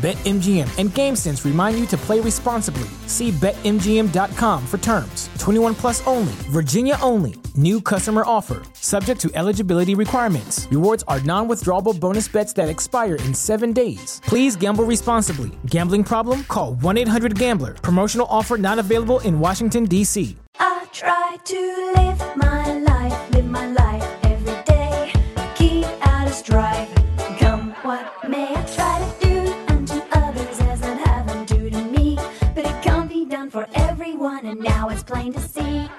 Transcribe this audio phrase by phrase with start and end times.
[0.00, 2.88] BetMGM and GameSense remind you to play responsibly.
[3.06, 5.28] See BetMGM.com for terms.
[5.38, 7.34] 21 plus only, Virginia only.
[7.54, 10.66] New customer offer, subject to eligibility requirements.
[10.70, 14.22] Rewards are non withdrawable bonus bets that expire in seven days.
[14.24, 15.50] Please gamble responsibly.
[15.66, 16.44] Gambling problem?
[16.44, 17.74] Call 1 800 Gambler.
[17.74, 20.34] Promotional offer not available in Washington, D.C.
[20.58, 25.12] I try to live my life, live my life every day.
[26.02, 26.88] Out of strife.
[27.38, 28.49] Come what may,
[35.10, 35.90] plain to see.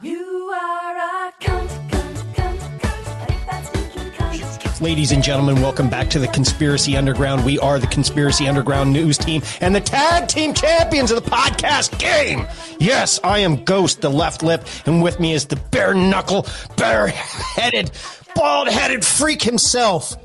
[0.00, 3.28] You are a cunt, cunt, cunt, cunt.
[3.28, 4.80] If that's speaking cunt.
[4.80, 7.44] Ladies and gentlemen, welcome back to the Conspiracy Underground.
[7.44, 11.98] We are the Conspiracy Underground news team and the tag team champions of the podcast
[11.98, 12.46] game.
[12.80, 16.46] Yes, I am Ghost, the left lip, and with me is the bare knuckle,
[16.78, 17.90] bare headed,
[18.34, 20.16] bald headed freak himself.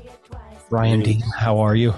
[0.70, 1.92] Brian Dean, how are you?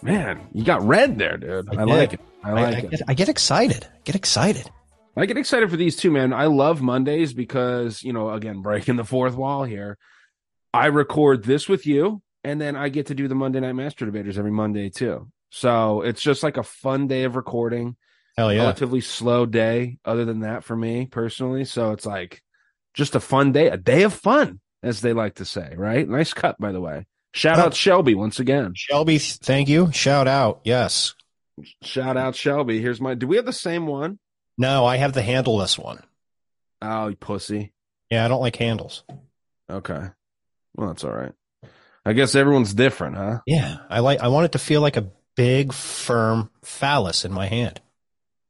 [0.00, 1.68] Man, you got red there, dude.
[1.70, 1.88] I, did.
[1.88, 2.20] like it.
[2.44, 2.90] I I, like I it.
[2.90, 3.86] get, I get excited.
[4.04, 4.70] Get excited.
[5.16, 6.32] I get excited for these two, man.
[6.32, 9.96] I love Mondays because, you know, again, breaking the fourth wall here.
[10.72, 14.04] I record this with you, and then I get to do the Monday Night Master
[14.04, 15.30] Debaters every Monday too.
[15.50, 17.96] So it's just like a fun day of recording,
[18.36, 18.62] Hell yeah.
[18.62, 21.64] relatively slow day, other than that for me personally.
[21.64, 22.42] So it's like
[22.92, 26.08] just a fun day, a day of fun, as they like to say, right?
[26.08, 27.06] Nice cut, by the way.
[27.32, 27.62] Shout Oh.
[27.62, 28.72] out Shelby once again.
[28.74, 29.92] Shelby, thank you.
[29.92, 30.60] Shout out.
[30.64, 31.14] Yes.
[31.82, 32.80] Shout out Shelby.
[32.80, 33.14] Here's my.
[33.14, 34.18] Do we have the same one?
[34.58, 36.02] No, I have the handleless one.
[36.82, 37.72] Oh, you pussy.
[38.10, 39.04] Yeah, I don't like handles.
[39.70, 40.02] Okay.
[40.76, 41.32] Well, that's all right.
[42.04, 43.40] I guess everyone's different, huh?
[43.46, 44.20] Yeah, I like.
[44.20, 47.80] I want it to feel like a big, firm phallus in my hand.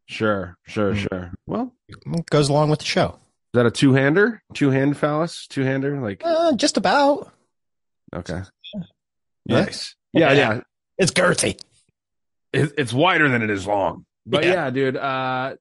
[0.06, 0.97] Sure, sure, Mm.
[1.09, 1.32] sure.
[1.47, 3.19] Well, It goes along with the show.
[3.54, 4.42] is that a two hander?
[4.53, 5.47] Two hand phallus?
[5.48, 5.98] Two hander?
[6.00, 7.32] Like, Uh, just about.
[8.15, 8.42] okay.
[9.47, 9.60] Yeah.
[9.65, 9.94] Nice.
[10.12, 10.54] Yeah, Yeah.
[10.54, 10.60] yeah.
[10.98, 11.59] It's girthy.
[12.54, 14.06] It, it's wider than it is long.
[14.26, 14.53] But Yeah.
[14.53, 15.56] yeah, dude, uh,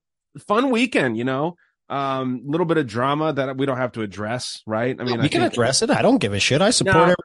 [0.48, 1.56] fun weekend, you know?
[1.90, 4.96] Um, little bit of drama that we don't have to address, right?
[5.00, 5.90] I mean, we I can think, address it.
[5.90, 6.62] I don't give a shit.
[6.62, 7.16] I support No.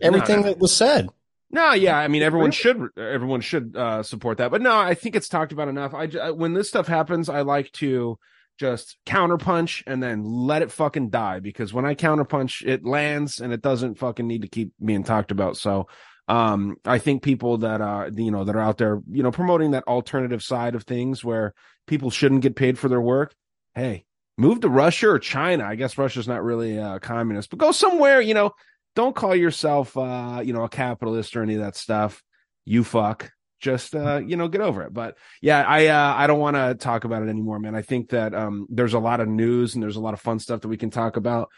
[0.00, 0.48] everything No, no.
[0.48, 1.08] that was said.
[1.50, 5.14] No, yeah, I mean everyone should everyone should uh, support that, but no, I think
[5.16, 5.94] it's talked about enough.
[5.94, 8.18] I when this stuff happens, I like to
[8.58, 13.52] just counterpunch and then let it fucking die because when I counterpunch, it lands and
[13.52, 15.56] it doesn't fucking need to keep being talked about.
[15.56, 15.86] So,
[16.28, 19.70] um, I think people that uh you know that are out there, you know, promoting
[19.70, 21.54] that alternative side of things where
[21.86, 23.34] people shouldn't get paid for their work.
[23.74, 24.04] Hey,
[24.36, 25.64] move to Russia or China.
[25.64, 28.52] I guess Russia's not really uh, communist, but go somewhere, you know,
[28.94, 32.22] don't call yourself uh you know a capitalist or any of that stuff.
[32.64, 33.30] You fuck.
[33.60, 34.92] Just uh you know get over it.
[34.92, 37.74] But yeah i uh i don't want to talk about it anymore man.
[37.74, 40.38] I think that um there's a lot of news and there's a lot of fun
[40.38, 41.48] stuff that we can talk about.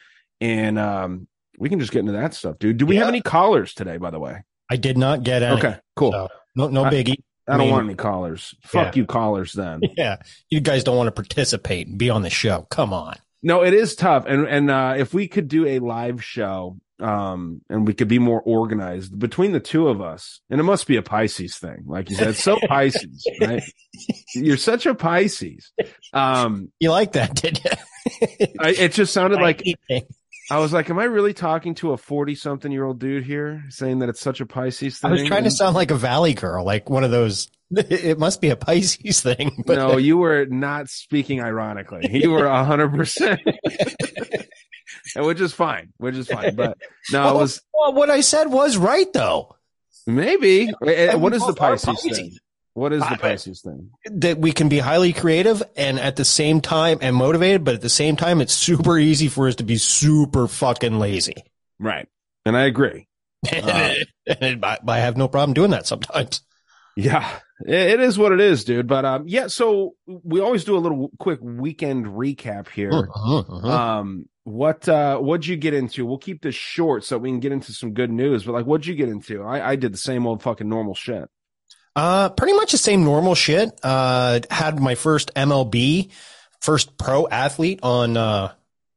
[0.40, 1.26] And um
[1.58, 2.76] we can just get into that stuff dude.
[2.76, 5.56] Do we have any callers today by the way I did not get any.
[5.58, 7.16] okay cool So, no, no biggie.
[7.48, 9.00] i don't mean- want any callers fuck Yeah.
[9.00, 10.16] you callers then Yeah,
[10.48, 12.66] you guys don't want to participate and be on the show.
[12.70, 13.16] Come on.
[13.42, 14.24] No, it is tough.
[14.26, 18.18] And and uh if we could do a live show um and we could be
[18.18, 22.10] more organized between the two of us, and it must be a Pisces thing, like
[22.10, 22.36] you said.
[22.36, 23.62] So Pisces, right?
[24.34, 25.72] You're such a Pisces.
[26.12, 27.70] Um You like that, did you?
[28.60, 29.62] I, it just sounded like.
[30.50, 33.64] I was like, Am I really talking to a forty something year old dude here
[33.68, 35.08] saying that it's such a Pisces thing?
[35.10, 37.48] I was trying to sound like a valley girl, like one of those.
[37.72, 42.00] It must be a Pisces thing, but no, you were not speaking ironically.
[42.10, 43.40] You were a hundred percent,
[45.16, 46.56] which is fine, which is fine.
[46.56, 46.78] But
[47.12, 49.54] no, it was Well, what I said was right though.
[50.04, 50.68] Maybe.
[50.84, 52.18] And What is the Pisces Pisces.
[52.18, 52.36] thing?
[52.74, 53.90] What is the Pisces thing?
[54.06, 57.80] That we can be highly creative and at the same time and motivated, but at
[57.80, 61.44] the same time, it's super easy for us to be super fucking lazy.
[61.78, 62.08] Right.
[62.44, 63.06] And I agree.
[63.50, 63.94] Uh,
[64.38, 66.42] and I, I have no problem doing that sometimes.
[66.94, 67.26] Yeah.
[67.66, 68.86] It it is what it is, dude.
[68.86, 72.90] But um yeah, so we always do a little quick weekend recap here.
[72.92, 73.68] Uh-huh, uh-huh.
[73.68, 76.04] Um what uh what'd you get into?
[76.04, 78.86] We'll keep this short so we can get into some good news, but like what'd
[78.86, 79.42] you get into?
[79.42, 81.28] I, I did the same old fucking normal shit.
[82.00, 83.78] Uh, pretty much the same normal shit.
[83.82, 86.10] Uh, had my first MLB,
[86.62, 88.52] first pro athlete on, uh,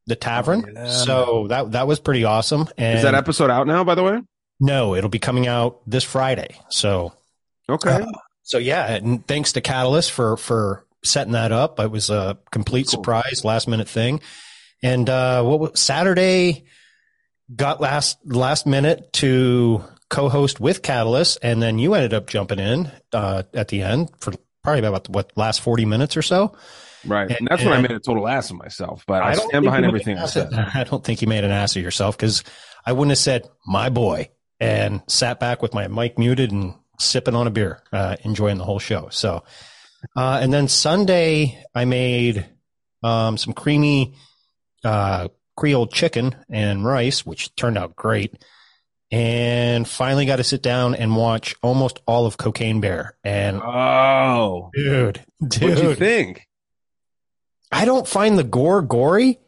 [0.05, 0.63] the tavern.
[0.73, 0.87] Yeah.
[0.89, 2.67] So that, that was pretty awesome.
[2.77, 4.21] And Is that episode out now, by the way?
[4.59, 6.55] no, it'll be coming out this Friday.
[6.69, 7.11] So,
[7.69, 7.89] Okay.
[8.01, 8.05] Uh,
[8.43, 11.79] so yeah, and thanks to Catalyst for, for setting that up.
[11.79, 12.91] It was a complete Cool.
[12.91, 14.21] surprise, last minute thing.
[14.81, 16.63] And, uh, what was Saturday
[17.53, 19.83] got last, last minute to
[20.13, 21.37] co-host with Catalyst.
[21.41, 24.33] And then you ended up jumping in, uh, at the end for
[24.63, 26.55] probably about what last 40 minutes or so.
[27.05, 27.29] right.
[27.29, 29.49] and- And that's when I and- made a total ass of myself, but I, don't
[29.49, 30.53] stand behind everything I said.
[30.53, 32.43] of- I don't think you made an ass of yourself because
[32.85, 34.29] I wouldn't have said my boy
[34.59, 38.63] and sat back with my mic muted and sipping on a beer, uh, enjoying the
[38.63, 39.09] whole show.
[39.11, 39.43] So,
[40.15, 42.45] uh, and then Sunday I made,
[43.03, 44.15] um, some creamy,
[44.85, 48.43] uh, Creole chicken and rice, which turned out great.
[49.13, 53.15] And finally got to sit down and watch almost all of Cocaine Bear.
[53.23, 56.47] And Oh, dude, what'd you dude, think?
[57.71, 59.39] I don't find the gore gory.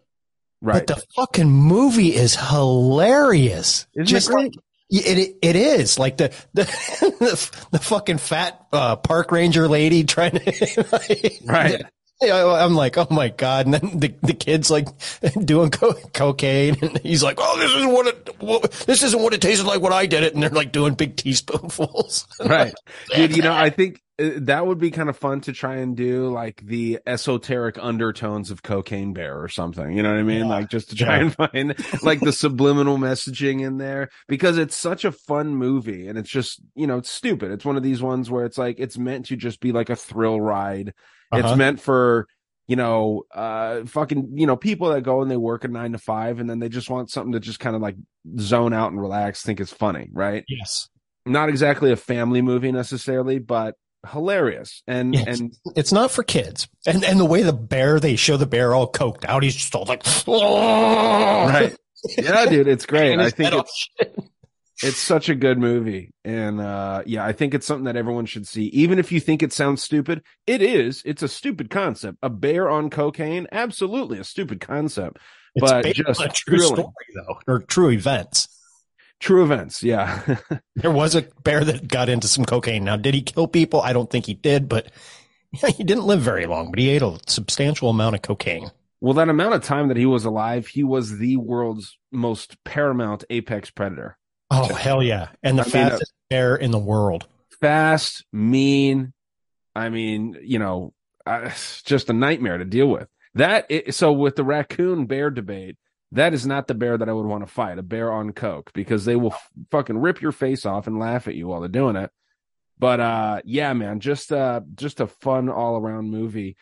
[0.62, 0.86] Right.
[0.86, 3.88] But the fucking movie is hilarious.
[3.96, 4.56] Isn't Just it great?
[4.56, 9.68] like it, it, it is like the the the, the fucking fat uh, park ranger
[9.68, 11.84] lady trying to Right.
[12.22, 13.66] I'm like, oh my god!
[13.66, 14.88] And then the the kid's like
[15.46, 19.34] doing co- cocaine, and he's like, oh, this isn't what it what, this isn't what
[19.34, 22.26] it tasted like when I did it, and they're like doing big teaspoonfuls.
[22.46, 22.74] right
[23.14, 25.96] dude you know i think uh, that would be kind of fun to try and
[25.96, 30.40] do like the esoteric undertones of cocaine bear or something you know what i mean
[30.42, 30.46] Yeah.
[30.46, 31.22] like just to try Yeah.
[31.24, 36.18] and find like the subliminal messaging in there because it's such a fun movie and
[36.18, 38.98] it's just you know it's stupid it's one of these ones where it's like it's
[38.98, 40.94] meant to just be like a thrill ride
[41.36, 41.48] Uh-huh.
[41.50, 42.28] it's meant for
[42.68, 45.98] you know uh fucking you know people that go and they work a nine to
[46.00, 47.96] five and then they just want something to just kind of like
[48.40, 50.90] zone out and relax think it's funny right yes,
[51.26, 53.76] not exactly a family movie necessarily, but
[54.12, 54.84] hilarious.
[54.88, 55.40] And Yes.
[55.40, 58.76] and it's not for kids, and and the way the bear they show the bear
[58.76, 61.76] all coked out, he's just all like, right,
[62.18, 63.18] yeah, dude, it's great.
[63.20, 63.90] I think it's
[64.84, 68.48] it's such a good movie, and uh yeah, I think it's something that everyone should
[68.48, 68.66] see.
[68.68, 71.02] Even if you think it sounds stupid, it is.
[71.06, 72.18] It's a stupid concept.
[72.22, 75.18] A bear on cocaine, absolutely a stupid concept.
[75.56, 76.76] It's but based just on a true thrilling.
[76.76, 78.48] story though, or true events.
[79.22, 80.38] True events, yeah.
[80.76, 82.84] There was a bear that got into some cocaine.
[82.84, 83.82] Now, did he kill people?
[83.82, 84.92] I don't think he did, but
[85.52, 86.70] he didn't live very long.
[86.70, 88.72] But he ate a substantial amount of cocaine.
[89.00, 93.24] well, that amount of time that he was alive, he was the world's most paramount
[93.30, 94.18] apex predator.
[94.52, 95.30] Oh hell yeah!
[95.44, 97.28] And the I mean, uh, fastest bear in the world.
[97.60, 99.14] fast, mean.
[99.76, 100.94] I mean, you know,
[101.26, 101.52] uh,
[101.84, 103.10] just a nightmare to deal with.
[103.34, 105.78] That so with the raccoon bear debate,
[106.14, 107.78] that is not the bear that I would want to fight.
[107.78, 111.28] A bear on coke because they will f- fucking rip your face off and laugh
[111.28, 112.12] at you while they're doing it.
[112.80, 116.56] But uh, yeah, man, just uh, just a fun all around movie.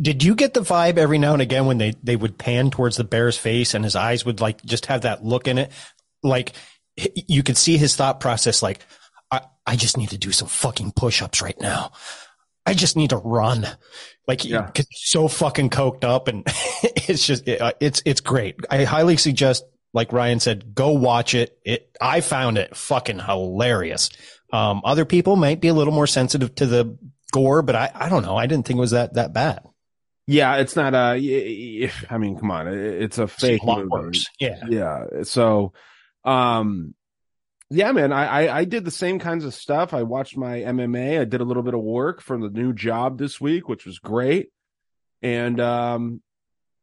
[0.00, 2.96] Did, you get the vibe every now and again when they they would pan towards
[2.96, 5.70] the bear's face and his eyes would like just have that look in it,
[6.24, 6.52] like
[6.96, 8.62] you could see his thought process.
[8.62, 8.80] Like,
[9.30, 11.92] I I just need to do some fucking push ups right now.
[12.64, 13.66] I just need to run.
[14.26, 14.70] Like, Yeah.
[14.74, 16.42] 'cause he's so fucking coked up, and
[16.82, 18.56] it's just it, uh, it's it's great.
[18.70, 19.64] I highly suggest,
[19.94, 21.58] like Ryan said, go watch it.
[21.64, 24.10] It I found it fucking hilarious.
[24.52, 26.96] Um, other people might be a little more sensitive to the
[27.32, 28.36] gore, but I I don't know.
[28.36, 29.60] I didn't think it was that that bad.
[30.28, 34.18] Yeah, it's not y- I mean, come on, it's a fake a movie.
[34.40, 34.60] Yeah.
[34.68, 35.72] yeah so
[36.26, 36.94] um
[37.70, 39.94] yeah man I, I i did the same kinds of stuff.
[39.94, 43.18] I watched my mma i did a little bit of work for the new job
[43.18, 44.50] this week which was great.
[45.22, 46.20] And um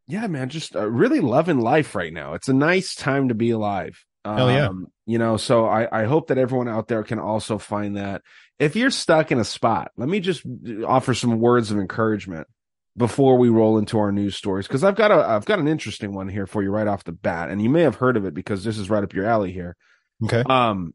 [0.08, 2.34] yeah man just uh, really loving life right now.
[2.34, 4.04] It's a nice time to be alive.
[4.26, 4.70] Um, Hell yeah.
[5.06, 8.22] you know so i i hope that everyone out there can also find that.
[8.60, 10.44] If you're stuck in a spot let me just
[10.88, 12.48] offer some words of encouragement
[12.96, 16.14] before we roll into our news stories because I've got a I've got an interesting
[16.14, 18.34] one here for you right off the bat, and you may have heard of it
[18.34, 19.76] because this is right up your alley here.
[20.24, 20.44] Okay.
[20.46, 20.94] Um,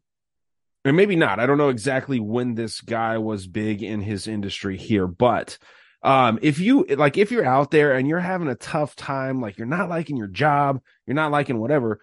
[0.85, 1.39] and maybe not.
[1.39, 5.57] I don't know exactly when this guy was big in his industry here, but
[6.01, 9.57] um, if you like, if you're out there and you're having a tough time, like
[9.57, 11.99] you're not liking your job, you're not liking whatever,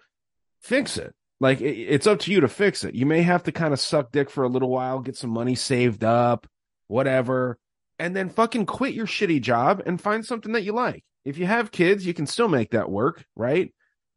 [0.61, 1.15] fix it.
[1.39, 2.93] Like it, it's up to you to fix it.
[2.93, 5.55] You may have to kind of suck dick for a little while, get some money
[5.55, 6.47] saved up,
[6.87, 7.57] whatever
[7.99, 11.03] and then fucking quit your shitty job and find something that you like.
[11.25, 13.73] If you have kids, you can still make that work, right?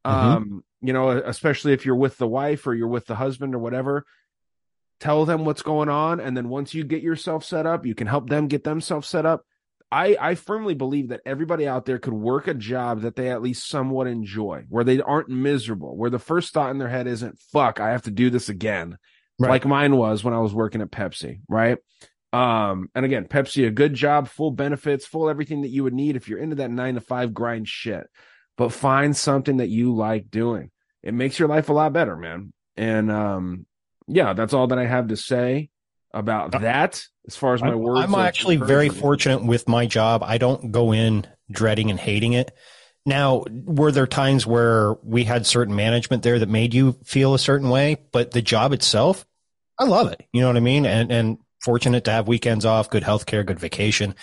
[0.07, 0.11] Mhm.
[0.13, 3.59] Um, you know, especially if you're with the wife or you're with the husband or
[3.59, 4.05] whatever,
[4.99, 8.07] tell them what's going on and then once you get yourself set up, you can
[8.07, 9.45] help them get themselves set up.
[9.93, 13.43] I I firmly believe that everybody out there could work a job that they at
[13.43, 17.41] least somewhat enjoy, where they aren't miserable, where the first thought in their head isn't
[17.53, 18.99] fuck, I have to do this again
[19.39, 19.49] Right.
[19.51, 21.79] like mine was when I was working at Pepsi, right?
[22.33, 26.17] Um, and again, Pepsi, a good job, full benefits, full everything that you would need
[26.17, 28.07] if you're into that nine to five grind shit.
[28.57, 30.71] But find something that you like doing.
[31.03, 32.53] It makes your life a lot better, man.
[32.77, 33.67] And um,
[34.07, 35.71] yeah, that's all that I have to say
[36.13, 37.03] about that.
[37.27, 40.23] As far as my I'm, words, I'm actually very fortunate with my job.
[40.23, 42.53] I don't go in dreading and hating it.
[43.07, 47.39] Now, were there times where we had certain management there that made you feel a
[47.39, 49.25] certain way, but the job itself,
[49.79, 50.23] I love it.
[50.33, 50.85] You know what I mean?
[50.85, 54.15] And and fortunate to have weekends off, good health care, good vacation.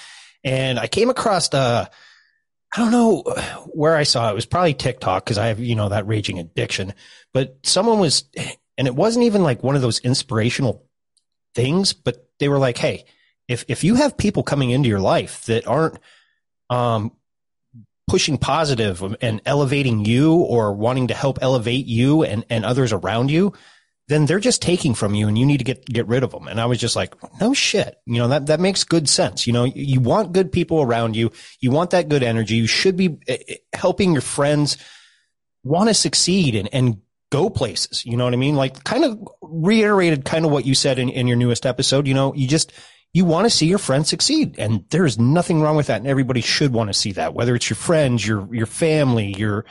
[0.43, 1.85] And I came across uh
[2.75, 3.21] I don't know
[3.67, 4.31] where I saw it.
[4.31, 6.93] It was probably TikTok because I have, you know, that raging addiction.
[7.33, 8.25] But someone was,
[8.77, 10.85] and it wasn't even like one of those inspirational
[11.55, 13.05] things, but they were like, hey,
[13.47, 15.99] if if you have people coming into your life that aren't
[16.69, 17.13] um
[18.07, 23.29] pushing positive and elevating you or wanting to help elevate you and, and others around
[23.29, 23.53] you,
[24.07, 26.47] then they're just taking from you and you need to get, get rid of them.
[26.47, 27.97] And I was just like, no shit.
[28.05, 29.45] You know, that, that makes good sense.
[29.45, 31.31] You know, you want good people around you.
[31.59, 32.55] You want that good energy.
[32.55, 34.77] You should be eh, eh, helping your friends
[35.63, 38.05] want to succeed and, and go places.
[38.05, 38.55] You know what I mean?
[38.55, 42.07] Like kind of reiterated kind of what you said in, in your newest episode.
[42.07, 42.71] You know, you just,
[43.11, 45.97] you want to see your friends succeed and there's nothing wrong with that.
[45.97, 49.65] And everybody should want to see that, whether it's your friends, your, your family, your,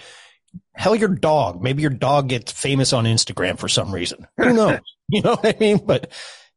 [0.75, 1.63] hell, your dog.
[1.63, 4.27] Maybe your dog gets famous on Instagram for some reason.
[4.37, 4.79] Who knows?
[5.09, 5.85] you know what I mean?
[5.85, 6.13] But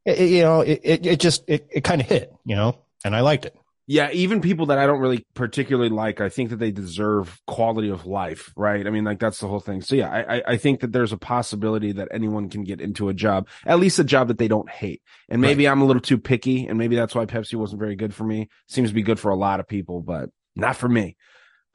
[0.05, 3.15] it, you know, it, it, it just, it, it kind of hit, you know, and
[3.15, 3.55] I liked it.
[3.87, 7.89] yeah, even people that I don't really particularly like, I think that they deserve quality
[7.89, 8.85] of life, right?
[8.85, 9.81] I mean, like that's the whole thing.
[9.81, 13.09] So yeah, I, I- I think that there's a possibility that anyone can get into
[13.09, 15.01] a job, at least a job that they don't hate.
[15.29, 18.13] And maybe I'm a little too picky, and maybe that's why Pepsi wasn't very good
[18.13, 18.49] for me.
[18.67, 21.17] Seems to be good for a lot of people, but not for me.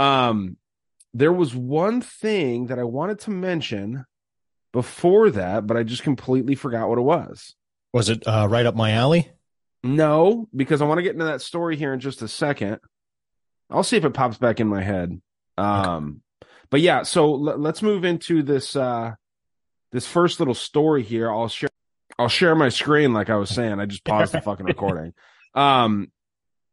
[0.01, 0.57] Um,
[1.15, 4.05] there was one thing that I wanted to mention
[4.73, 7.55] before that, but I just completely forgot what it was.
[7.93, 9.31] Was it uh, right up my alley?
[9.85, 12.81] No, because I want to get into that story here in just a second.
[13.71, 15.21] I'll see if it pops back in my head.
[15.57, 16.23] Um,
[16.71, 19.13] but yeah, so let, let's move into this uh
[19.93, 21.31] this first little story here.
[21.31, 21.71] I'll share
[22.19, 23.79] I'll share my screen like I was saying.
[23.79, 25.13] I just paused the fucking recording.
[25.55, 26.11] Um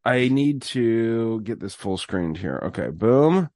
[0.03, 2.59] I need to get this full screened here.
[2.67, 3.49] Okay, boom.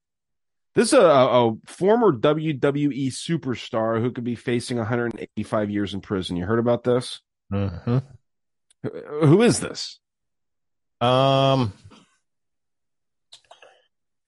[0.76, 6.36] This is a, a former WWE superstar who could be facing 185 years in prison.
[6.36, 7.20] You heard about this?
[7.50, 7.98] Mm-hmm.
[9.24, 9.98] Who is this?
[11.00, 11.72] Um,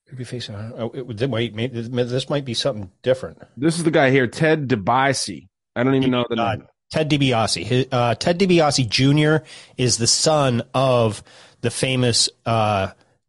[0.08, 0.54] could be facing.
[0.56, 3.42] Oh, it, wait, maybe this might be something different.
[3.58, 5.48] This is the guy here, Ted DiBiase.
[5.76, 6.66] I don't even know the Uh, name.
[6.90, 7.62] Ted DiBiase.
[7.62, 9.44] His, uh, Ted DiBiase Jr.
[9.76, 11.22] is the son of
[11.60, 12.88] the famous uh,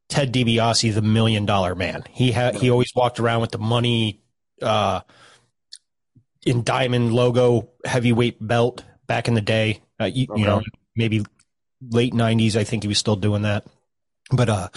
[0.10, 2.04] Ted DiBiase, the Million Dollar Man.
[2.12, 4.22] He ha- he always walked around with the money
[4.62, 5.02] uh,
[6.46, 9.82] in diamond logo heavyweight belt back in the day.
[10.00, 10.62] Uh, you, you know,
[10.96, 11.24] maybe
[11.82, 12.56] late '90s.
[12.56, 13.66] I think he was still doing that.
[14.32, 14.70] But uh,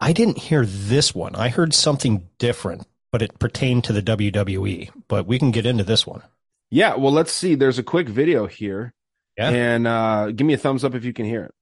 [0.00, 1.34] I didn't hear this one.
[1.34, 4.90] I heard something different, but it pertained to the WWE.
[5.08, 6.22] But we can get into this one.
[6.70, 7.54] Yeah, well, let's see.
[7.54, 8.94] There's a quick video here.
[9.36, 9.50] Yeah.
[9.50, 11.54] And uh, give me a thumbs up if you can hear it.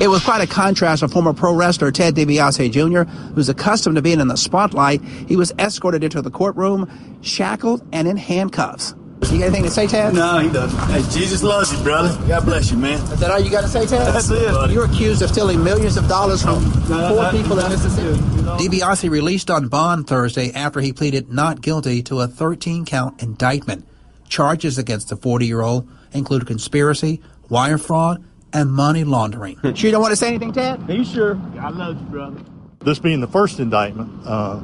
[0.00, 4.02] It was quite a contrast from former pro wrestler Ted DiBiase Jr., who's accustomed to
[4.02, 5.02] being in the spotlight.
[5.02, 8.94] He was escorted into the courtroom, shackled and in handcuffs.
[9.30, 10.12] You got anything to say, Ted?
[10.12, 10.78] No, he doesn't.
[10.90, 12.14] Hey, Jesus loves you, brother.
[12.26, 13.00] God bless you, man.
[13.00, 14.12] Is that all you got to say, Ted?
[14.12, 14.74] That's it, buddy.
[14.74, 18.18] You're accused of stealing millions of dollars from four people in Mississippi.
[18.18, 23.86] DiBiase released on bond Thursday after he pleaded not guilty to a 13-count indictment.
[24.28, 28.22] Charges against the 40-year-old include conspiracy, wire fraud,
[28.54, 29.58] and money laundering.
[29.62, 30.88] sure you don't want to say anything, Ted?
[30.88, 31.38] Are you sure?
[31.60, 32.40] I love you, brother.
[32.80, 34.60] This being the first indictment, uh,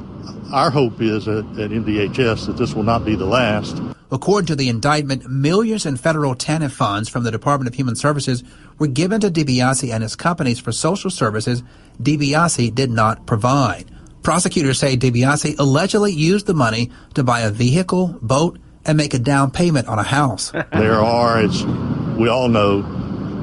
[0.51, 3.81] our hope is at, at MDHS that this will not be the last.
[4.11, 8.43] According to the indictment, millions in federal TANF funds from the Department of Human Services
[8.77, 11.63] were given to DiBiase and his companies for social services
[12.01, 13.89] DiBiase did not provide.
[14.21, 19.19] Prosecutors say DiBiase allegedly used the money to buy a vehicle, boat, and make a
[19.19, 20.51] down payment on a house.
[20.71, 21.65] There are, as
[22.17, 22.81] we all know,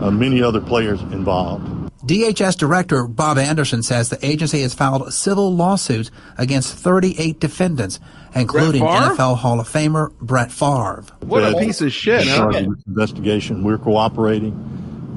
[0.00, 1.66] uh, many other players involved.
[2.06, 7.98] DHS Director Bob Anderson says the agency has filed civil lawsuits against 38 defendants,
[8.34, 11.04] including NFL Hall of Famer Brett Favre.
[11.20, 12.36] What a piece of shit, In huh?
[12.36, 14.52] charge of this investigation, we're cooperating,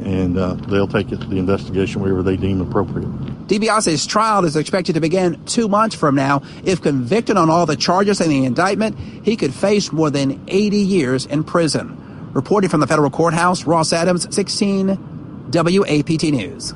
[0.04, 3.10] and uh, they'll take it, to the investigation wherever they deem appropriate.
[3.48, 6.42] DiBiase's trial is expected to begin two months from now.
[6.64, 10.78] If convicted on all the charges in the indictment, he could face more than 80
[10.78, 12.11] years in prison.
[12.34, 14.88] Reporting from the federal courthouse, Ross Adams, 16
[15.52, 16.74] WAPT News.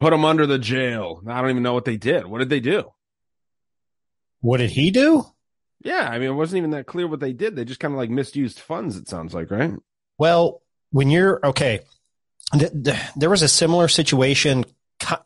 [0.00, 1.22] Put him under the jail.
[1.26, 2.26] I don't even know what they did.
[2.26, 2.90] What did they do?
[4.40, 5.24] What did he do?
[5.82, 7.56] Yeah, I mean, it wasn't even that clear what they did.
[7.56, 9.72] They just kind of like misused funds, it sounds like, right?
[10.18, 11.80] Well, when you're okay,
[12.52, 14.64] th- th- there was a similar situation,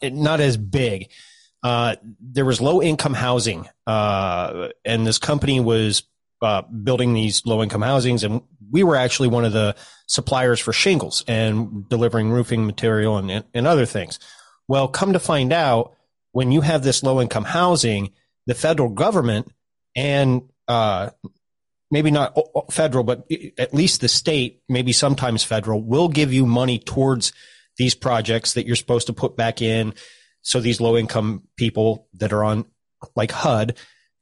[0.03, 1.11] not as big.
[1.63, 6.03] Uh, there was low income housing, uh, and this company was
[6.43, 9.75] uh, building these low income housings, and we were actually one of the
[10.07, 14.19] suppliers for shingles and delivering roofing material and, and, other things.
[14.69, 15.95] Well, come to find out,
[16.33, 18.13] when you have this low income housing,
[18.47, 19.51] the federal government
[19.97, 21.11] and uh,
[21.91, 22.39] maybe not
[22.71, 23.27] federal, but
[23.59, 27.33] at least the state, maybe sometimes federal, will give you money towards
[27.77, 29.95] these projects that you're supposed to put back in.
[30.43, 32.67] So these low income people that are on
[33.17, 33.77] like HUD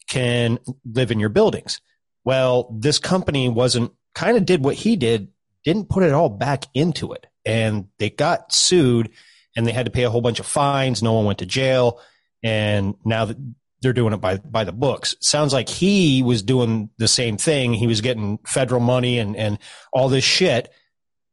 [0.08, 1.80] can live in your buildings.
[2.26, 5.28] Well, this company wasn't kind of did what he did,
[5.64, 7.26] didn't put it all back into it.
[7.46, 9.10] And they got sued
[9.56, 11.02] and they had to pay a whole bunch of fines.
[11.02, 12.00] No one went to jail.
[12.42, 13.36] And now that
[13.80, 15.14] they're doing it by, by the books.
[15.20, 17.72] Sounds like he was doing the same thing.
[17.74, 19.58] He was getting federal money and, and
[19.92, 20.70] all this shit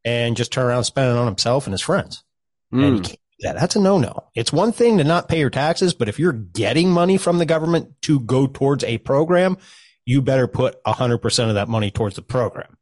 [0.06, 2.24] and just turn around and spend it on himself and his friends.
[2.72, 3.04] And you Mm.
[3.04, 3.56] can't do that.
[3.60, 4.26] That's a no no.
[4.36, 7.46] It's one thing to not pay your taxes, but if you're getting money from the
[7.46, 9.58] government to go towards a program,
[10.05, 12.77] you better put hundred percent of that money towards the program.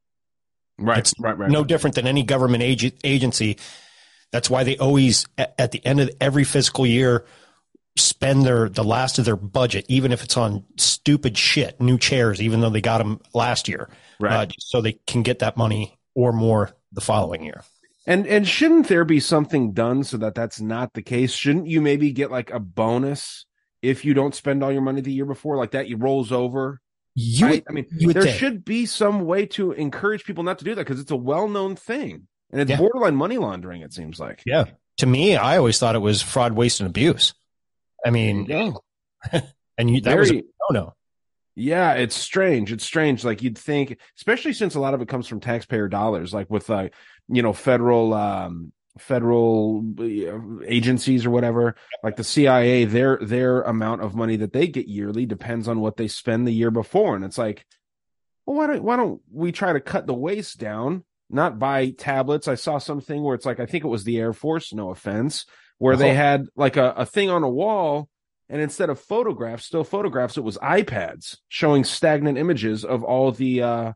[0.77, 1.49] Right, It's right, right.
[1.51, 3.57] No different than any government ag- agency.
[4.31, 7.25] That's why they always, at, at the end of every fiscal year,
[7.97, 12.41] spend their the last of their budget, even if it's on stupid shit, new chairs,
[12.41, 14.49] even though they got them last year, Right.
[14.49, 17.63] uh, so they can get that money or more the following year.
[18.07, 21.33] And and shouldn't there be something done so that that's not the case?
[21.33, 23.45] Shouldn't you maybe get like a bonus
[23.83, 25.87] if you don't spend all your money the year before, like that?
[25.87, 26.81] You rolls over.
[27.15, 27.53] You, right?
[27.55, 28.37] would, I mean, there think.
[28.37, 31.75] should be some way to encourage people not to do that because it's a well-known
[31.75, 32.77] thing and it's Yeah.
[32.77, 33.81] borderline money laundering.
[33.81, 34.41] It seems like.
[34.45, 34.65] Yeah.
[34.97, 37.33] To me, I always thought it was fraud, waste, and abuse.
[38.05, 38.71] I mean, Yeah.
[39.77, 40.41] and you, that was a no
[40.71, 40.93] no.
[41.55, 42.71] Yeah, it's strange.
[42.71, 43.25] It's strange.
[43.25, 46.69] Like you'd think, especially since a lot of it comes from taxpayer dollars, like with
[46.69, 46.89] uh,
[47.27, 54.01] you know, federal um federal uh, agencies or whatever, like the CIA, their their amount
[54.01, 57.15] of money that they get yearly depends on what they spend the year before.
[57.15, 57.65] And it's like,
[58.45, 61.03] well, why don't why don't we try to cut the waste down?
[61.29, 62.47] Not buy tablets.
[62.47, 65.45] I saw something where it's like I think it was the Air Force, no offense,
[65.77, 66.15] where they Oh.
[66.15, 68.09] had like a, a thing on a wall
[68.49, 73.61] and instead of photographs, still photographs, it was iPads showing stagnant images of all the
[73.63, 73.93] uh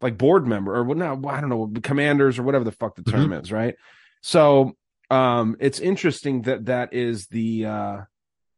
[0.00, 3.02] like board member or what now I don't know commanders or whatever the fuck the
[3.02, 3.74] term is, right?
[4.20, 4.76] So
[5.10, 8.00] um it's interesting that that is the uh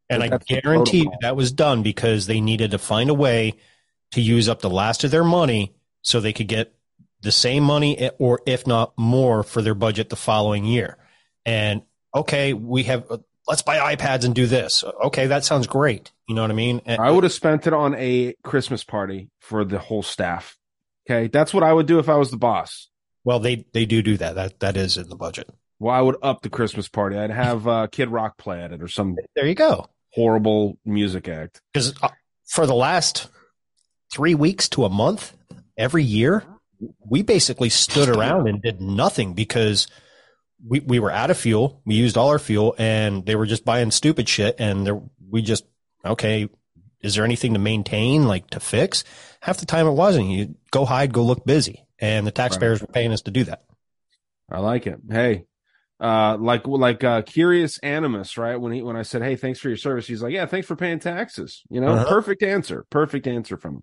[0.08, 3.54] And I guarantee that was done because they needed to find a way
[4.12, 6.74] to use up the last of their money so they could get
[7.22, 10.96] the same money or if not more for their budget the following year.
[11.44, 11.82] And
[12.14, 13.04] okay, we have
[13.46, 14.84] let's buy iPads and do this.
[15.04, 16.12] Okay, that sounds great.
[16.28, 16.80] You know what I mean?
[16.86, 20.56] And- I would have spent it on a Christmas party for the whole staff.
[21.08, 22.88] Okay, that's what I would do if I was the boss.
[23.24, 24.34] Well, they they do do that.
[24.34, 25.48] That that is in the budget.
[25.78, 27.16] Well, I would up the Christmas party.
[27.16, 29.86] I'd have uh, Kid Rock play at it or some There you go.
[30.12, 31.62] horrible music act.
[31.72, 32.08] Because uh,
[32.46, 33.28] for the last
[34.12, 35.32] three weeks to a month,
[35.78, 36.44] every year,
[37.08, 39.86] we basically stood around and did nothing because
[40.66, 41.80] we, we were out of fuel.
[41.86, 44.56] We used all our fuel and they were just buying stupid shit.
[44.58, 45.64] And there, we just,
[46.04, 46.48] okay,
[47.00, 49.04] is there anything to maintain, like to fix?
[49.40, 50.28] Half the time it wasn't.
[50.28, 51.86] You go hide, go look busy.
[52.00, 53.64] And the taxpayers were paying us to do that.
[54.50, 54.98] I like it.
[55.08, 55.44] Hey,
[56.00, 58.56] uh, like like uh, curious animus, right?
[58.56, 60.76] When he when I said, "Hey, thanks for your service," he's like, "Yeah, thanks for
[60.76, 62.08] paying taxes." You know, Uh-huh.
[62.08, 63.82] perfect answer, perfect answer from him.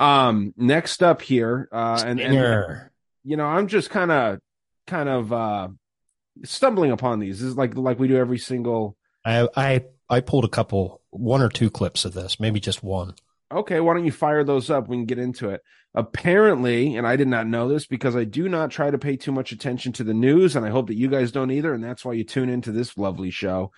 [0.00, 2.90] Um, next up here, uh, and, and
[3.22, 4.40] you know, I'm just kind of
[4.86, 5.68] kind of uh
[6.44, 7.40] stumbling upon these.
[7.40, 8.96] This is like like we do every single.
[9.24, 13.14] I, I, I pulled a couple, one or two clips of this, maybe just one.
[13.52, 14.88] Okay, why don't you fire those up?
[14.88, 15.60] We can get into it.
[15.94, 19.30] Apparently, and I did not know this because I do not try to pay too
[19.30, 22.04] much attention to the news, and I hope that you guys don't either, and that's
[22.04, 23.70] why you tune into this lovely show.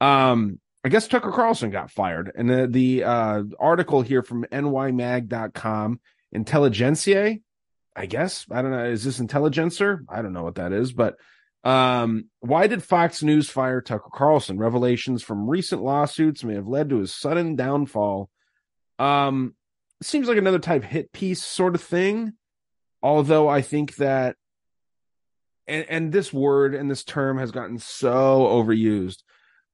[0.00, 6.00] Um, I guess Tucker Carlson got fired, and the the uh, article here from nymag.com,
[6.32, 7.36] Intelligentsia,
[7.94, 8.84] I guess I don't know.
[8.84, 10.04] Is this Intelligencer?
[10.08, 11.16] I don't know what that is, but
[11.64, 14.58] um, why did Fox News fire Tucker Carlson?
[14.58, 18.30] Revelations from recent lawsuits may have led to his sudden downfall.
[19.02, 19.54] Um,
[20.02, 22.34] seems like another type hit piece sort of thing.
[23.02, 24.36] Although I think that,
[25.66, 29.22] and, and this word and this term has gotten so overused,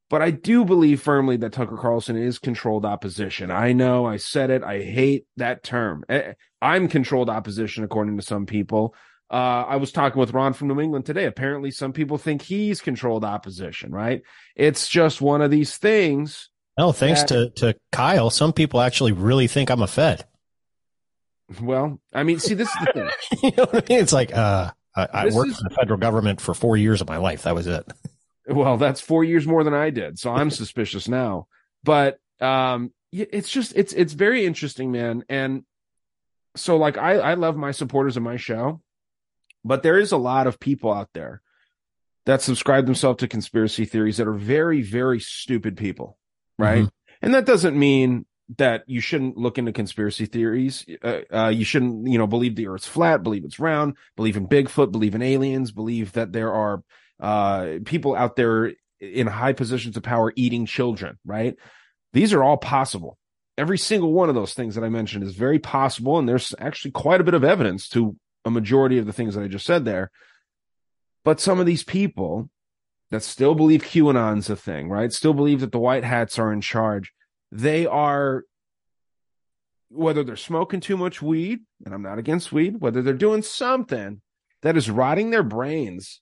[0.09, 3.51] but I do believe firmly that Tucker Carlson is controlled opposition.
[3.51, 4.65] I know I said it.
[4.65, 6.05] I hate that term.
[6.09, 8.95] Eh, I'm controlled opposition, according to some people.
[9.31, 11.27] Uh, I was talking with Ron from New England today.
[11.27, 14.23] Apparently, some people think he's controlled opposition, right?
[14.57, 16.49] It's just one of these things.
[16.79, 18.31] No, thanks that- to, to Kyle.
[18.31, 20.25] Some people actually really think I'm a Fed.
[21.61, 23.11] Well, I mean, see, this is the thing.
[23.43, 24.03] you know what I mean?
[24.03, 27.09] It's like, uh, I, I worked is- for the federal government for four years of
[27.09, 27.43] my life.
[27.43, 27.91] That was it.
[28.47, 31.49] Well, that's four years more than I did, so I'm suspicious now.
[31.85, 35.25] But um, it's just it's it's very interesting, man.
[35.29, 35.65] And
[36.57, 38.81] so, like, I I love my supporters of my show,
[39.65, 41.43] but there is a lot of people out there
[42.27, 46.19] that subscribe themselves to conspiracy theories that are very very stupid people,
[46.59, 46.85] right?
[46.85, 46.91] Mhm.
[47.23, 50.85] And that doesn't mean that you shouldn't look into conspiracy theories.
[51.03, 54.49] Uh, uh, you shouldn't, you know, believe the Earth's flat, believe it's round, believe in
[54.49, 56.83] Bigfoot, believe in aliens, believe that there are
[57.21, 61.19] uh, people out there in high positions of power eating children.
[61.27, 61.57] Right?
[62.13, 63.19] These are all possible.
[63.59, 66.93] Every single one of those things that I mentioned is very possible, and there's actually
[66.93, 69.85] quite a bit of evidence to a majority of the things that I just said
[69.85, 70.11] there.
[71.25, 72.49] But some of these people
[73.11, 75.13] that still believe QAnon's a thing, right?
[75.13, 77.13] Still believe that the white hats are in charge.
[77.51, 78.45] They are,
[79.89, 84.21] whether they're smoking too much weed, and I'm not against weed, whether they're doing something
[84.63, 86.21] that is rotting their brains.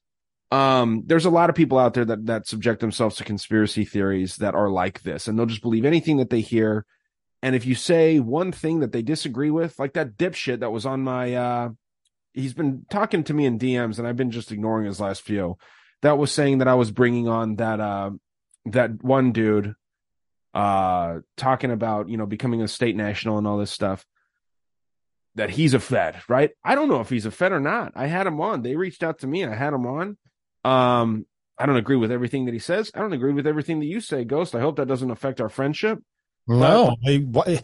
[0.52, 4.36] Um, there's a lot of people out there that that subject themselves to conspiracy theories
[4.36, 6.86] that are like this, and they'll just believe anything that they hear.
[7.42, 10.86] And if you say one thing that they disagree with, like that dipshit that was
[10.86, 11.68] on my uh
[12.36, 15.56] he's been talking to me in DMs and I've been just ignoring his last few.
[16.02, 18.10] That was saying that I was bringing on that uh
[18.66, 19.74] that one dude
[20.54, 24.04] uh talking about, you know, becoming a state national and all this stuff.
[25.34, 26.50] That he's a Fed, right?
[26.64, 27.92] I don't know if he's a Fed or not.
[27.94, 28.62] I had him on.
[28.62, 30.16] They reached out to me and I had him on.
[30.64, 31.26] Um
[31.58, 32.90] I don't agree with everything that he says.
[32.94, 34.54] I don't agree with everything that you say, Ghost.
[34.54, 36.00] I hope that doesn't affect our friendship.
[36.46, 37.62] No, I, why,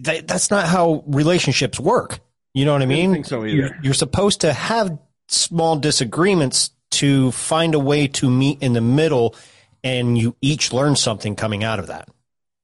[0.00, 2.20] that, that's not how relationships work.
[2.54, 3.12] You know what I mean?
[3.12, 3.56] think so either.
[3.56, 8.80] You're, you're supposed to have small disagreements to find a way to meet in the
[8.80, 9.34] middle,
[9.82, 12.08] and you each learn something coming out of that.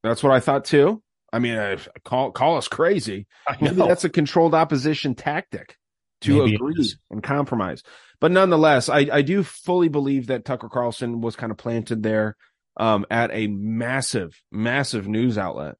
[0.03, 1.03] That's what I thought too.
[1.33, 3.27] I mean, uh, call call us crazy.
[3.61, 5.77] Maybe that's a controlled opposition tactic
[6.23, 7.83] to Maybe agree and compromise.
[8.21, 12.37] But nonetheless, I, I do fully believe that Tucker Carlson was kind of planted there
[12.77, 15.77] um, at a massive, massive news outlet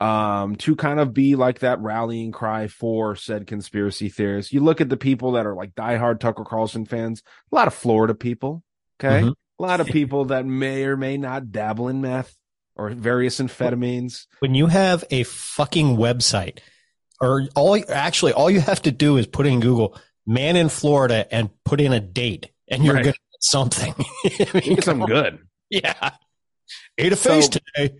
[0.00, 4.52] um, to kind of be like that rallying cry for said conspiracy theorists.
[4.52, 7.74] You look at the people that are like diehard Tucker Carlson fans, a lot of
[7.74, 8.62] Florida people,
[9.00, 9.22] okay?
[9.26, 9.34] Mhm.
[9.58, 12.36] A lot of people that may or may not dabble in meth
[12.76, 14.26] or various amphetamines.
[14.38, 16.60] when you have a fucking website
[17.20, 21.26] or all actually all you have to do is put in google man in florida
[21.34, 23.02] and put in a date and you're Right.
[23.06, 25.40] gonna get something I mean, You get something good.
[25.70, 26.10] yeah
[26.96, 27.96] ate a face So- today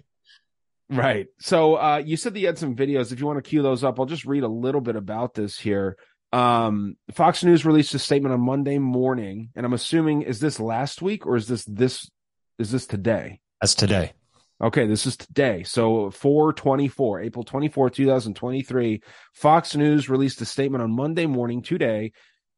[0.91, 1.27] Right.
[1.39, 3.13] So uh you said that you had some videos.
[3.13, 5.59] If you want to cue those up, I'll just read a little bit about this
[5.59, 5.97] here.
[6.33, 11.03] Um Fox News released a statement on Monday morning, and I'm assuming is this last
[11.03, 12.11] week or is this this
[12.59, 13.41] is this today?
[13.61, 14.13] that's today
[14.61, 15.63] Okay, this is today.
[15.63, 19.01] So 424, April 24, 2023,
[19.33, 22.11] Fox News released a statement on Monday morning today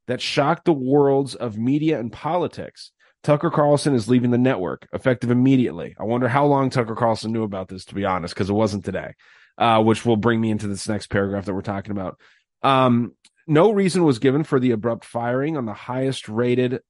[0.07, 2.93] that shocked the worlds of media and politics.
[3.23, 5.95] Tucker Carlson is leaving the network effective immediately.
[5.99, 8.85] I wonder how long Tucker Carlson knew about this, to be honest, because it wasn't
[8.85, 9.15] today,
[9.59, 12.19] uh, which will bring me into this next paragraph that we're talking about.
[12.63, 13.13] Um,
[13.47, 16.81] no reason was given for the abrupt firing on the highest rated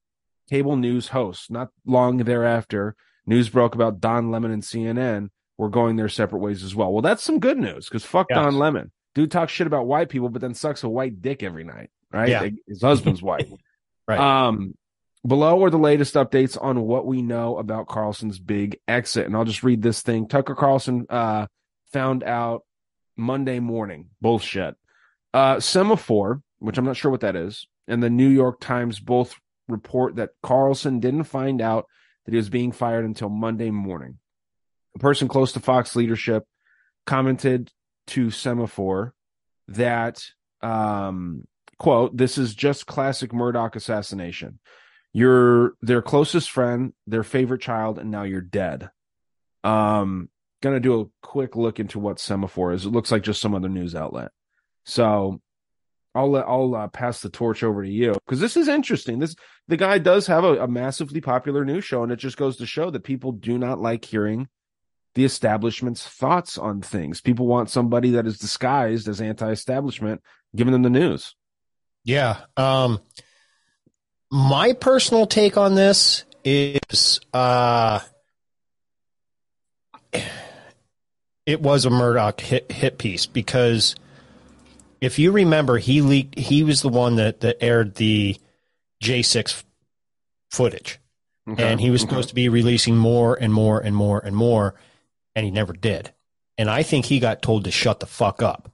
[0.49, 1.51] cable news host.
[1.51, 2.95] Not long thereafter,
[3.27, 6.93] news broke about Don Lemon and CNN were going their separate ways as well.
[6.93, 8.37] Well, that's some good news because fuck Yes.
[8.39, 8.93] Don Lemon.
[9.15, 12.29] Dude talks shit about white people, but then sucks a white dick every night, right?
[12.29, 12.49] Yeah.
[12.69, 13.49] His husband's white.
[14.09, 14.19] Right.
[14.19, 14.75] Um,
[15.27, 19.27] below are the latest updates on what we know about Carlson's big exit.
[19.27, 20.29] And I'll just read this thing.
[20.29, 21.47] Tucker Carlson uh,
[21.93, 22.65] found out
[23.17, 24.11] Monday morning.
[24.21, 24.77] Bullshit.
[25.33, 29.35] Uh, Semafor, which I'm not sure what that is, and the New York Times both
[29.69, 31.87] report that Carlson didn't find out
[32.25, 34.19] that he was being fired until Monday morning.
[34.97, 36.45] A person close to Fox leadership
[37.07, 37.71] commented
[38.09, 39.13] to Semafor
[39.69, 40.25] that,
[40.63, 41.47] um,
[41.79, 44.59] quote, this is just classic Murdoch assassination.
[45.13, 48.91] You're their closest friend, their favorite child, and now you're dead.
[49.65, 50.29] Um,
[50.63, 52.87] gonna do a quick look into what Semafor is.
[52.87, 54.31] It looks like just some other news outlet.
[54.85, 55.41] So
[56.15, 59.19] I'll let I'll uh, pass the torch over to you because this is interesting.
[59.19, 59.35] This
[59.69, 62.67] the guy does have a, a massively popular news show, and it just goes to
[62.67, 64.49] show that people do not like hearing
[65.15, 67.21] the establishment's thoughts on things.
[67.21, 70.23] People want somebody that is disguised as anti-establishment
[70.55, 71.35] giving them the news.
[72.05, 73.01] yeah um
[74.31, 78.01] my personal take on this is uh
[81.47, 83.95] it was a Murdoch hit hit piece because
[85.01, 86.39] if you remember, he leaked.
[86.39, 88.37] He was the one that that aired the
[89.01, 89.65] J six
[90.51, 90.99] footage,
[91.47, 94.75] and he was supposed to be releasing more and more and more and more,
[95.35, 96.13] and he never did.
[96.59, 98.71] And I think he got told to shut the fuck up,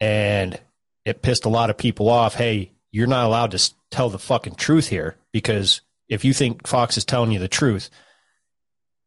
[0.00, 0.58] and
[1.04, 2.34] it pissed a lot of people off.
[2.34, 6.96] Hey, you're not allowed to tell the fucking truth here because if you think Fox
[6.96, 7.90] is telling you the truth,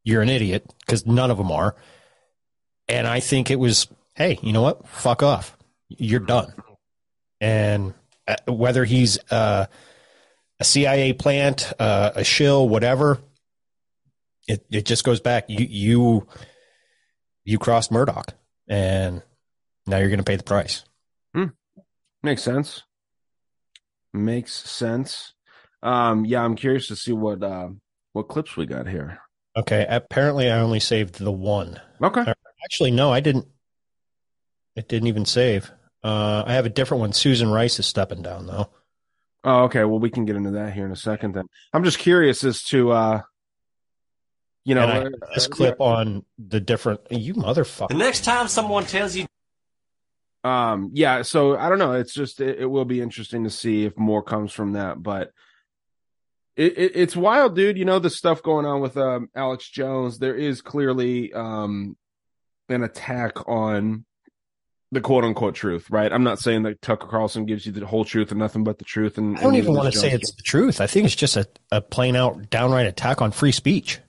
[0.04, 1.76] you're an idiot because none of them are.
[2.88, 4.88] And I think it was, hey, you know what?
[4.88, 5.58] Fuck off.
[5.90, 6.54] You're done.
[7.40, 7.94] And
[8.28, 9.66] uh, whether he's uh,
[10.60, 13.20] a CIA plant, uh, a shill, whatever,
[14.48, 15.46] it it just goes back.
[15.50, 16.28] You you
[17.44, 18.34] you crossed Murdoch,
[18.68, 19.22] and
[19.88, 20.84] now you're going to pay the price.
[22.24, 22.84] Makes sense.
[24.14, 25.34] Makes sense.
[25.84, 27.70] Um, yeah, I'm curious to see what uh
[28.14, 29.20] what clips we got here.
[29.56, 29.86] Okay.
[29.90, 31.80] Apparently, I only saved the one.
[32.02, 32.24] Okay.
[32.64, 33.48] Actually, no, I didn't.
[34.76, 35.72] It didn't even save.
[36.04, 37.14] Uh, I have a different one.
[37.14, 38.70] Susan Rice is stepping down though.
[39.44, 39.84] Oh, okay.
[39.84, 41.34] Well, we can get into that here in a second.
[41.34, 43.22] Then I'm just curious as to, uh,
[44.64, 47.02] you know, And I uh, this uh, clip on the different.
[47.10, 47.90] You motherfucker.
[47.90, 49.26] The next time someone tells you
[50.44, 51.22] um, yeah.
[51.22, 51.94] So I don't know.
[51.94, 55.32] It's just it, it will be interesting to see if more comes from that, but.
[56.58, 57.78] It, it, it's wild, dude.
[57.78, 60.20] You know the stuff going on with um, Alex Jones.
[60.20, 61.96] There is clearly um,
[62.68, 64.06] an attack on
[64.92, 66.12] the quote unquote truth, right?
[66.12, 68.86] I'm not saying that Tucker Carlson gives you the whole truth and nothing but the
[68.86, 69.18] truth.
[69.18, 70.82] And I don't even want to does say it's the truth.
[70.82, 74.00] I think it's just a, a plain out, downright attack on free speech.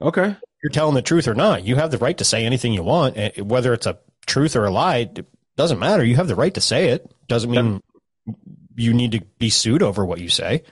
[0.00, 0.36] okay.
[0.62, 1.64] You're telling the truth or not.
[1.64, 4.64] You have the right to say anything you want, eh, whether it's a truth or
[4.64, 4.98] a lie.
[4.98, 6.04] It doesn't matter.
[6.04, 7.10] You have the right to say it.
[7.28, 7.80] Doesn't mean
[8.76, 10.62] you need to be sued over what you say.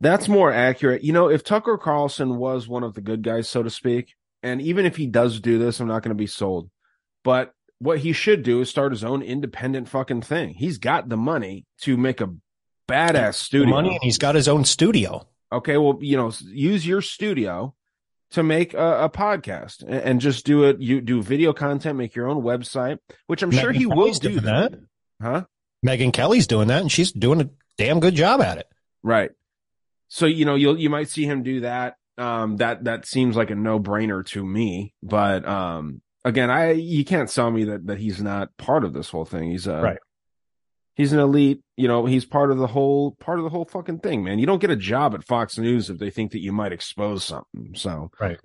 [0.00, 1.02] That's more accurate.
[1.02, 4.62] You know, if Tucker Carlson was one of the good guys, so to speak, and
[4.62, 6.70] even if he does do this, I'm not going to be sold.
[7.24, 10.54] But what he should do is start his own independent fucking thing.
[10.54, 12.32] He's got the money to make a
[12.88, 13.74] badass studio.
[13.74, 15.26] Money, and he's got his own studio.
[15.52, 17.74] Okay, well, you know, use your studio
[18.30, 20.80] to make a, a podcast and, and just do it.
[20.80, 24.40] You do video content, make your own website, which I'm sure Megyn he will do
[24.40, 24.72] that.
[24.72, 24.80] that.
[25.20, 25.44] Huh?
[25.86, 28.68] Megyn Kelly's doing that, and she's doing a damn good job at it.
[29.02, 29.30] Right.
[30.08, 31.96] So you know you'll you might see him do that.
[32.16, 34.94] Um, that that seems like a no brainer to me.
[35.02, 39.10] But um, again, I you can't sell me that that he's not part of this
[39.10, 39.50] whole thing.
[39.50, 39.98] He's a Right.
[40.98, 41.62] He's an elite.
[41.76, 44.40] You know, he's part of the whole part of the whole fucking thing, man.
[44.40, 47.24] You don't get a job at Fox News if they think that you might expose
[47.24, 47.74] something.
[47.76, 48.38] So Right.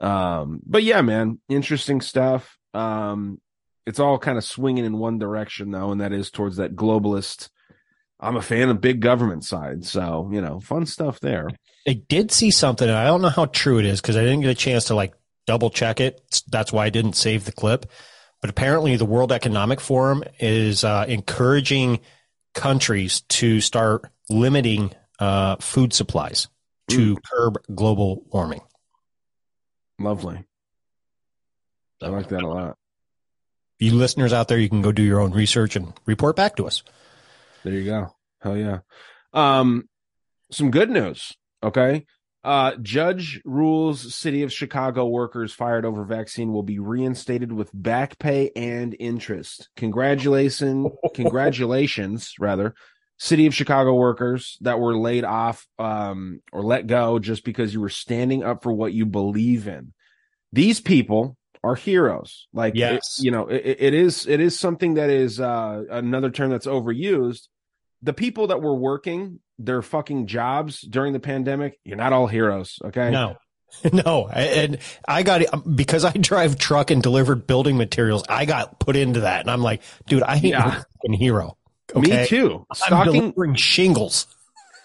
[0.00, 2.58] um, but yeah, man, interesting stuff.
[2.74, 3.40] Um,
[3.86, 7.48] it's all kind of swinging in one direction though, and that is towards that globalist.
[8.18, 11.48] I'm a fan of big government side, so you know, fun stuff there.
[11.88, 14.40] I did see something, and I don't know how true it is because I didn't
[14.40, 15.14] get a chance to like
[15.46, 16.20] double check it.
[16.48, 17.86] That's why I didn't save the clip.
[18.40, 22.00] But apparently, the World Economic Forum is uh, encouraging
[22.54, 26.48] countries to start limiting uh, food supplies
[26.88, 28.62] to curb global warming.
[29.98, 30.44] Lovely.
[32.02, 32.76] I like that a lot.
[33.78, 36.66] You listeners out there, you can go do your own research and report back to
[36.66, 36.82] us.
[37.62, 38.14] There you go.
[38.40, 38.78] Hell yeah.
[39.32, 39.88] Um,
[40.50, 41.32] some good news.
[41.62, 42.06] Okay.
[42.42, 48.18] Uh, judge rules city of Chicago workers fired over vaccine will be reinstated with back
[48.18, 49.68] pay and interest.
[49.76, 52.74] Congratulations, congratulations, rather,
[53.18, 57.80] city of Chicago workers that were laid off, um, or let go just because you
[57.80, 59.92] were standing up for what you believe in.
[60.52, 62.48] These people are heroes.
[62.54, 63.18] Like, Yes.
[63.18, 66.66] it- you know, it, it is, it is something that is, uh, another term that's
[66.66, 67.48] overused
[68.02, 72.78] the people that were working their fucking jobs during the pandemic, you're not all heroes.
[72.84, 73.10] Okay.
[73.10, 73.36] No,
[73.92, 75.42] no, and I got
[75.76, 78.24] because I drive truck and delivered building materials.
[78.28, 80.70] I got put into that, and I'm like, dude, I ain't Yeah.
[81.02, 81.56] fucking hero.
[81.94, 82.26] Me okay?
[82.26, 82.66] too.
[82.70, 84.26] I'm Stocking, delivering shingles.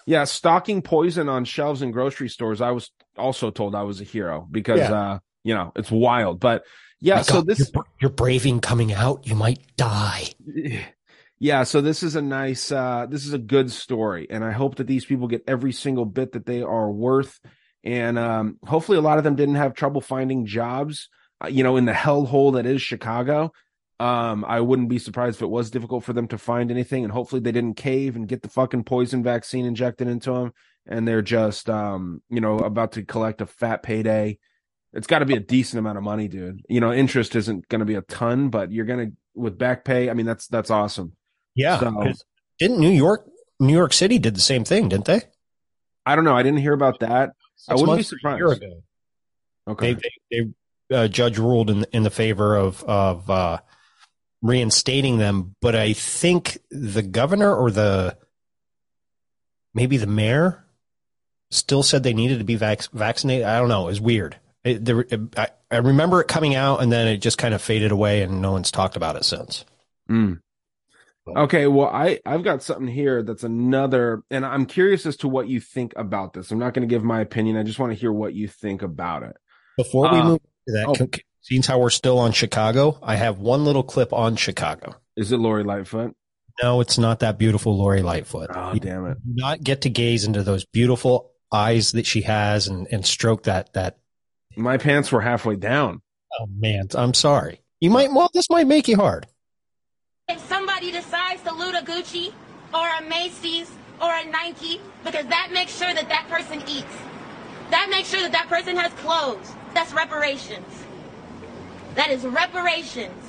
[0.06, 2.60] yeah, stocking poison on shelves in grocery stores.
[2.60, 4.92] I was also told I was a hero because, Yeah.
[4.92, 6.40] uh, you know, it's wild.
[6.40, 6.64] But
[7.00, 9.26] yeah, My so God, this, you're, you're braving coming out.
[9.26, 10.24] You might die.
[11.38, 14.76] yeah, so this is a nice, uh, this is a good story, and I hope
[14.76, 17.38] that these people get every single bit that they are worth.
[17.84, 21.08] And um, hopefully, a lot of them didn't have trouble finding jobs,
[21.44, 23.52] uh, you know, in the hellhole that is Chicago.
[24.00, 27.12] Um, I wouldn't be surprised if it was difficult for them to find anything, and
[27.12, 30.52] hopefully, they didn't cave and get the fucking poison vaccine injected into them,
[30.86, 34.38] and they're just, um, you know, about to collect a fat payday.
[34.94, 36.62] It's got to be a decent amount of money, dude.
[36.70, 39.84] You know, interest isn't going to be a ton, but you're going to with back
[39.84, 40.08] pay.
[40.08, 41.12] I mean, that's that's awesome.
[41.56, 42.12] Yeah, So-
[42.60, 43.26] didn't New York,
[43.58, 45.22] New York City did the same thing, didn't they?
[46.04, 46.36] I don't know.
[46.36, 47.32] I didn't hear about that.
[47.68, 48.38] I wouldn't be or a surprised.
[48.38, 48.82] year ago.
[49.68, 49.94] Okay.
[49.94, 50.40] They, they,
[50.88, 53.58] they uh, judge ruled in in the favor of of uh,
[54.42, 58.16] reinstating them, but I think the governor or the
[59.74, 60.64] maybe the mayor
[61.50, 63.46] still said they needed to be vac- vaccinated.
[63.46, 63.84] I don't know.
[63.84, 64.36] It was weird.
[64.64, 67.62] It, there, it, I, I remember it coming out, and then it just kind of
[67.62, 69.64] faded away, and no one's talked about it since.
[70.10, 70.40] Mm.
[71.28, 75.48] Okay, well, I I've got something here that's another, and I'm curious as to what
[75.48, 76.50] you think about this.
[76.50, 77.56] I'm not going to give my opinion.
[77.56, 79.36] I just want to hear what you think about it.
[79.76, 80.94] Before we Uh, move to that, oh.
[80.94, 84.94] con- con- since how we're still on Chicago, I have one little clip on Chicago.
[85.16, 86.14] Is it Lori Lightfoot?
[86.62, 88.48] No, it's not that beautiful Lori Lightfoot.
[88.54, 89.18] Oh, You damn it!
[89.24, 93.44] do not get to gaze into those beautiful eyes that she has and, and stroke
[93.44, 93.98] that that
[94.56, 96.00] My pants were halfway down.
[96.40, 97.60] oh man, I'm sorry.
[97.80, 99.26] You might well this might make you hard.
[100.28, 100.40] If
[100.76, 102.32] somebody decides to loot a Gucci
[102.74, 106.94] or a Macy's or a Nike, because that makes sure that that person eats.
[107.70, 109.54] That makes sure that that person has clothes.
[109.72, 110.66] That's reparations.
[111.94, 113.24] That is reparations.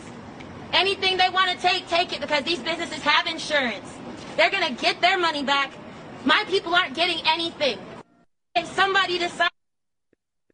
[0.74, 3.94] Anything they want to take, take it because these businesses have insurance.
[4.36, 5.72] They're going to get their money back.
[6.26, 7.80] My people aren't getting anything.
[8.56, 9.57] If somebody decides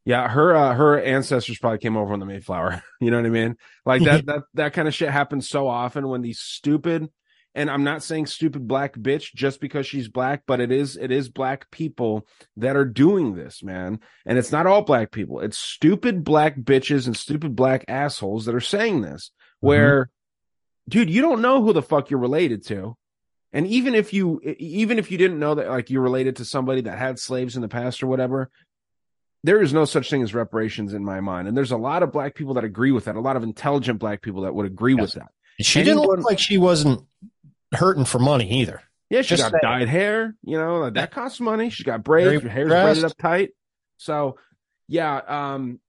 [0.06, 2.84] Yeah, her uh, her ancestors probably came over on the Mayflower.
[3.00, 3.58] You know what I mean?
[3.86, 7.10] Like that that that kind of shit happens so often when these stupid
[7.56, 11.12] and I'm not saying stupid black bitch just because she's black, but it is it
[11.12, 12.26] is black people
[12.58, 14.00] that are doing this, man.
[14.26, 15.40] And it's not all black people.
[15.40, 19.32] It's stupid black bitches and stupid black assholes that are saying this.
[19.60, 20.10] Where
[20.90, 22.98] dude, you don't know who the fuck you're related to.
[23.52, 26.82] And even if you even if you didn't know that like you're related to somebody
[26.82, 28.50] that had slaves in the past or whatever,
[29.44, 31.48] there is no such thing as reparations in my mind.
[31.48, 34.00] And there's a lot of black people that agree with that, a lot of intelligent
[34.00, 35.32] black people that would agree with that.
[35.60, 37.06] She didn't look like she wasn't
[37.74, 38.82] hurting for money either.
[39.10, 39.80] Yeah, she Just got saying.
[39.80, 41.70] dyed hair, you know, that costs money.
[41.70, 43.52] She's got braids, her hair's braided up tight.
[43.98, 44.38] So
[44.88, 45.80] yeah, um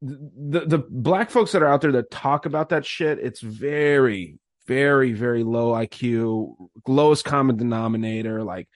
[0.00, 4.38] the the black folks that are out there that talk about that shit, it's very,
[4.66, 6.54] very, very low IQ,
[6.86, 8.42] lowest common denominator.
[8.42, 8.68] Like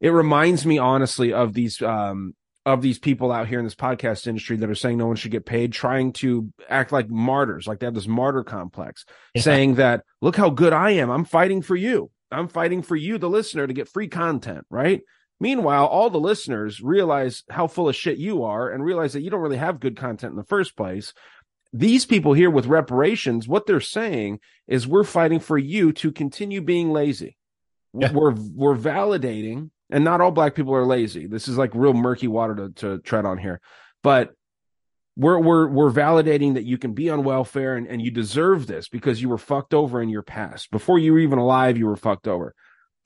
[0.00, 2.34] it reminds me honestly of these um
[2.66, 5.30] of these people out here in this podcast industry that are saying no one should
[5.30, 9.42] get paid, trying to act like martyrs, like they have this martyr complex, Yeah.
[9.42, 11.08] saying that look how good I am.
[11.08, 12.10] I'm fighting for you.
[12.30, 15.00] I'm fighting for you, the listener, to get free content, right?
[15.38, 19.30] Meanwhile, all the listeners realize how full of shit you are and realize that you
[19.30, 21.12] don't really have good content in the first place.
[21.72, 26.60] These people here with reparations, what they're saying is we're fighting for you to continue
[26.62, 27.36] being lazy.
[27.92, 28.12] Yeah.
[28.12, 31.26] We're we're validating, and not all black people are lazy.
[31.26, 33.60] This is like real murky water to, to tread on here.
[34.02, 34.32] But
[35.16, 38.88] we're we're we're validating that you can be on welfare and, and you deserve this
[38.88, 40.70] because you were fucked over in your past.
[40.70, 42.54] Before you were even alive, you were fucked over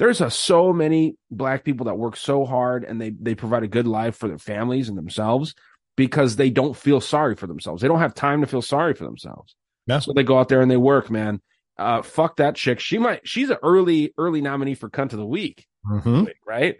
[0.01, 3.69] there's a, so many black people that work so hard and they they provide a
[3.69, 5.55] good life for their families and themselves
[5.95, 7.83] because they don't feel sorry for themselves.
[7.83, 9.55] They don't have time to feel sorry for themselves.
[9.87, 9.99] No.
[10.01, 11.43] So they go out there and they work, man.
[11.81, 12.79] Uh, fuck that chick.
[12.81, 13.27] She might.
[13.27, 16.25] She's an early early nominee for cunt of the week, Mm-hmm.
[16.47, 16.77] right?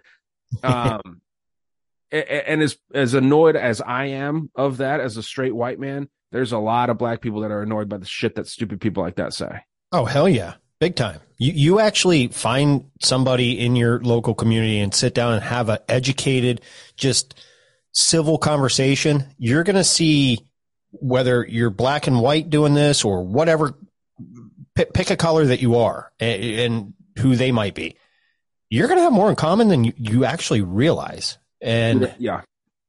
[0.63, 1.21] Um,
[2.13, 5.79] a- a- and as as annoyed as I am of that as a straight white
[5.81, 8.81] man, there's a lot of black people that are annoyed by the shit that stupid
[8.81, 9.61] people like that say.
[9.93, 11.21] Oh hell yeah, big time.
[11.39, 15.79] You you actually find somebody in your local community and sit down and have an
[15.89, 16.61] educated,
[16.97, 17.35] just
[17.93, 19.25] civil conversation.
[19.39, 20.47] You're gonna see
[20.93, 23.75] whether you're black and white doing this or whatever.
[24.75, 27.97] Pick, pick a color that you are and, and who they might be.
[28.71, 31.39] You're gonna have more in common than you, you actually realize.
[31.61, 32.43] And yeah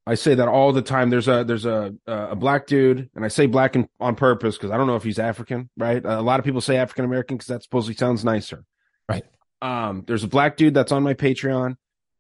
[0.08, 3.28] i say that all the time there's a there's a a black dude and i
[3.28, 6.40] say black in, on purpose because i don't know if he's african right a lot
[6.40, 8.66] of people say african american because that supposedly sounds nicer
[9.08, 9.24] Right.
[9.62, 11.76] um there's a black dude that's on my patreon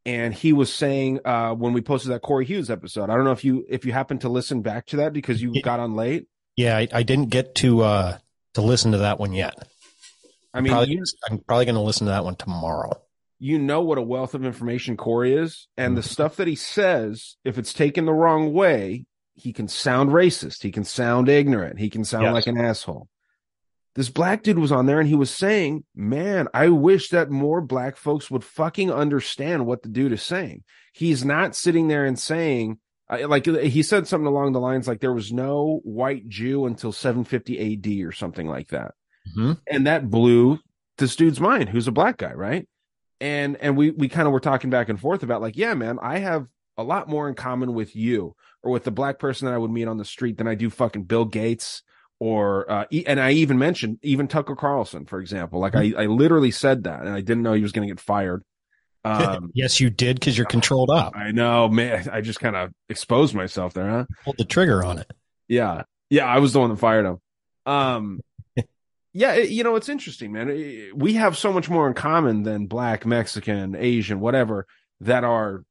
[0.05, 3.31] and he was saying uh when we posted that corey hughes episode i don't know
[3.31, 5.61] if you if you happen to listen back to that because you Yeah.
[5.63, 8.17] got on late yeah, I, I didn't get to uh
[8.53, 9.55] to listen to that one yet.
[10.53, 13.01] i mean probably, you, I'm probably gonna listen to that one tomorrow.
[13.39, 16.09] you know what a wealth of information Corey is, and the mm-hmm.
[16.09, 20.71] stuff that he says, if it's taken the wrong way, he can sound racist, he
[20.71, 22.33] can sound ignorant, he can sound Yes.
[22.33, 23.07] like an asshole.
[23.95, 27.59] This black dude was on there and he was saying, Man, I wish that more
[27.59, 30.63] black folks would fucking understand what the dude is saying.
[30.93, 32.79] He's not sitting there and saying,
[33.11, 36.91] uh, like he said something along the lines like there was no white Jew until
[36.91, 38.93] 750 AD or something like that.
[39.37, 39.59] Mhm.
[39.67, 40.59] and that blew
[40.97, 42.67] this dude's mind who's a black guy right?
[43.19, 45.99] And and we we kind of were talking back and forth about like yeah man
[46.01, 49.53] i have a lot more in common with you or with the black person that
[49.53, 51.83] i would meet on the street than i do fucking bill gates
[52.19, 55.59] or uh and i even mentioned even tucker carlson for example.
[55.59, 57.99] Like i i literally said that and i didn't know he was going to get
[58.01, 58.43] fired
[59.03, 61.13] um yes, you did because you're controlled up.
[61.15, 64.99] i know man i just kind of exposed myself there huh Pulled the trigger on
[64.99, 65.11] it.
[65.47, 65.83] yeah.
[66.09, 67.17] Yeah, I was the one that fired him.
[67.65, 68.19] Um
[69.13, 70.49] yeah, it- you know, it's interesting, man.
[70.49, 74.67] It- We have so much more in common than black, Mexican, Asian, whatever
[74.99, 75.63] that are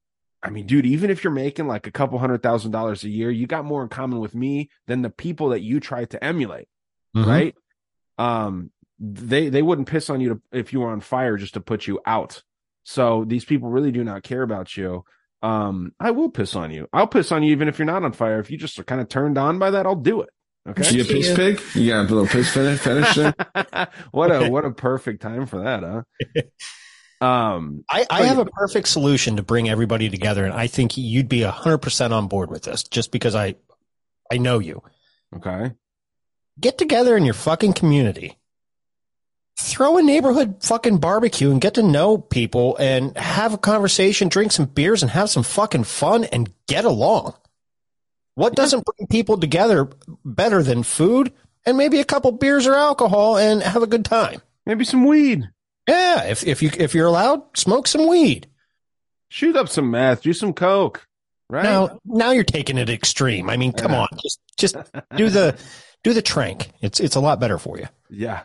[0.42, 3.30] I mean, dude, even if you're making like a couple hundred thousand dollars a year,
[3.30, 6.68] you got more in common with me than the people that you try to emulate,
[7.14, 7.26] Mhm.
[7.26, 7.54] right?
[8.18, 11.60] Um they they wouldn't piss on you to, if you were on fire just to
[11.60, 12.42] put you out.
[12.84, 15.04] So these people really do not care about you.
[15.42, 16.88] Um, I will piss on you.
[16.92, 18.40] I'll piss on you even if you're not on fire.
[18.40, 20.30] If you just are kind of turned on by that, I'll do it.
[20.68, 20.90] Okay.
[20.90, 21.60] You a piss pig?
[21.74, 23.34] You got a little piss finish, finish there?
[24.10, 26.02] what a what a perfect time for that, huh?
[27.20, 31.28] Um, I, I have a perfect solution to bring everybody together, and I think you'd
[31.28, 33.56] be hundred percent on board with this, just because I,
[34.32, 34.82] I know you.
[35.36, 35.72] Okay.
[36.58, 38.38] Get together in your fucking community.
[39.62, 44.52] Throw a neighborhood fucking barbecue and get to know people and have a conversation, drink
[44.52, 47.34] some beers and have some fucking fun and get along.
[48.34, 49.88] What doesn't bring people together
[50.24, 51.32] better than food
[51.66, 54.40] and maybe a couple beers or alcohol and have a good time?
[54.64, 55.48] Maybe some weed.
[55.86, 58.46] Yeah, if if you if you're allowed, smoke some weed.
[59.28, 61.06] Shoot up some meth, do some coke.
[61.50, 63.50] Right now, now you're taking it extreme.
[63.50, 64.76] I mean, come on, just just
[65.16, 65.58] do the
[66.02, 66.70] do the trank.
[66.80, 67.88] It's it's a lot better for you.
[68.08, 68.42] Yeah.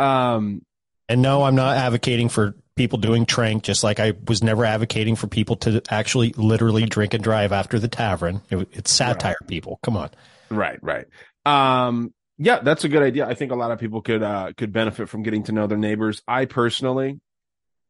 [0.00, 0.62] Um,
[1.08, 5.16] and no, I'm not advocating for people doing trank, just like I was never advocating
[5.16, 8.40] for people to actually literally drink and drive after the tavern.
[8.48, 9.48] It, it's satire, right.
[9.48, 9.78] people.
[9.82, 10.10] Come on.
[10.50, 11.06] Right, right.
[11.44, 13.26] Um, yeah, that's a good idea.
[13.26, 15.76] I think a lot of people could uh, could benefit from getting to know their
[15.76, 16.22] neighbors.
[16.26, 17.20] I personally,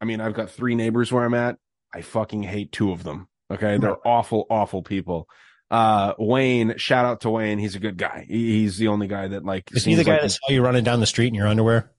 [0.00, 1.56] I mean, I've got three neighbors where I'm at.
[1.94, 3.28] I fucking hate two of them.
[3.50, 5.28] Okay, they're awful, awful people.
[5.70, 7.58] Uh, Wayne, shout out to Wayne.
[7.58, 8.24] He's a good guy.
[8.28, 9.70] He, he's the only guy that like.
[9.72, 11.90] Is he the guy like that saw you running down the street in your underwear?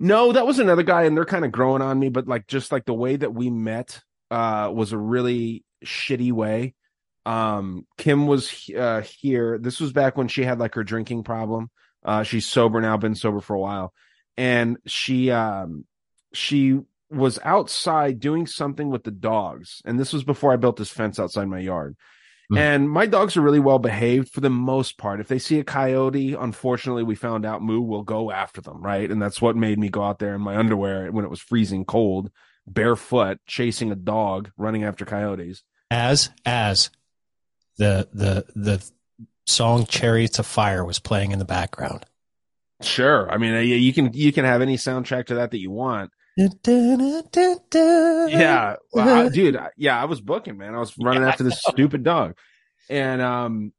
[0.00, 2.08] No, that was another guy, and they're kind of growing on me.
[2.08, 6.74] But like, just like the way that we met, uh, was a really shitty way.
[7.26, 9.58] Um, Kim was uh here.
[9.58, 11.70] This was back when she had like her drinking problem.
[12.04, 13.92] Uh, she's sober now, been sober for a while,
[14.36, 15.84] and she um
[16.32, 16.78] she
[17.10, 21.18] was outside doing something with the dogs, and this was before I built this fence
[21.18, 21.96] outside my yard.
[22.52, 22.58] Mm.
[22.58, 25.20] And my dogs are really well behaved for the most part.
[25.20, 29.10] If they see a coyote, unfortunately, we found out Moo will go after them, right?
[29.10, 31.84] And that's what made me go out there in my underwear when it was freezing
[31.84, 32.30] cold,
[32.66, 35.62] barefoot, chasing a dog, running after coyotes.
[35.90, 36.90] As as
[37.76, 38.90] the the the
[39.46, 42.04] song "Chariots of Fire" was playing in the background.
[42.80, 46.12] Sure, I mean you can you can have any soundtrack to that that you want.
[48.94, 49.58] Yeah, dude.
[49.76, 50.74] Yeah, I was booking, man.
[50.74, 52.36] I was running yeah, after this stupid dog,
[52.88, 53.72] and um,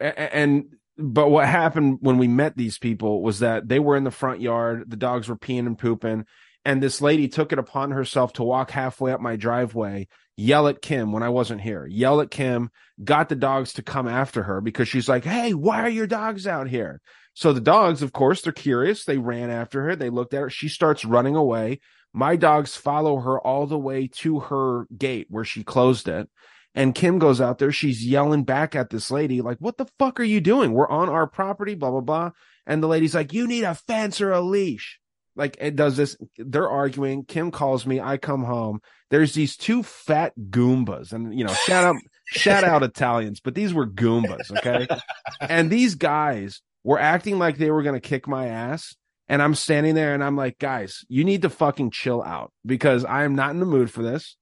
[0.00, 4.12] and but what happened when we met these people was that they were in the
[4.12, 4.84] front yard.
[4.88, 6.26] The dogs were peeing and pooping,
[6.64, 10.80] and this lady took it upon herself to walk halfway up my driveway, yell at
[10.80, 12.70] Kim when I wasn't here, yell at Kim,
[13.02, 16.46] got the dogs to come after her because she's like, "Hey, why are your dogs
[16.46, 17.00] out here?"
[17.34, 19.04] So the dogs, of course, they're curious.
[19.04, 19.94] They ran after her.
[19.94, 20.50] They looked at her.
[20.50, 21.80] She starts running away.
[22.16, 26.30] My dogs follow her all the way to her gate where she closed it.
[26.74, 27.70] And Kim goes out there.
[27.70, 30.72] She's yelling back at this lady, like, what the fuck are you doing?
[30.72, 32.30] We're on our property, blah, blah, blah.
[32.66, 34.98] And the lady's like, you need a fence or a leash.
[35.36, 36.16] Like it does this.
[36.38, 37.26] They're arguing.
[37.26, 38.00] Kim calls me.
[38.00, 38.80] I come home.
[39.10, 41.96] There's these two fat Goombas and, you know, shout out,
[42.28, 44.50] shout out Italians, but these were Goombas.
[44.56, 44.88] Okay.
[45.42, 48.96] and these guys were acting like they were going to kick my ass
[49.28, 53.04] and I'm standing there and I'm like, guys, you need to fucking chill out because
[53.04, 54.36] I am not in the mood for this.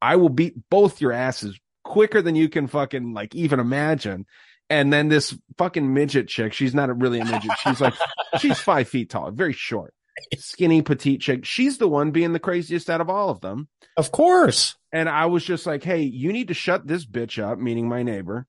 [0.00, 4.26] I will beat both your asses quicker than you can fucking like even imagine.
[4.70, 7.50] And then this fucking midget chick, she's not really a midget.
[7.62, 7.94] She's like,
[8.38, 9.92] she's five feet tall, very short,
[10.36, 11.44] skinny, petite chick.
[11.44, 13.68] She's the one being the craziest out of all of them.
[13.98, 14.76] Of course.
[14.90, 18.02] And I was just like, hey, you need to shut this bitch up, meaning my
[18.02, 18.46] neighbor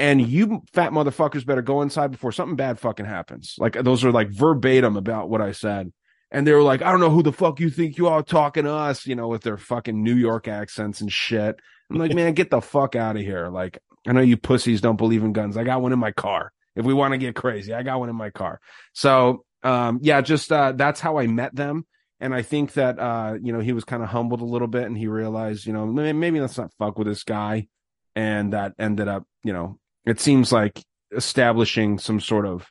[0.00, 3.54] and you fat motherfuckers better go inside before something bad fucking happens.
[3.58, 5.92] Like those are like verbatim about what I said.
[6.30, 8.64] And they were like, I don't know who the fuck you think you are talking
[8.64, 11.60] to us, you know, with their fucking New York accents and shit.
[11.90, 13.48] I'm like, man, get the fuck out of here.
[13.48, 15.56] Like, I know you pussies don't believe in guns.
[15.56, 16.52] I got one in my car.
[16.76, 18.60] If we want to get crazy, I got one in my car.
[18.94, 21.84] So, um, yeah, just, uh, that's how I met them.
[22.20, 24.84] And I think that, uh, you know, he was kind of humbled a little bit
[24.84, 27.66] and he realized, you know, maybe let's not fuck with this guy.
[28.14, 30.82] And that ended up, you know, it seems like
[31.14, 32.70] establishing some sort of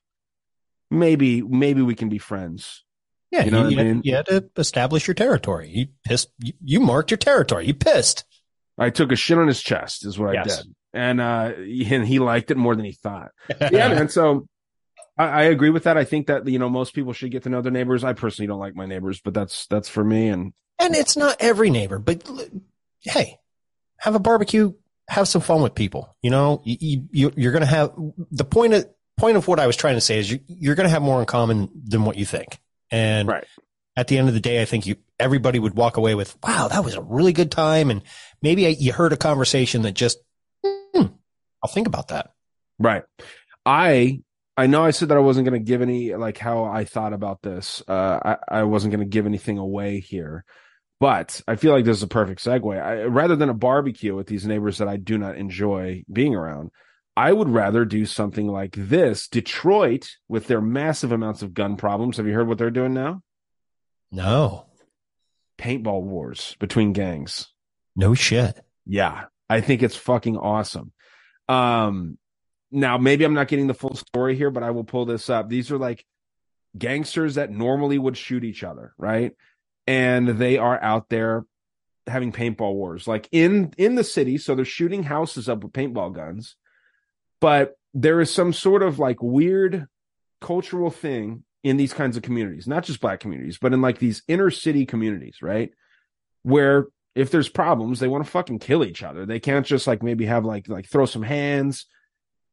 [0.90, 2.84] maybe maybe we can be friends.
[3.32, 4.02] Yeah, you know you, I mean?
[4.04, 5.70] you had to establish your territory.
[5.70, 6.32] You pissed.
[6.40, 7.68] You, you, marked your territory.
[7.68, 8.26] You pissed.
[8.78, 10.46] I took a shit on his chest, is what yes.
[10.46, 13.32] I did, and uh, and he liked it more than he thought.
[13.72, 14.10] yeah, man.
[14.10, 14.48] So
[15.18, 15.98] I, I, agree with that.
[15.98, 18.04] I think that you know most people should get to know their neighbors.
[18.04, 20.30] I personally don't like my neighbors, but that's that's for me.
[20.30, 22.28] And and it's not every neighbor, but
[23.02, 23.38] hey,
[23.98, 24.74] have a barbecue
[25.10, 26.16] have some fun with people.
[26.22, 27.94] You know, you, you you're going to have
[28.32, 28.88] the point of
[29.18, 31.20] point of what I was trying to say is you, you're going to have more
[31.20, 32.60] in common than what you think.
[32.92, 33.46] And right.
[33.98, 36.70] at the end of the day, I think you everybody would walk away with, "Wow,
[36.70, 38.02] that was a really good time," and
[38.42, 40.20] maybe you heard a conversation that just,
[40.64, 41.08] hmm,
[41.64, 42.32] I'll think about that.
[42.80, 43.04] Right.
[43.66, 44.22] I
[44.58, 47.14] I know I said that I wasn't going to give any like how I thought
[47.14, 47.82] about this.
[47.88, 50.46] Uh, I, I wasn't going to give anything away here,
[51.00, 52.82] but I feel like this is a perfect segue.
[52.82, 56.72] I, rather than a barbecue with these neighbors that I do not enjoy being around,
[57.16, 59.28] I would rather do something like this.
[59.28, 63.22] Detroit, with their massive amounts of gun problems, have you heard what they're doing now?
[64.12, 64.66] No.
[65.58, 67.48] Paintball wars between gangs.
[67.96, 68.60] No shit.
[68.86, 70.92] Yeah, I think it's fucking awesome.
[71.48, 72.18] Um,
[72.72, 75.50] now maybe I'm not getting the full story here, but I will pull this up.
[75.50, 76.06] These are like
[76.78, 79.34] gangsters that normally would shoot each other, right?
[79.90, 81.46] And they are out there
[82.06, 84.38] having paintball wars, like in in the city.
[84.38, 86.56] So they're shooting houses up with paintball guns,
[87.42, 89.88] but there is some sort of like weird
[90.42, 94.22] cultural thing in these kinds of communities, not just black communities, but in like these
[94.28, 95.72] inner city communities, right?
[96.44, 99.26] Where if there's problems, they want to fucking kill each other.
[99.26, 101.88] They can't just like maybe have like like throw some hands.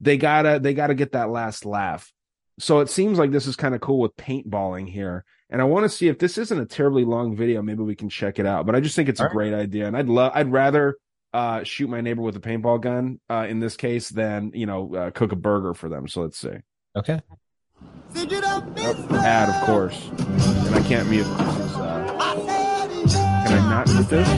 [0.00, 2.10] They gotta they gotta get that last laugh.
[2.58, 5.24] So it seems like this is kind of cool with paintballing here.
[5.48, 8.08] And I want to see if this isn't a terribly long video, maybe we can
[8.08, 8.66] check it out.
[8.66, 9.86] But I just think it's a great idea.
[9.86, 10.96] And I'd love I'd rather
[11.32, 14.94] uh shoot my neighbor with a paintball gun uh in this case than, you know,
[14.94, 16.08] uh, cook a burger for them.
[16.08, 16.56] So let's see.
[16.96, 17.20] Okay.
[18.14, 20.08] Ad, of course.
[20.08, 21.24] And I can't mute.
[21.24, 22.06] This is, uh,
[23.46, 24.28] can I not mute this?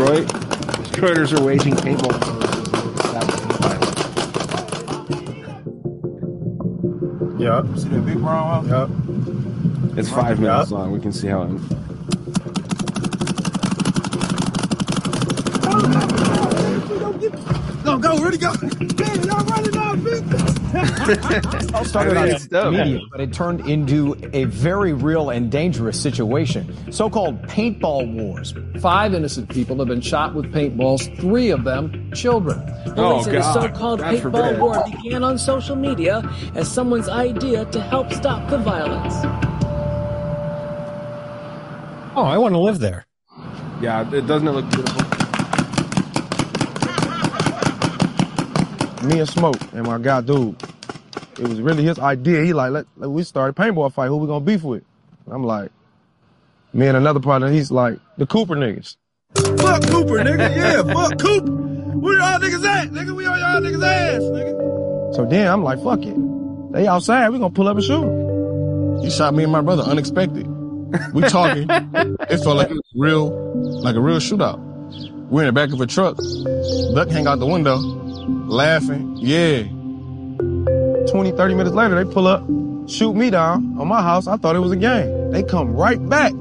[0.00, 0.26] Detroit.
[0.28, 2.50] Detroiters are waging paintball wars.
[7.38, 7.78] Yep.
[7.78, 8.88] See that big brown house?
[8.88, 9.98] Yep.
[9.98, 10.90] It's five minutes long.
[10.92, 11.42] We can see how.
[11.42, 11.50] It,
[17.84, 18.52] Go, go, ready, go.
[18.52, 19.76] Man, y'all running
[20.74, 21.74] out, bitch.
[21.74, 22.72] All started I out mean, as dope.
[22.72, 26.92] media, but it turned into a very real and dangerous situation.
[26.92, 28.54] So-called paintball wars.
[28.80, 32.62] Five innocent people have been shot with paintballs, three of them children.
[32.96, 33.52] Oh, Police say the God.
[33.74, 34.60] so-called God paintball forbid.
[34.60, 36.22] war began on social media
[36.54, 39.14] as someone's idea to help stop the violence.
[42.16, 43.06] Oh, I want to live there.
[43.80, 45.09] yeah, it doesn't it look beautiful.
[49.02, 50.56] Me and Smoke and my guy, dude.
[51.38, 52.42] It was really his idea.
[52.42, 54.08] He like, let, let we start a paintball fight.
[54.08, 54.84] Who we gonna beef with?
[55.30, 55.70] I'm like,
[56.72, 57.50] me and another partner.
[57.50, 58.96] He's like, the Cooper niggas.
[59.34, 60.56] Fuck Cooper, nigga.
[60.56, 61.50] Yeah, fuck Cooper.
[61.50, 63.14] Where y'all niggas at, nigga?
[63.14, 65.14] We on y'all niggas ass, nigga.
[65.14, 66.72] So then I'm like, fuck it.
[66.72, 67.30] They outside.
[67.30, 69.02] We gonna pull up and shoot.
[69.02, 70.46] He shot me and my brother unexpected.
[71.14, 71.66] We talking.
[71.70, 73.30] it felt like it was real,
[73.82, 74.58] like a real shootout.
[75.30, 76.16] We're in the back of a truck.
[76.94, 77.78] Duck hang out the window,
[78.48, 79.16] laughing.
[79.16, 79.62] Yeah.
[81.10, 82.42] 20, 30 minutes later, they pull up,
[82.88, 84.26] shoot me down on my house.
[84.26, 85.30] I thought it was a game.
[85.30, 86.32] They come right back.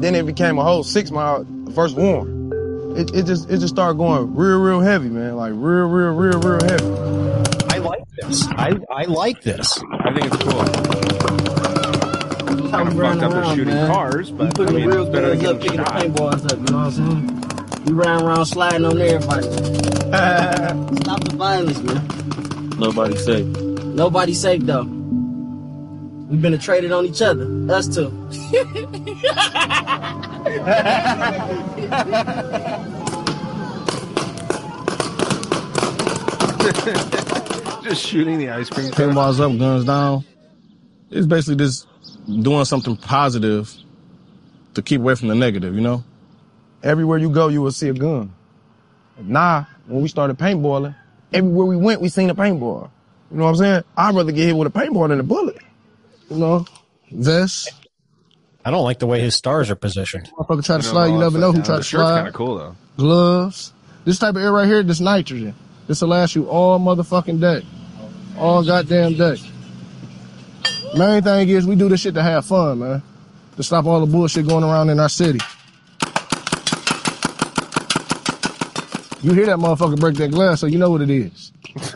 [0.00, 2.52] Then it became a whole six mile first warm.
[2.96, 5.36] It, it just it just started going real, real heavy, man.
[5.36, 6.84] Like real, real, real, real heavy.
[7.74, 8.46] I like this.
[8.48, 9.78] I, I like this.
[10.00, 10.64] I think it's cool.
[12.70, 15.28] Kind of fucked up they're shooting cars, but I put the mean, real it's better
[15.34, 16.02] than guns up, getting picking the shot.
[16.02, 17.45] paintballs up, you know what I'm saying?
[17.86, 19.42] We ran around sliding on everybody.
[19.46, 22.68] Stop the violence, man.
[22.78, 23.46] Nobody safe.
[23.46, 24.82] Nobody safe though.
[24.82, 27.46] We've been traded on each other.
[27.72, 28.10] Us two.
[37.84, 38.90] Just shooting the ice cream.
[38.90, 39.10] truck.
[39.10, 40.24] Paintballs up, guns down.
[41.10, 41.86] It's basically just
[42.42, 43.72] doing something positive
[44.74, 46.02] to keep away from the negative, you know?
[46.86, 48.32] Everywhere you go, you will see a gun.
[49.20, 50.94] Nah, when we started paintballing,
[51.32, 52.90] everywhere we went, we seen a paintball.
[53.32, 53.84] You know what I'm saying?
[53.96, 55.58] I'd rather get hit with a paintball than a bullet.
[56.30, 56.64] You know?
[57.10, 57.72] Vest.
[58.64, 60.30] I don't like the way his stars are positioned.
[60.38, 62.16] Motherfucker try to slide, you never know who tried The to shirt's slide.
[62.16, 62.76] kind of cool though.
[62.96, 63.72] gloves.
[64.04, 65.54] This type of air right here, this nitrogen.
[65.88, 67.66] This will last you all motherfucking day.
[68.38, 69.36] All goddamn day.
[70.96, 73.02] Main thing is we do this shit to have fun, man.
[73.56, 75.40] To stop all the bullshit going around in our city.
[79.22, 81.52] You hear that motherfucker break that glass, so you know what it is.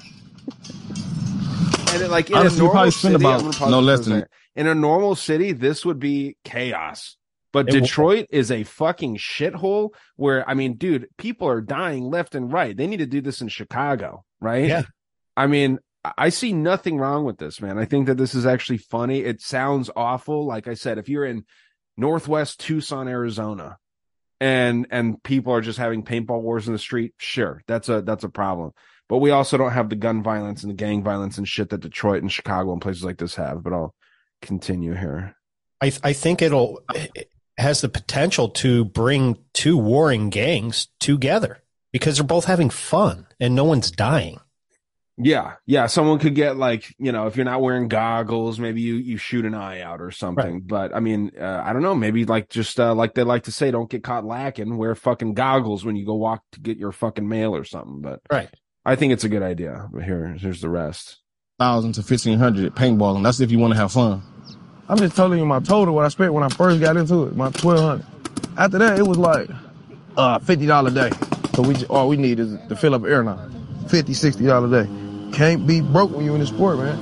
[1.92, 3.80] And it, like in Honestly, a normal probably spend city, about I'm gonna pause no
[3.80, 4.28] less than- second.
[4.54, 7.16] in a normal city, this would be chaos.
[7.52, 12.04] But It will- Detroit is a fucking shithole where I mean, dude, people are dying
[12.04, 12.76] left and right.
[12.76, 14.66] They need to do this in Chicago, right?
[14.68, 14.82] Yeah.
[15.36, 17.76] I mean, I- I see nothing wrong with this, man.
[17.76, 19.24] I think that this is actually funny.
[19.24, 20.46] It sounds awful.
[20.46, 21.44] Like I said, if you're in
[21.96, 23.78] Northwest Tucson, Arizona,
[24.40, 28.24] and and people are just having paintball wars in the street, sure, that's a that's
[28.24, 28.72] a problem.
[29.08, 31.80] But we also don't have the gun violence and the gang violence and shit that
[31.80, 33.62] Detroit and Chicago and places like this have.
[33.62, 33.94] But I'll
[34.40, 35.36] continue here.
[35.80, 36.82] I I think it'll
[37.58, 41.62] has the potential to bring two warring gangs together
[41.92, 44.40] because they're both having fun and no one's dying.
[45.22, 45.86] Yeah, yeah.
[45.86, 49.44] Someone could get like, you know, if you're not wearing goggles, maybe you you shoot
[49.44, 50.60] an eye out or something.
[50.60, 51.94] But I mean, uh, I don't know.
[51.94, 54.78] Maybe like just uh, like they like to say, don't get caught lacking.
[54.78, 58.00] Wear fucking goggles when you go walk to get your fucking mail or something.
[58.00, 58.48] But right,
[58.84, 59.88] I think it's a good idea.
[59.92, 61.18] But here, here's the rest.
[61.58, 63.22] Thousand to fifteen hundred paintballing.
[63.22, 64.22] That's if you want to have fun.
[64.88, 67.36] I'm just telling you my total what I spent when I first got into it,
[67.36, 68.06] my twelve hundred.
[68.56, 69.50] After that, it was like
[70.16, 71.10] uh fifty dollar a day.
[71.54, 73.50] So we all we need is to fill up air now.
[73.88, 75.09] 50 60 dollar a day.
[75.32, 76.98] Can't be broke when you're in the sport, man.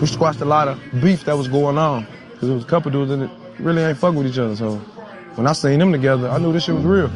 [0.00, 2.06] We squashed a lot of beef that was going on.
[2.38, 4.54] Cause there was a couple dudes it really ain't fuck with each other.
[4.54, 4.76] So
[5.34, 7.10] when I seen them together, I knew this shit was real.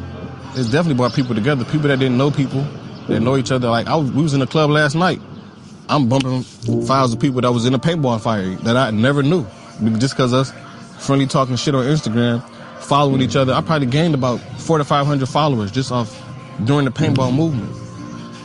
[0.55, 1.63] It's definitely brought people together.
[1.65, 2.61] People that didn't know people,
[3.07, 3.69] that know each other.
[3.69, 5.21] Like I was, we was in the club last night.
[5.89, 6.43] I'm bumping
[6.85, 9.45] files of people that was in a paintball fire that I never knew.
[9.97, 10.51] Just cause us
[10.99, 12.41] friendly talking shit on Instagram,
[12.83, 13.53] following each other.
[13.53, 16.21] I probably gained about four to five hundred followers just off
[16.65, 17.75] during the paintball movement.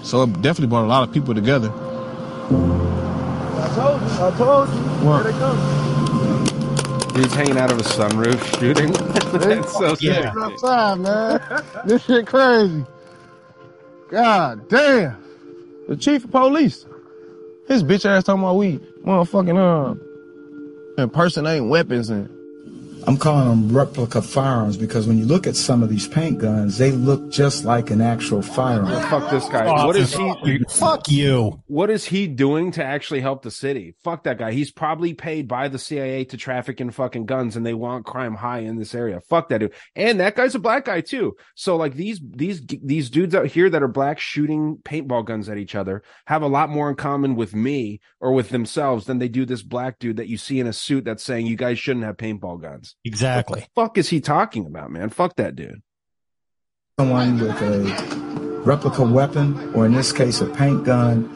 [0.05, 1.71] So it definitely brought a lot of people together.
[1.71, 4.75] I told you, I told you.
[5.07, 5.23] What?
[5.25, 7.17] Here they come.
[7.17, 8.93] He's hanging out of a sunroof shooting.
[9.41, 10.03] That's so sick.
[10.03, 10.33] Yeah.
[10.39, 11.41] Outside, man.
[11.85, 12.85] this shit crazy.
[14.09, 15.17] God damn.
[15.89, 16.87] The chief of police.
[17.67, 19.95] His bitch ass talking about we motherfucking uh
[21.03, 22.31] impersonating weapons and
[23.09, 26.77] I'm calling them replica firearms because when you look at some of these paint guns,
[26.77, 29.01] they look just like an actual firearm.
[29.09, 29.65] Fuck this guy.
[29.65, 30.65] Oh, what is he?
[30.69, 31.63] Fuck you.
[31.69, 33.95] What is he doing to actually help the city?
[34.05, 34.53] Fuck that guy.
[34.53, 38.35] He's probably paid by the CIA to traffic in fucking guns, and they want crime
[38.35, 39.23] high in this area.
[39.23, 39.73] Fuck that dude.
[39.97, 41.35] And that guy's a black guy too.
[41.55, 45.57] So like these these these dudes out here that are black shooting paintball guns at
[45.57, 49.29] each other have a lot more in common with me or with themselves than they
[49.29, 52.05] do this black dude that you see in a suit that's saying you guys shouldn't
[52.05, 52.97] have paintball guns.
[53.05, 53.61] Exactly.
[53.61, 55.11] What the fuck is he talking about, man?
[55.11, 55.83] Fuck that dude.
[56.99, 61.35] Someone with a replica weapon, or in this case, a paint gun,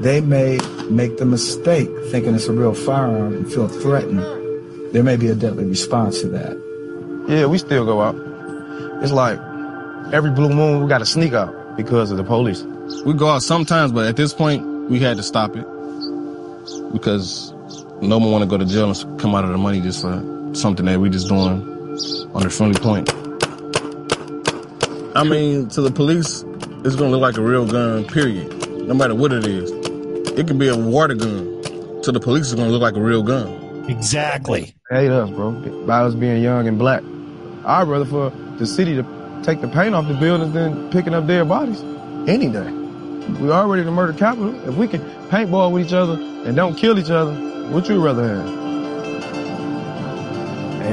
[0.00, 0.58] they may
[0.90, 4.20] make the mistake thinking it's a real firearm and feel threatened.
[4.92, 7.26] There may be a deadly response to that.
[7.28, 8.14] Yeah, we still go out.
[9.02, 9.38] It's like
[10.12, 12.62] every blue moon we gotta sneak out because of the police.
[13.04, 15.66] We go out sometimes, but at this point, we had to stop it
[16.92, 17.52] because
[18.02, 20.35] no one want to go to jail and come out of the money just for
[20.56, 21.62] something that we just doing
[22.34, 23.08] on a friendly point.
[25.14, 26.44] I mean, to the police,
[26.84, 28.04] it's gonna look like a real gun.
[28.04, 28.52] Period.
[28.86, 29.70] No matter what it is,
[30.38, 32.00] it can be a water gun.
[32.02, 33.86] To the police, it's gonna look like a real gun.
[33.88, 34.74] Exactly.
[34.90, 35.52] Hate us, bro.
[35.86, 37.02] By us being young and black.
[37.64, 39.02] I'd rather for the city to
[39.42, 41.82] take the paint off the buildings than picking up dead bodies.
[42.28, 42.70] Any day.
[43.40, 44.54] We already the murder capital.
[44.68, 47.32] If we can paintball with each other and don't kill each other,
[47.70, 48.65] what you rather have?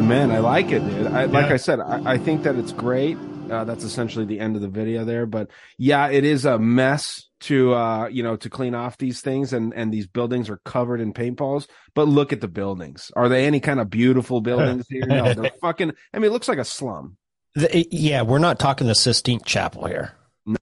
[0.04, 0.32] Amen.
[0.32, 1.08] I like it, dude.
[1.08, 3.18] I, Like I said, I, I think that it's great.
[3.50, 5.26] Uh, that's essentially the end of the video there.
[5.26, 9.54] But yeah, it is a mess to uh, you know to clean off these things,
[9.54, 11.68] and and these buildings are covered in paintballs.
[11.96, 13.14] But look at the buildings.
[13.16, 15.06] Are they any kind of beautiful buildings here?
[15.06, 15.94] No, they're fucking.
[16.14, 17.16] I mean, it looks like a slum.
[17.56, 20.12] The- yeah, we're not talking the Sistine Chapel here.
[20.46, 20.58] No.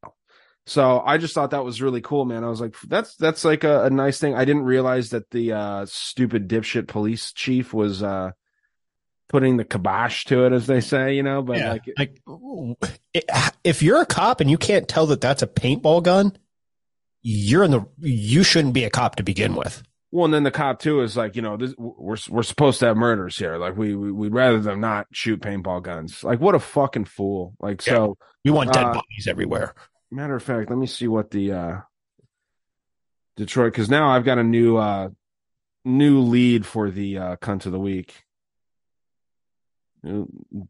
[0.67, 2.43] So I just thought that was really cool, man.
[2.43, 4.35] I was like, that's that's like a, a nice thing.
[4.35, 8.33] I didn't realize that the uh, stupid dipshit police chief was uh,
[9.31, 11.41] putting the kibosh to it, as they say, you know.
[11.41, 12.93] But Yeah, like, like
[13.63, 16.37] if you're a cop and you can't tell that that's a paintball gun,
[17.21, 19.83] you're in the you shouldn't be a cop to begin with.
[20.11, 22.87] Well, and then the cop too is like, you know, this, we're we're supposed to
[22.87, 23.57] have murders here.
[23.57, 26.25] Like, we, we we'd rather them not shoot paintball guns.
[26.25, 27.55] Like, what a fucking fool.
[27.61, 29.73] Like, so We want dead uh, bodies everywhere.
[30.11, 31.77] Matter of fact, let me see what the uh
[33.37, 35.09] Detroit because now I've got a new uh
[35.85, 38.25] new lead for the uh cunt of the week.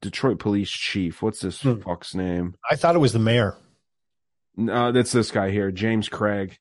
[0.01, 1.21] Detroit police chief.
[1.21, 1.79] What's this Hmm.
[1.79, 2.55] fuck's name?
[2.69, 3.55] I thought it was the mayor.
[4.57, 6.57] No, that's this guy here, James Craig.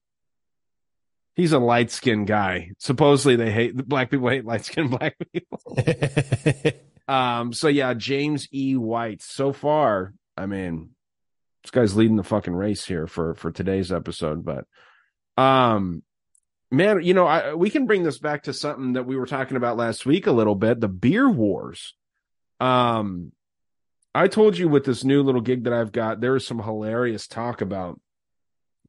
[1.35, 2.71] He's a light skinned guy.
[2.79, 5.79] Supposedly they hate the black people hate light skinned black people.
[7.09, 8.77] um, so yeah, James E.
[8.77, 9.23] White.
[9.23, 10.91] So far, I mean,
[11.65, 14.45] this guy's leading the fucking race here for for today's episode.
[14.45, 14.67] But
[15.43, 16.03] um
[16.71, 19.57] man, you know, I we can bring this back to something that we were talking
[19.57, 21.95] about last week a little bit, the beer wars.
[22.61, 23.33] Um
[24.15, 27.27] I told you with this new little gig that I've got, there is some hilarious
[27.29, 28.01] talk about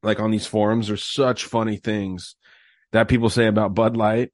[0.02, 2.34] like on these forums, there's such funny things
[2.92, 4.32] that people say about Bud Light.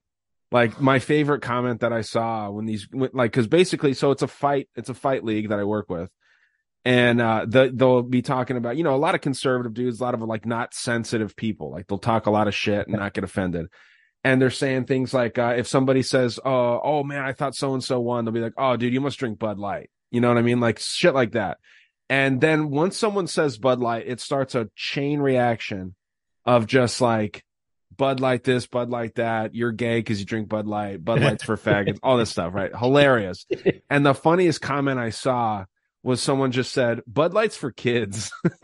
[0.51, 4.28] Like my favorite comment that I saw when these like cuz basically so it's a
[4.28, 6.11] fight it's a fight league that I work with.
[6.84, 10.05] and uh, the, they'll be talking about you know a lot of conservative dudes, a
[10.05, 11.70] lot of like not sensitive people.
[11.70, 13.66] Like they'll talk a lot of shit and not get offended.
[14.29, 17.72] And they're saying things like, uh, if somebody says, "Oh, oh man, I thought so
[17.72, 20.29] and so won," they'll be like, "Oh, dude, you must drink Bud Light." You know
[20.29, 20.61] what I mean?
[20.61, 21.57] Like shit like that.
[22.11, 25.95] And then once someone says Bud Light, it starts a chain reaction
[26.45, 27.43] of just like
[27.97, 29.55] Bud Light this, Bud Light that.
[29.55, 31.03] You're gay because you drink Bud Light.
[31.03, 31.99] Bud Light's for faggots.
[32.03, 32.76] All this stuff, right?
[32.79, 33.47] Hilarious.
[33.89, 35.64] And the funniest comment I saw
[36.03, 38.30] was someone just said Bud Light's for kids.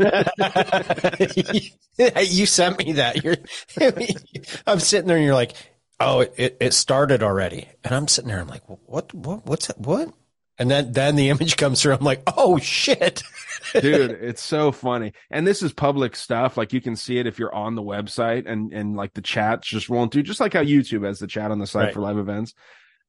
[1.98, 3.22] you sent me that.
[3.22, 3.36] You're,
[4.66, 5.54] I'm sitting there and you're like,
[6.00, 7.68] oh, it, it started already.
[7.82, 8.40] And I'm sitting there.
[8.40, 9.78] I'm like, what, what, what's that?
[9.78, 10.12] What?
[10.56, 11.94] And then, then the image comes through.
[11.94, 13.24] I'm like, oh shit.
[13.72, 15.12] Dude, it's so funny.
[15.30, 16.56] And this is public stuff.
[16.56, 19.66] Like you can see it if you're on the website and, and like the chats
[19.66, 21.94] just rolling through, just like how YouTube has the chat on the site Right.
[21.94, 22.54] for live events.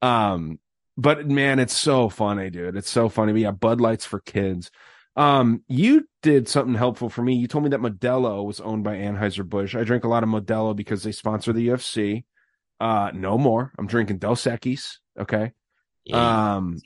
[0.02, 0.60] Um,
[0.98, 2.76] but man, it's so funny, dude.
[2.76, 3.34] It's so funny.
[3.34, 4.72] But yeah, Bud Lights for kids.
[5.16, 7.36] Um, you did something helpful for me.
[7.36, 9.76] You told me that Modelo was owned by Anheuser-Busch.
[9.76, 12.26] I drink a lot of Modelo because they sponsor the UFC.
[12.80, 13.72] Uh, no more.
[13.78, 14.98] I'm drinking Dos Equis.
[15.18, 15.54] Okay.
[16.12, 16.80] Um,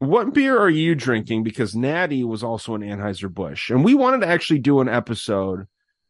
[0.00, 1.44] what beer are you drinking?
[1.44, 3.70] Because Natty was also an Anheuser-Busch.
[3.70, 5.66] And we wanted to actually do an episode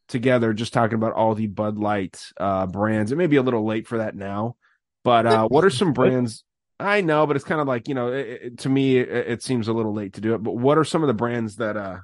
[0.08, 3.12] together just talking about all the Bud Light uh, brands.
[3.12, 4.56] It may be a little late for that now,
[5.04, 6.44] but uh, what are some brands?
[6.81, 9.43] I know, but it's kind of like, you know, it, it- to me, it, it
[9.43, 10.43] seems a little late to do it.
[10.43, 11.99] But what are some of the brands that, uh,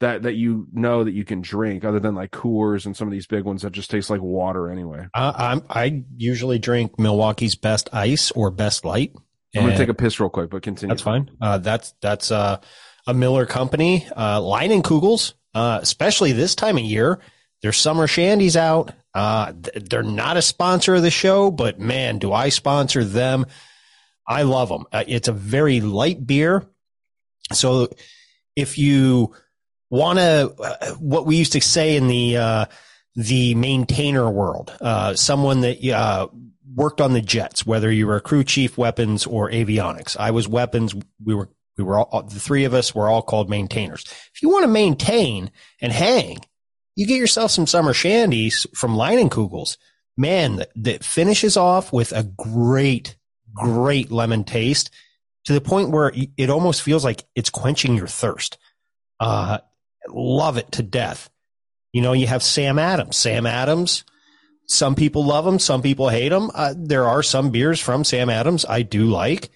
[0.00, 3.12] that, that you know that you can drink other than like Coors and some of
[3.12, 5.06] these big ones that just taste like water anyway?
[5.14, 9.12] Uh, I'm, I usually drink Milwaukee's Best Ice or Best Light.
[9.56, 10.92] I'm gonna take a piss real quick, but continue.
[10.94, 11.30] That's fine.
[11.40, 12.60] Uh, that's that's uh,
[13.06, 14.06] a Miller company.
[14.14, 17.20] Uh, Leinenkugels, uh, especially this time of year,
[17.62, 18.92] their summer shandies out.
[19.14, 23.46] Uh, they're not a sponsor of the show, but man, do I sponsor them!
[24.26, 24.86] I love them.
[24.92, 26.66] Uh, it's a very light beer,
[27.52, 27.88] so
[28.54, 29.34] if you
[29.90, 32.66] want to, uh, what we used to say in the uh,
[33.14, 36.28] the maintainer world, uh, someone that uh,
[36.74, 40.16] worked on the jets, whether you were a crew chief, weapons, or avionics.
[40.18, 40.94] I was weapons.
[41.24, 44.04] We were we were all the three of us were all called maintainers.
[44.34, 45.50] If you want to maintain
[45.80, 46.38] and hang,
[46.94, 49.76] you get yourself some summer shandies from Leinenkugels.
[50.16, 53.16] Man, that, that finishes off with a great,
[53.56, 54.90] great lemon taste
[55.46, 58.58] to the point where it almost feels like it's quenching your thirst.
[59.20, 59.58] Uh,
[60.08, 61.30] love it to death.
[61.92, 63.16] You know, you have Sam Adams.
[63.16, 64.04] Sam Adams.
[64.66, 65.58] Some people love him.
[65.58, 66.50] Some people hate him.
[66.52, 69.50] Uh, there are some beers from Sam Adams I do like.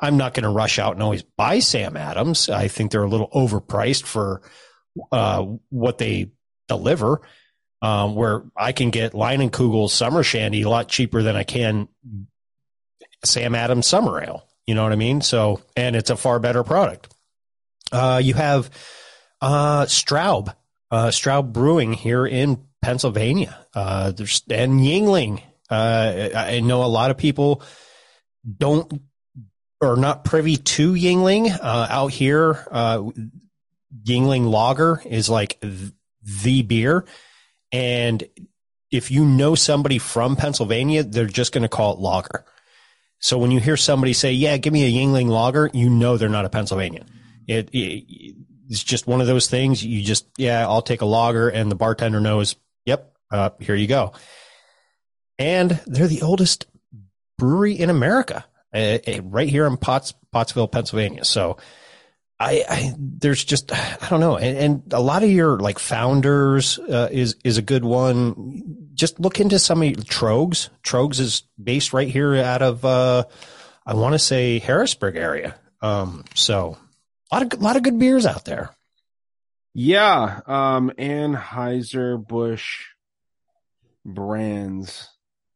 [0.00, 2.50] I'm not going to rush out and always buy Sam Adams.
[2.50, 4.42] I think they're a little overpriced for
[5.12, 6.32] uh, what they
[6.68, 7.22] deliver.
[7.82, 11.88] Um, where I can get Leinenkugel Summer Shandy a lot cheaper than I can
[13.26, 14.46] Sam Adams Summer Ale.
[14.66, 15.20] You know what I mean?
[15.20, 17.12] So, and it's a far better product.
[17.92, 18.70] Uh, you have
[19.40, 20.54] uh, Straub,
[20.90, 23.56] uh, Straub Brewing here in Pennsylvania.
[23.74, 25.42] Uh, there's and Yuengling.
[25.70, 27.62] Uh, I know a lot of people
[28.56, 29.02] don't
[29.80, 31.50] or not privy to Yuengling.
[31.50, 33.02] Uh, out here, uh,
[34.04, 35.92] Yuengling Lager is like th-
[36.44, 37.04] the beer,
[37.72, 38.24] and
[38.90, 42.44] if you know somebody from Pennsylvania, they're just going to call it lager.
[43.18, 46.28] So when you hear somebody say, "Yeah, give me a Yuengling Lager," you know they're
[46.28, 47.08] not a Pennsylvanian.
[47.46, 48.36] It, it
[48.68, 49.84] it's just one of those things.
[49.84, 52.56] You just, yeah, I'll take a lager, and the bartender knows.
[52.84, 54.12] Yep, uh, here you go.
[55.38, 56.66] And they're the oldest
[57.38, 58.44] brewery in America,
[58.74, 61.24] uh, uh, right here in Potts, Pottsville, Pennsylvania.
[61.24, 61.56] So.
[62.38, 66.78] I, I there's just I don't know, and, and a lot of your like founders
[66.78, 68.88] uh, is is a good one.
[68.94, 70.68] Just look into some of Tröegs.
[70.82, 73.24] Tröegs is based right here out of uh,
[73.86, 75.54] I want to say Harrisburg area.
[75.80, 76.76] Um, so
[77.30, 78.70] a lot of good- lot of good beers out there.
[79.72, 82.86] Yeah, um, Anheuser Busch
[84.04, 85.08] brands.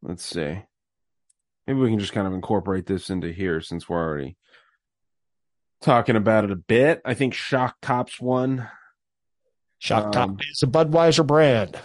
[0.03, 0.63] Let's see.
[1.67, 4.37] Maybe we can just kind of incorporate this into here since we're already
[5.81, 7.01] talking about it a bit.
[7.05, 8.69] I think Shock Top's one.
[9.79, 11.79] Shock Um, Top is a Budweiser brand.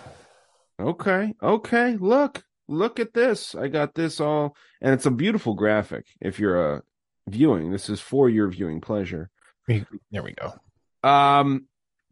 [0.79, 1.95] Okay, okay.
[1.97, 3.55] Look, look at this.
[3.55, 6.05] I got this all, and it's a beautiful graphic.
[6.19, 6.79] If you're uh,
[7.27, 9.29] viewing, this is for your viewing pleasure.
[9.67, 10.53] There we go.
[11.07, 11.67] Um,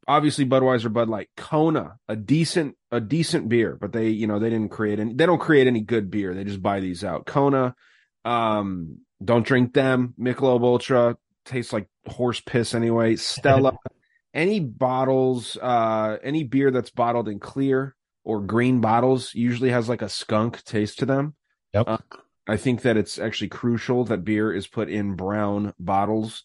[0.08, 4.50] obviously Budweiser, Bud Light, Kona, a decent, a decent beer, but they, you know, they
[4.50, 6.34] didn't create any, they don't create any good beer.
[6.34, 7.26] They just buy these out.
[7.26, 7.76] Kona,
[8.24, 10.14] um, don't drink them.
[10.20, 13.16] Michelob Ultra tastes like horse piss anyway.
[13.16, 13.78] Stella,
[14.34, 20.02] any bottles, uh, any beer that's bottled in clear or green bottles usually has like
[20.02, 21.36] a skunk taste to them.
[21.74, 22.04] Yep.
[22.48, 26.44] I think that it's actually crucial that beer is put in brown bottles.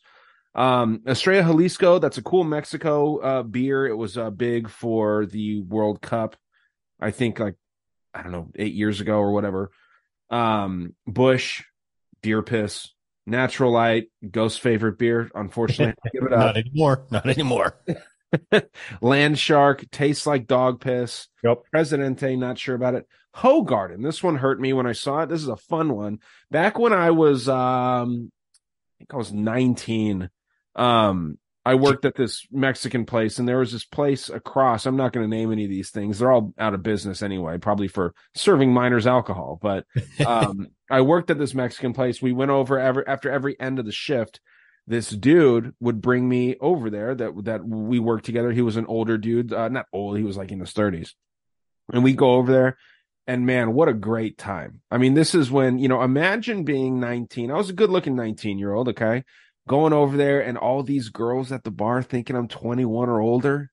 [0.54, 3.86] Um, Estrella Jalisco, that's a cool Mexico uh, beer.
[3.86, 6.36] It was uh, big for the World Cup,
[7.00, 7.56] I think, like
[8.14, 9.70] I don't know, eight years ago or whatever.
[10.30, 11.62] Um, Busch,
[12.22, 12.90] Deer Piss,
[13.28, 15.30] Natural Light, Ghost favorite beer.
[15.34, 16.38] Unfortunately, give it up.
[16.54, 17.06] Not anymore.
[17.10, 17.78] Not anymore.
[19.00, 21.28] Land Shark tastes like dog piss.
[21.42, 21.62] Yep.
[21.70, 23.06] Presidente, not sure about it.
[23.36, 24.02] Hoegaarden.
[24.02, 25.28] This one hurt me when I saw it.
[25.28, 26.18] This is a fun one.
[26.50, 30.28] Back when I was, um, I think I was 19.
[30.74, 34.86] Um, I worked at this Mexican place and there was this place across.
[34.86, 36.18] I'm not going to name any of these things.
[36.18, 39.58] They're all out of business anyway, probably for serving minors alcohol.
[39.60, 39.84] But,
[40.26, 42.22] um, I worked at this Mexican place.
[42.22, 44.40] We went over every, after every end of the shift
[44.86, 48.50] this dude would bring me over there that that we worked together.
[48.50, 50.16] He was an older dude, uh, not old.
[50.16, 51.14] He was like in his thirties,
[51.92, 52.78] and we go over there,
[53.26, 54.80] and man, what a great time!
[54.90, 57.50] I mean, this is when you know, imagine being nineteen.
[57.50, 59.24] I was a good looking nineteen year old, okay,
[59.68, 63.20] going over there, and all these girls at the bar thinking I'm twenty one or
[63.20, 63.70] older,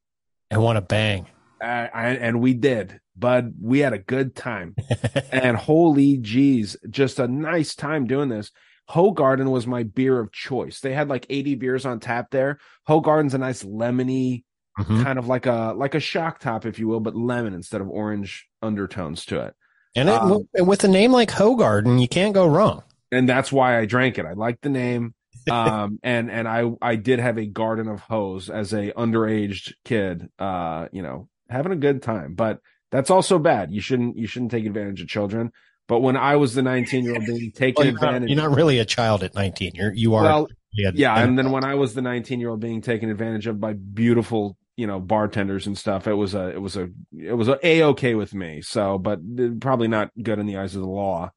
[0.52, 1.26] and want to bang.
[1.62, 4.76] Uh, I, and we did, but we had a good time,
[5.32, 8.52] and holy jeez, just a nice time doing this.
[8.92, 10.80] Hoegaarden was my beer of choice.
[10.80, 12.60] They had like 80 beers on tap there.
[12.88, 14.44] Hoegaarden's a nice lemony,
[14.78, 15.04] Mhm.
[15.04, 17.90] kind of like a like a shock top, if you will, but lemon instead of
[17.90, 19.54] orange undertones to it.
[19.96, 22.84] And, it, Um, and with a name like Hoegaarden, you can't go wrong.
[23.12, 24.26] and that's why I drank it.
[24.26, 25.14] I liked the name.
[25.50, 30.30] Um and and I I did have a garden of hose as a underaged kid,
[30.40, 32.36] uh, you know, having a good time.
[32.36, 32.60] But
[32.92, 33.72] that's also bad.
[33.72, 35.52] You shouldn't you shouldn't take advantage of children.
[35.88, 38.50] But when I was the 19 year old being taken Well, you're, not, advantage you're
[38.50, 39.72] not really a child at 19.
[39.76, 40.24] You're you are.
[40.24, 43.48] Well, yeah, yeah, and then when I was the 19 year old being taken advantage
[43.48, 47.34] of by beautiful, you know, bartenders and stuff, it was a, it was a, it
[47.34, 48.62] was a a okay with me.
[48.62, 49.20] So, but
[49.62, 51.32] probably not good in the eyes of the law.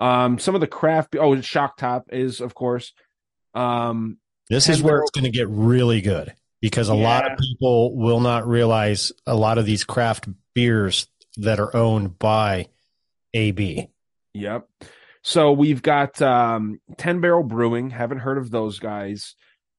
[0.00, 2.92] Um, some of the craft, oh, Shock Top is of course.
[3.54, 4.18] Um,
[4.50, 8.20] This is where it's going to get really good because a lot of people will
[8.20, 12.68] not realize a lot of these craft beers that are owned by
[13.34, 13.88] AB.
[14.34, 14.68] Yep.
[15.22, 19.34] So we've got um 10 Barrel Brewing, haven't heard of those guys.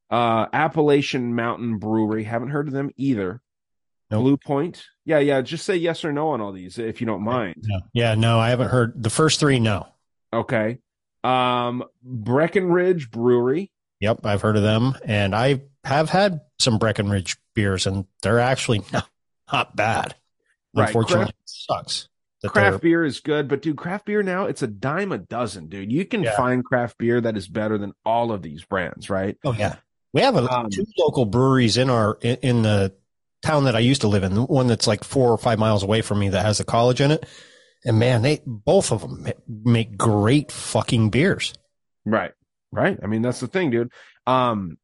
[0.10, 3.42] Uh Appalachian Mountain Brewery, haven't heard of them either.
[4.10, 4.86] Blue Point.
[5.04, 7.56] Yeah, yeah, just say yes or no on all these if you don't mind.
[7.64, 7.80] No.
[7.94, 9.60] Yeah, no, I haven't heard the first three.
[9.60, 9.88] No.
[10.32, 10.80] Okay.
[11.26, 13.72] Um Breckenridge Brewery.
[14.02, 18.84] Yep, I've heard of them, and I have had some Breckenridge beers, and they're actually
[18.94, 19.08] not,
[19.52, 20.16] not bad.
[20.76, 22.10] Right, Unfortunately, craft- it sucks.
[22.42, 25.18] that Craft they're- beer is good, but dude, craft beer now it's a dime a
[25.18, 25.92] dozen, dude.
[25.92, 26.36] You can Yeah.
[26.36, 29.38] find craft beer that is better than all of these brands, right?
[29.46, 29.76] Oh yeah,
[30.14, 32.94] we have a, Um, two local breweries in our in, in the
[33.42, 34.34] town that I used to live in.
[34.34, 37.00] The one that's like four or five miles away from me that has a college
[37.00, 37.26] in it,
[37.86, 41.54] and man, they both of them make great fucking beers.
[42.06, 42.32] Right.
[42.72, 42.98] Right.
[43.02, 43.92] I mean, that's the thing, dude.
[44.28, 44.78] Um,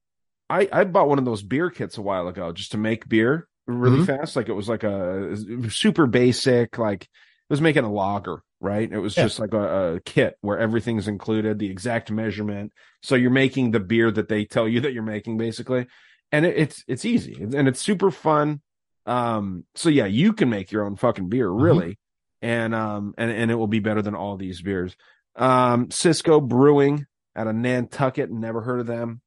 [0.50, 3.48] I, I bought one of those beer kits a while ago just to make beer
[3.68, 4.06] really Mhm.
[4.06, 4.36] fast.
[4.36, 5.36] Like it was like a
[5.70, 7.10] super basic, like it
[7.50, 8.92] was making a lager, right?
[8.92, 9.24] It was Yeah.
[9.24, 12.72] just like a, a kit where everything's included, the exact measurement.
[13.02, 15.88] So you're making the beer that they tell you that you're making basically.
[16.32, 18.62] And it, it's, it's easy and it's super fun.
[19.06, 21.98] Um, so yeah, you can make your own fucking beer really.
[22.42, 24.96] And, um, and, and it will be better than all these beers.
[25.36, 29.22] Um, Cisco Brewing out of Nantucket, never heard of them.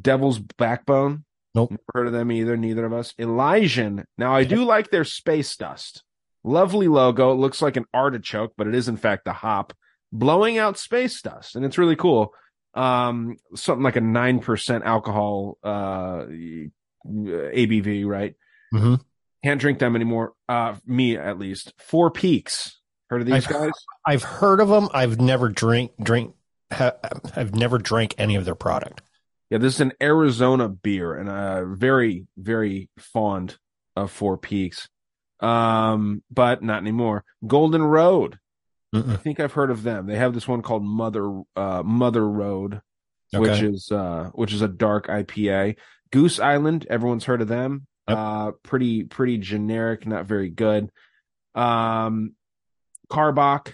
[0.00, 1.70] Devil's Backbone, Nope.
[1.72, 2.56] never heard of them either.
[2.56, 3.12] Neither of us.
[3.18, 4.04] Elysian.
[4.16, 6.02] Now I do like their space dust.
[6.44, 7.32] Lovely logo.
[7.32, 9.72] It looks like an artichoke, but it is in fact a hop
[10.10, 12.32] blowing out space dust, and it's really cool.
[12.74, 16.24] Um, something like a nine percent alcohol uh
[17.06, 18.34] ABV, right?
[18.74, 18.94] Mm-hmm.
[19.44, 20.32] Can't drink them anymore.
[20.48, 21.72] Uh, me at least.
[21.78, 22.78] Four Peaks.
[23.10, 23.72] Heard of these I've, guys?
[24.06, 24.88] I've heard of them.
[24.94, 26.34] I've never drink drink.
[26.72, 26.92] Ha,
[27.36, 29.02] I've never drank any of their product.
[29.50, 33.58] Yeah, this is an Arizona beer, and uh very, very fond
[33.96, 34.88] of Four Peaks.
[35.40, 37.24] Um, but not anymore.
[37.46, 38.38] Golden Road.
[38.94, 39.20] I Mm-mm.
[39.20, 40.06] think I've heard of them.
[40.06, 42.80] They have this one called Mother uh Mother Road,
[43.34, 45.76] which is uh which is a dark IPA.
[46.10, 47.86] Goose Island, everyone's heard of them.
[48.08, 48.18] Yep.
[48.18, 50.90] Uh pretty pretty generic, not very good.
[51.54, 52.34] Um
[53.10, 53.72] Karbach,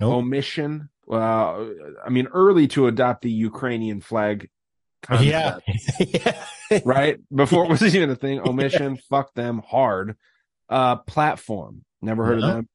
[0.00, 0.14] Nope.
[0.14, 0.88] Omission.
[1.10, 1.66] Uh
[2.04, 4.48] I mean early to adopt the Ukrainian flag
[5.20, 5.58] Yeah.
[6.84, 7.18] right?
[7.34, 8.40] Before it was even a thing.
[8.46, 10.16] Omission, fuck them hard.
[10.68, 11.84] Uh platform.
[12.02, 12.48] Never heard No.
[12.48, 12.68] of them.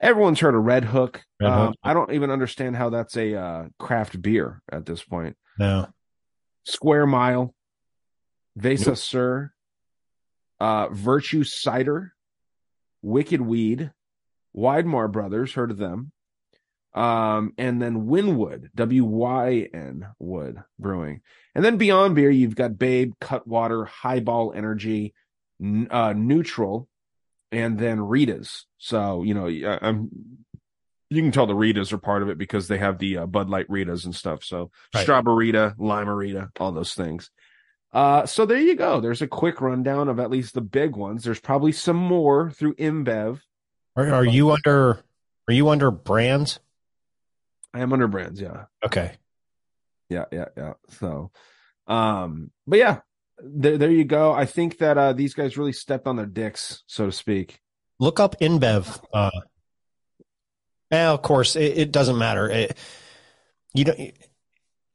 [0.00, 1.22] Everyone's heard of Red Hook.
[1.40, 1.76] Red um, Hook.
[1.82, 5.36] I don't even understand how that's a uh, craft beer at this point.
[5.58, 5.88] No.
[6.64, 7.54] Square Mile,
[8.58, 8.96] Veza Nope.
[8.96, 9.52] Sir,
[10.60, 12.14] uh, Virtue Cider,
[13.02, 13.92] Wicked Weed,
[14.56, 16.12] Widmer Brothers, heard of them.
[16.94, 21.20] Um, and then Wynwood, W Y N Wood Brewing.
[21.54, 25.12] And then beyond beer, you've got Babe, Cutwater, Highball Energy,
[25.62, 26.88] n- uh, Neutral,
[27.52, 28.64] and then Rita's.
[28.78, 30.08] So, you know, I- I'm,
[31.10, 33.50] you can tell the Ritas are part of it because they have the uh, Bud
[33.50, 34.42] Light Ritas and stuff.
[34.42, 35.02] So, Right.
[35.02, 37.30] Strawberry Limerita, all those things.
[37.96, 39.00] Uh, so there you go.
[39.00, 41.24] There's a quick rundown of at least the big ones.
[41.24, 43.40] There's probably some more through InBev.
[43.96, 45.02] Are, are you under?
[45.48, 46.60] Are you under brands?
[47.72, 48.66] I am under brands, yeah.
[48.84, 49.12] Okay.
[50.10, 50.74] Yeah, yeah, yeah.
[50.90, 51.30] So,
[51.86, 52.98] um, but yeah,
[53.38, 54.30] there, there you go.
[54.30, 57.60] I think that uh, these guys really stepped on their dicks, so to speak.
[57.98, 59.02] Look up InBev.
[59.10, 59.30] Uh,
[60.90, 62.50] well, of course, it, it doesn't matter.
[62.50, 62.76] It,
[63.72, 63.94] you know,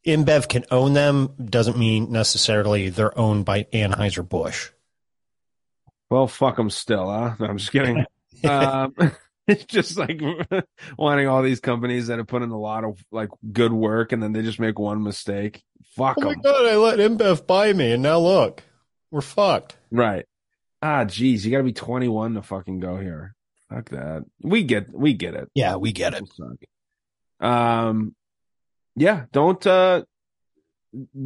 [0.06, 4.70] InBev can own them doesn't mean necessarily they're owned by Anheuser Busch.
[6.10, 7.36] Well, fuck them still, huh?
[7.40, 8.06] No, I'm just kidding.
[8.44, 8.94] um,
[9.48, 10.20] it's just like
[10.98, 14.22] wanting all these companies that have put in a lot of like good work and
[14.22, 15.64] then they just make one mistake.
[15.96, 16.26] Fuck them.
[16.26, 16.42] Oh my them.
[16.44, 16.66] god!
[16.66, 18.64] I let InBev buy me, and now look,
[19.12, 19.78] we're fucked.
[19.92, 20.26] Right.
[20.82, 23.36] Ah, geez, you got to be 21 to fucking go here.
[23.70, 24.26] Fuck that.
[24.42, 25.50] We get, we get it.
[25.54, 26.24] Yeah, we get it.
[27.40, 28.16] Um,
[28.96, 30.04] yeah, don't, uh,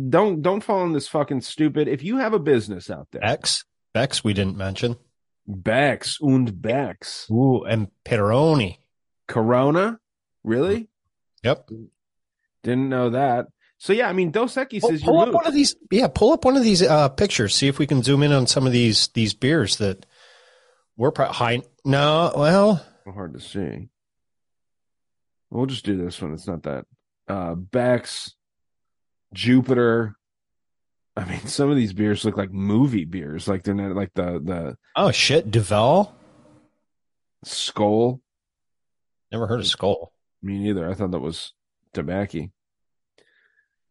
[0.09, 1.87] don't, don't fall in this fucking stupid.
[1.87, 4.97] If you have a business out there, Beck's, Beck's, we didn't mention.
[5.47, 8.77] Bex und Bex, Ooh, and Peroni.
[9.27, 9.99] Corona,
[10.43, 10.89] really?
[11.43, 11.69] Yep.
[12.63, 13.47] Didn't know that.
[13.77, 15.35] So yeah, I mean, Dos Equis Pull, is pull up move.
[15.35, 15.75] one of these.
[15.91, 17.53] Yeah, pull up one of these uh, pictures.
[17.53, 20.05] See if we can zoom in on some of these these beers that
[20.97, 21.61] we're pro- high.
[21.83, 23.89] No, well, Hard to see.
[25.51, 26.33] We'll just do this one.
[26.33, 26.85] It's not that.
[27.27, 28.33] Uh, Beck's,
[29.33, 30.15] Jupiler.
[31.17, 33.47] I mean, some of these beers look like movie beers.
[33.47, 36.13] Like they're not like the the oh shit, Duvel.
[37.45, 38.19] Skol.
[39.31, 40.07] Never heard of Skol.
[40.41, 40.89] Me neither.
[40.89, 41.53] I thought that was
[41.93, 42.47] tobacco.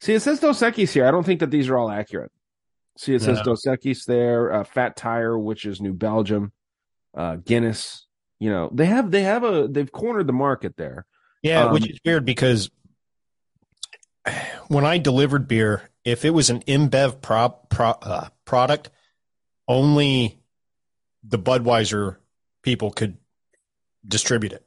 [0.01, 1.07] See, it says Dos Equis here.
[1.07, 2.31] I don't think that these are all accurate.
[2.99, 3.45] See, it says No.
[3.45, 4.53] Dos Equis there.
[4.53, 6.53] Uh, Fat Tire, which is New Belgium.
[7.17, 8.07] Uh, Guinness.
[8.39, 11.07] You know, they have they have a they've cornered the market there.
[11.43, 12.71] Yeah, Um, which is weird because
[14.69, 18.91] when I delivered beer, if it was an InBev prop, pro, uh, product,
[19.69, 20.41] only
[21.23, 22.17] the Budweiser
[22.63, 23.17] people could
[24.07, 24.67] distribute it,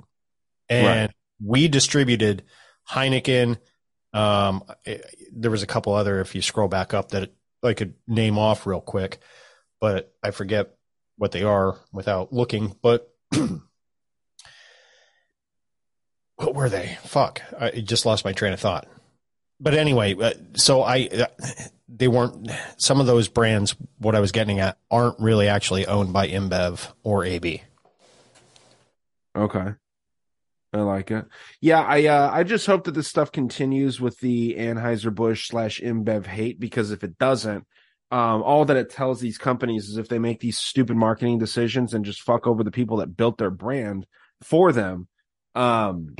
[0.69, 1.15] and Right.
[1.43, 2.43] we distributed
[2.89, 3.57] Heineken.
[4.13, 4.97] Um, eh,
[5.31, 6.19] there was a couple other.
[6.19, 7.31] If you scroll back up, that
[7.63, 9.19] I could name off real quick,
[9.79, 10.75] but I forget
[11.17, 12.75] what they are without looking.
[12.81, 13.13] But
[16.37, 16.97] what were they?
[17.03, 18.87] Fuck, I just lost my train of thought.
[19.59, 21.25] But anyway, uh, so I uh,
[21.89, 23.75] they weren't some of those brands.
[23.97, 27.63] What I was getting at aren't really actually owned by InBev or AB.
[29.35, 29.73] Okay.
[30.73, 31.25] I like it.
[31.61, 35.79] Yeah, I uh, I just hope that this stuff continues with the Anheuser Busch slash
[35.79, 37.65] InBev hate because if it doesn't,
[38.11, 41.93] um, all that it tells these companies is if they make these stupid marketing decisions
[41.93, 44.05] and just fuck over the people that built their brand
[44.41, 45.07] for them,
[45.55, 46.15] um,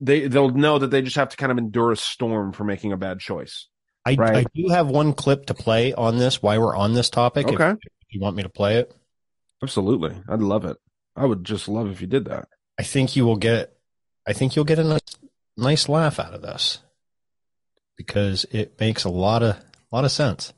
[0.00, 2.92] they they'll know that they just have to kind of endure a storm for making
[2.92, 3.66] a bad choice.
[4.06, 4.36] I, Right.
[4.36, 7.48] I do have one clip to play on this while we're on this topic.
[7.48, 7.70] if- Okay.
[7.70, 8.94] if you want me to play it?
[9.62, 10.76] Absolutely, I'd love it.
[11.16, 12.48] I would just love if you did that.
[12.78, 13.76] I think you will get.
[14.26, 15.00] I think you'll get a nice,
[15.56, 16.78] nice laugh out of this
[17.96, 19.62] because it makes a lot of a
[19.96, 20.52] lot of sense.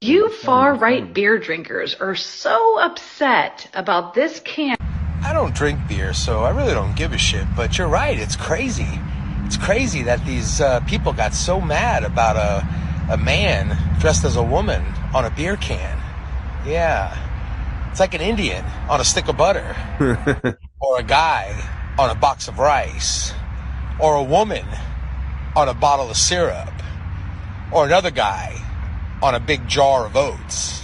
[0.00, 4.76] You far right beer drinkers are so upset about this can.
[5.22, 7.46] I don't drink beer, so I really don't give a shit.
[7.56, 9.00] But you're right, it's crazy.
[9.46, 12.66] It's crazy that these uh, people got so mad about a
[13.12, 14.82] a man dressed as a woman
[15.14, 15.98] on a beer can.
[16.66, 17.16] Yeah,
[17.90, 19.76] it's like an Indian on a stick of butter,
[20.80, 23.32] or a guy on a box of rice,
[24.00, 24.66] or a woman
[25.54, 26.72] on a bottle of syrup,
[27.72, 28.56] or another guy
[29.22, 30.82] on a big jar of oats.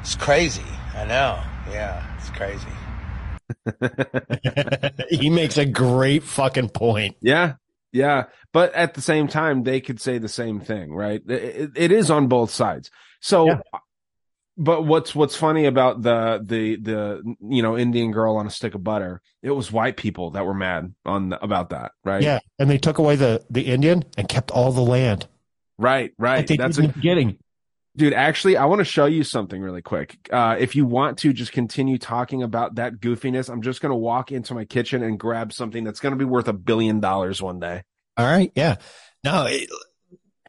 [0.00, 0.64] It's crazy.
[0.94, 1.40] I know.
[1.70, 2.66] Yeah, it's crazy.
[5.10, 7.16] he makes a great fucking point.
[7.20, 7.54] Yeah.
[7.92, 8.24] Yeah.
[8.52, 11.22] But at the same time, they could say the same thing, right?
[11.28, 12.90] It, it- is on both sides.
[13.20, 13.60] So,
[14.56, 18.74] but what's, what's funny about the, the, the, you know, Indian girl on a stick
[18.74, 22.22] of butter, it was white people that were mad on, the, about that, right?
[22.22, 25.26] Yeah, and they took away the the Indian and kept all the land.
[25.78, 26.12] Right.
[26.18, 26.46] Right.
[26.46, 27.38] they That's a, beginning.
[27.94, 30.16] Dude, actually, I want to show you something really quick.
[30.32, 33.96] Uh, if you want to just continue talking about that goofiness, I'm just going to
[33.96, 37.42] walk into my kitchen and grab something that's going to be worth a billion dollars
[37.42, 37.82] one day.
[38.16, 38.76] All right, yeah.
[39.24, 39.68] No, it,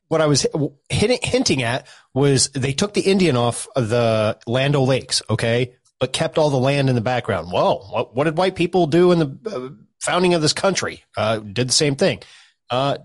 [0.07, 0.45] what I was
[0.89, 6.37] hinting at was they took the Indian off of the Land O'Lakes, okay, but kept
[6.37, 7.51] all the land in the background.
[7.51, 9.69] Well, what, what did white people do in the uh,
[10.01, 12.21] founding of this country, uh, did the same thing.
[12.69, 12.99] Uh,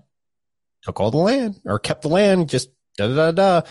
[0.83, 3.69] took all the land or kept the land, just da da da da.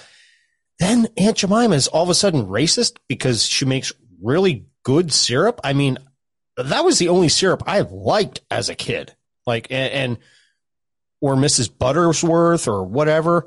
[0.79, 5.61] Then Aunt Jemima is all of a sudden racist because she makes really good syrup.
[5.65, 5.99] I mean,
[6.57, 9.15] that was the only syrup I liked as a kid.
[9.47, 10.19] Like, and, and
[11.21, 11.71] or Mrs.
[11.71, 13.47] Buttersworth or whatever.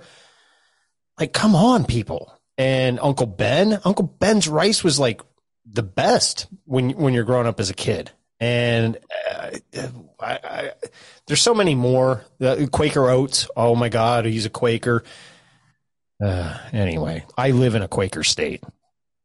[1.19, 2.37] Like, come on, people.
[2.57, 5.21] And Uncle Ben, Uncle Ben's rice was like
[5.65, 8.11] the best when when you're growing up as a kid.
[8.39, 8.97] And
[9.29, 9.51] uh,
[10.19, 10.71] I, I,
[11.27, 12.25] there's so many more.
[12.41, 13.47] Uh, Quaker Oats.
[13.55, 15.03] Oh my God, he's a Quaker.
[16.23, 18.63] Uh, anyway, I live in a Quaker state.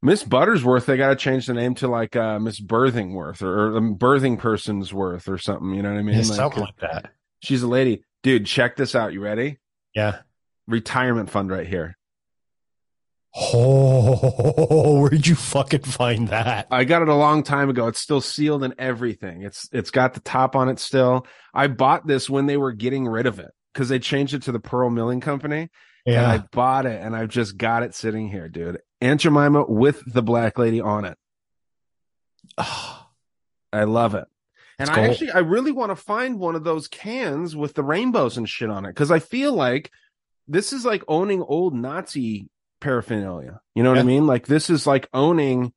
[0.03, 3.77] Miss Buttersworth, they got to change the name to like uh, Miss Birthingworth or, or
[3.77, 5.75] um, Birthing Person's Worth or something.
[5.75, 6.17] You know what I mean?
[6.17, 7.13] Yeah, something like that.
[7.41, 8.05] She's a lady.
[8.23, 9.13] Dude, check this out.
[9.13, 9.59] You ready?
[9.95, 10.21] Yeah.
[10.67, 11.97] Retirement fund right here.
[13.35, 16.69] Oh, where'd you fucking find that?
[16.71, 17.87] I got it a long time ago.
[17.87, 19.43] It's still sealed and everything.
[19.43, 21.27] It's it's got the top on it still.
[21.53, 24.53] I bought this when they were getting rid of it because they changed it to
[24.53, 25.69] the Pearl Milling Company.
[26.07, 26.33] Yeah.
[26.33, 28.79] And I bought it and I've just got it sitting here, dude.
[29.01, 31.19] Aunt Jemima with the black lady on it.
[32.57, 33.07] Oh,
[33.73, 34.25] I love it.
[34.79, 35.11] And It's I gold.
[35.11, 38.71] actually I really want to find one of those cans with the rainbows and shit
[38.71, 39.91] on it because I feel like
[40.49, 42.49] this is like owning old Nazi
[42.81, 43.61] paraphernalia.
[43.75, 44.27] You know what I mean?
[44.27, 45.73] Like this is like owning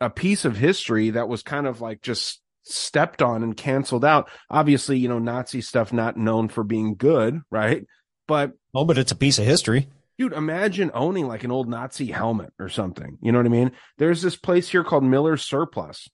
[0.00, 4.28] a piece of history that was kind of like just stepped on and canceled out.
[4.50, 7.86] Obviously, you know, Nazi stuff not known for being good, right?
[8.28, 9.88] But Oh, but it's a piece of history.
[10.18, 13.18] dude, imagine owning like an old Nazi helmet or something.
[13.20, 13.72] You know what I mean?
[13.96, 16.08] There's this place here called Miller's Surplus,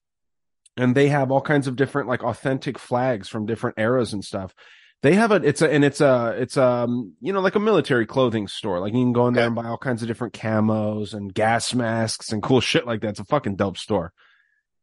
[0.76, 4.54] and they have all kinds of different like authentic flags from different eras and stuff.
[5.02, 8.06] They have a it's a and it's a it's um you know like a military
[8.06, 8.80] clothing store.
[8.80, 11.74] Like you can go in there and buy all kinds of different camos and gas
[11.74, 13.08] masks and cool shit like that.
[13.10, 14.12] It's a fucking dope store.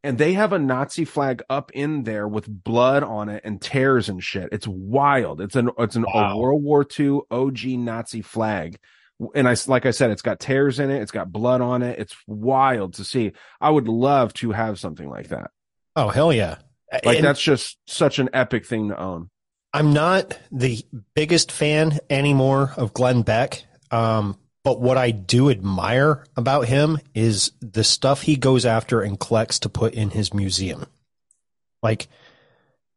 [0.04, 4.10] And they have a Nazi flag up in there with blood on it and tears
[4.10, 4.50] and shit.
[4.52, 5.42] It's wild.
[5.42, 8.80] It's an it's an a World War II OG Nazi flag
[9.36, 11.02] and I like I said, it's got tears in it.
[11.02, 12.00] It's got blood on it.
[12.00, 13.34] It's wild to see.
[13.60, 15.52] I would love to have something like that.
[15.96, 16.58] Oh, hell yeah.
[17.06, 19.30] Like And- that's just such an epic thing to own.
[19.74, 20.84] I'm not the
[21.16, 23.64] biggest fan anymore of Glenn Beck.
[23.90, 29.20] Um, but what I do admire about him is the stuff he goes after and
[29.20, 30.86] collects to put in his museum.
[31.82, 32.08] Like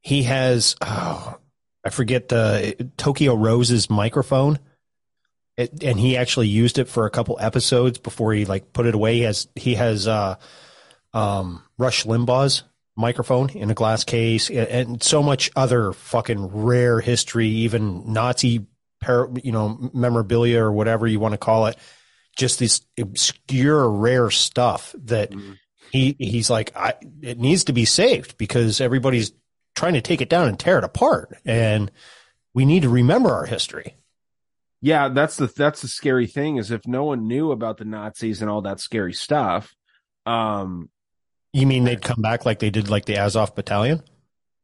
[0.02, 1.38] he has, oh,
[1.84, 4.58] I forget the Tokyo Rose's microphone.
[5.56, 8.94] It, and he actually used it for a couple episodes before he like put it
[8.94, 9.14] away.
[9.14, 10.36] He has, he has, uh,
[11.14, 12.64] um, Rush Limbaugh's
[12.96, 18.66] microphone in a glass case and, and so much other fucking rare history, even Nazi,
[19.04, 21.76] par- you know, memorabilia or whatever you want to call it.
[22.36, 25.32] Just this obscure, rare stuff that
[25.92, 29.32] he he's like, I, it needs to be saved because everybody's
[29.76, 31.92] trying to take it down and tear it apart, and
[32.52, 33.96] we need to remember our history.
[34.80, 38.42] Yeah, that's the that's the scary thing is if no one knew about the Nazis
[38.42, 39.72] and all that scary stuff.
[40.26, 40.90] Um,
[41.52, 44.02] You mean they'd come back like they did like the Azov Battalion?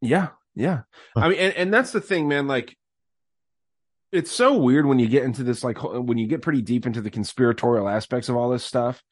[0.01, 0.83] Yeah, yeah.
[1.15, 2.49] I mean, and, and that's the thing, man.
[2.49, 2.77] Like,
[4.13, 7.01] it's so weird when you get into this, like, when you get pretty deep into
[7.01, 9.03] the conspiratorial aspects of all this stuff.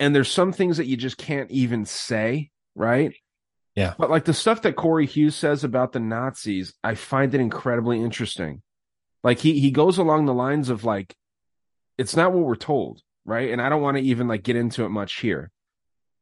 [0.00, 3.14] And there's some things that you just can't even say, right?
[3.74, 3.94] Yeah.
[3.98, 8.00] But like the stuff that Corey Hughes says about the Nazis, I find it incredibly
[8.00, 8.62] interesting.
[9.24, 11.16] Like he he goes along the lines of like,
[11.96, 13.50] it's not what we're told, right?
[13.50, 15.50] And I don't want to even like get into it much here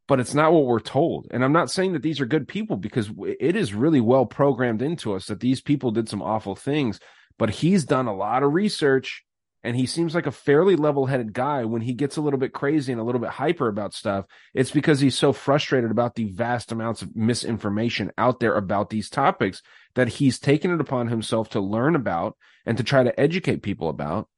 [0.08, 1.26] but it's not what we're told.
[1.30, 3.10] And I'm not saying that these are good people because
[3.40, 7.00] it is really well programmed into us that these people did some awful things.
[7.38, 9.24] But he's done a lot of research
[9.62, 11.64] and he seems like a fairly level headed guy.
[11.64, 14.70] When he gets a little bit crazy and a little bit hyper about stuff, it's
[14.70, 19.62] because he's so frustrated about the vast amounts of misinformation out there about these topics
[19.94, 23.88] that he's taken it upon himself to learn about and to try to educate people
[23.88, 24.28] about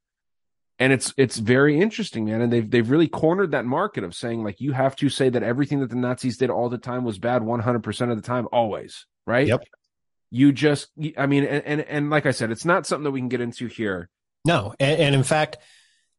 [0.78, 2.40] and it's it's very interesting, man.
[2.40, 5.42] And they've they've really cornered that market of saying like you have to say that
[5.42, 8.22] everything that the Nazis did all the time was bad, one hundred percent of the
[8.22, 9.48] time, always, right?
[9.48, 9.64] Yep.
[10.30, 13.20] You just, I mean, and, and and like I said, it's not something that we
[13.20, 14.10] can get into here.
[14.44, 15.56] No, and, and in fact,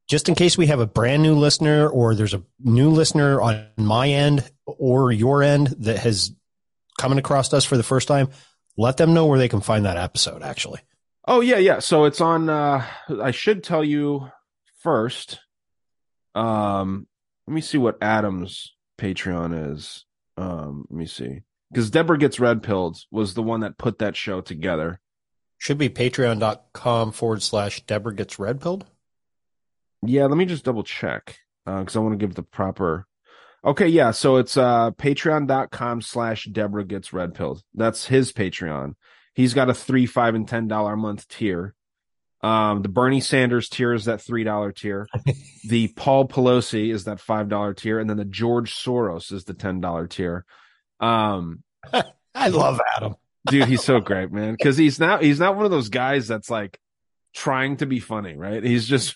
[0.07, 3.67] just in case we have a brand new listener or there's a new listener on
[3.77, 6.33] my end or your end that has
[6.97, 8.29] coming across us for the first time,
[8.77, 10.41] let them know where they can find that episode.
[10.41, 10.79] Actually,
[11.25, 11.77] Oh yeah, yeah.
[11.79, 12.49] So it's on.
[12.49, 12.83] uh
[13.21, 14.29] I should tell you
[14.79, 15.39] first.
[16.33, 17.07] Um,
[17.47, 20.05] let me see what Adam's Patreon is.
[20.37, 21.41] Um, let me see
[21.71, 24.99] because Deborah gets red pilled was the one that put that show together.
[25.57, 28.85] should be patreon.com forward slash Deborah gets red pilled.
[30.01, 33.05] Yeah, let me just double check because I want to give the proper.
[33.63, 34.11] Okay, yeah.
[34.11, 37.61] So it's uh patreon.com slash Deborah gets red pilled.
[37.73, 38.95] That's his Patreon.
[39.33, 41.75] He's got a three, five, and ten dollar a month tier.
[42.41, 45.07] Um, the Bernie Sanders tier is that three dollar tier.
[45.67, 49.53] the Paul Pelosi is that five dollar tier, and then the George Soros is the
[49.53, 50.45] ten dollar tier.
[50.99, 51.63] Um,
[52.35, 53.15] I love Adam.
[53.49, 54.53] dude, he's so great, man.
[54.53, 56.79] Because he's not he's not one of those guys that's like
[57.33, 58.63] trying to be funny, right?
[58.63, 59.15] He's just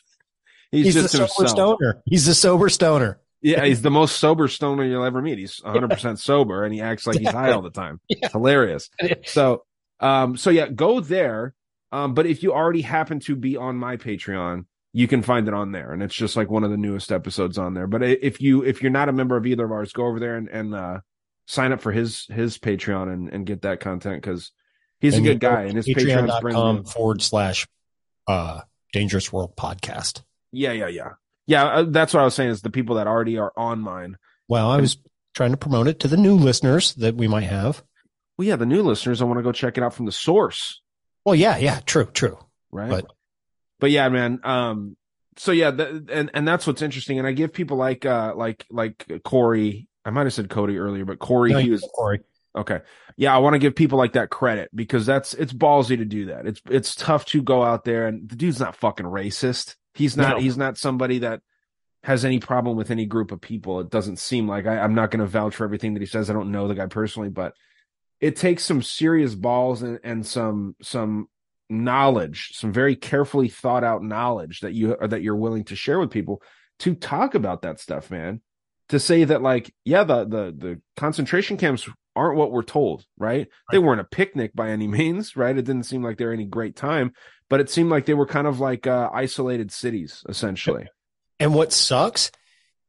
[0.71, 1.49] he's, He's, just the sober himself.
[1.49, 2.01] stoner.
[2.05, 3.19] He's the sober stoner.
[3.41, 5.37] Yeah, he's the most sober stoner you'll ever meet.
[5.37, 7.99] He's 100% sober and he acts like he's high all the time.
[8.09, 8.89] It's hilarious.
[9.25, 9.65] So,
[9.99, 11.53] um, so yeah, go there.
[11.91, 15.53] Um, but if you already happen to be on my Patreon, you can find it
[15.53, 17.85] on there, and it's just like one of the newest episodes on there.
[17.87, 20.35] But if you if you're not a member of either of ours, go over there
[20.37, 20.99] and and uh,
[21.45, 24.51] sign up for his his Patreon and and get that content because
[24.99, 26.31] he's And a good guy, and his Patreon's.
[26.31, 27.67] Patreon.com forward slash
[28.27, 28.61] uh,
[28.91, 30.23] Dangerous World Podcast.
[30.51, 31.09] Yeah, yeah, yeah,
[31.47, 31.65] yeah.
[31.65, 34.17] Uh, that's what I was saying is the people that already are on mine.
[34.47, 34.97] Well, I was
[35.33, 37.83] trying to promote it to the new listeners that we might have.
[38.37, 40.81] Well, yeah, the new listeners, I want to go check it out from the source.
[41.25, 42.37] Well, yeah, yeah, true, true.
[42.71, 43.05] right But
[43.79, 44.95] but yeah man um
[45.37, 48.65] so yeah th- and and that's what's interesting and i give people like uh like
[48.69, 52.19] like corey i might have said cody earlier but corey No, he was Corey.
[52.55, 52.81] okay
[53.17, 56.25] yeah i want to give people like that credit because that's it's ballsy to do
[56.25, 60.17] that it's it's tough to go out there and the dude's not fucking racist he's
[60.17, 60.39] not No.
[60.39, 61.41] he's not somebody that
[62.03, 65.11] has any problem with any group of people it doesn't seem like I, i'm not
[65.11, 67.53] going to vouch for everything that he says i don't know the guy personally but
[68.19, 71.27] it takes some serious balls and, and some some
[71.69, 76.11] knowledge, some very carefully thought out knowledge that you that you're willing to share with
[76.11, 76.41] people
[76.79, 78.41] to talk about that stuff, man.
[78.89, 83.47] To say that like, yeah, the the the concentration camps aren't what we're told, right?
[83.71, 85.57] They weren't a picnic by any means, right?
[85.57, 87.13] It didn't seem like they were any great time,
[87.49, 90.87] but it seemed like they were kind of like uh, isolated cities, essentially.
[91.39, 92.31] And what sucks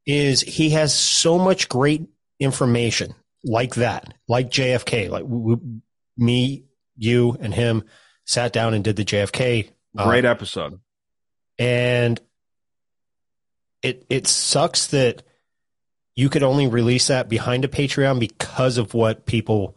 [0.05, 2.03] is he has so much great
[2.39, 5.09] information like that, like JFK.
[5.09, 5.81] Like we, we-
[6.17, 6.65] me,
[6.97, 7.83] you, and him
[8.25, 9.69] sat down and did the JFK.
[9.97, 10.79] uh, Great episode.
[11.57, 12.19] and
[13.81, 15.23] it it sucks that
[16.15, 19.75] you could only release that behind a Patreon because of what people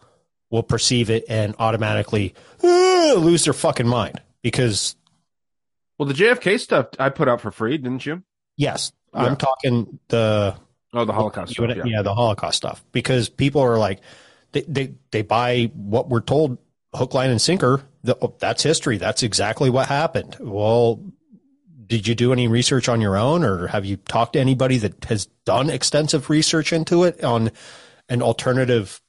[0.50, 4.20] will perceive it and automatically uh, lose their fucking mind.
[4.42, 4.96] Because
[5.98, 8.22] Well, the JFK stuff I put out for free, didn't you?
[8.56, 9.22] yes, Yeah.
[9.24, 10.54] I'm talking the
[10.94, 11.68] Oh, the Holocaust stuff.
[11.68, 12.02] would- Yeah.
[12.02, 14.00] the Holocaust stuff because people are like
[14.52, 16.56] they they, they buy what we're told
[16.94, 21.00] hook line and sinker the, oh, that's history that's exactly what happened well
[21.88, 25.04] did you do any research on your own or have you talked to anybody that
[25.06, 27.50] has done extensive research into it on
[28.08, 29.00] an alternative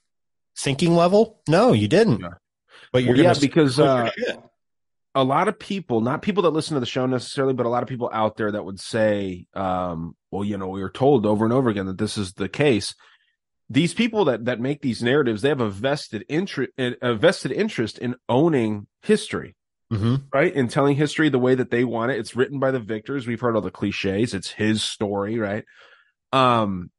[0.58, 1.42] thinking level?
[1.48, 2.24] No you didn't.
[2.92, 4.10] But you're Well, yeah, because uh,
[5.14, 7.84] a lot of people, not people that listen to the show necessarily, but a lot
[7.84, 11.46] of people out there that would say, um, "Well, you know, we were told over
[11.46, 12.96] and over again that this is the case."
[13.70, 18.00] These people that that make these narratives, they have a vested interest, a vested interest
[18.00, 19.56] in owning history,
[19.92, 20.26] Mhm.
[20.34, 20.54] right?
[20.54, 22.20] In telling history the way that they want it.
[22.20, 23.26] It's written by the victors.
[23.26, 24.34] We've heard all the cliches.
[24.36, 25.66] It's his story, right?
[26.32, 26.92] Um,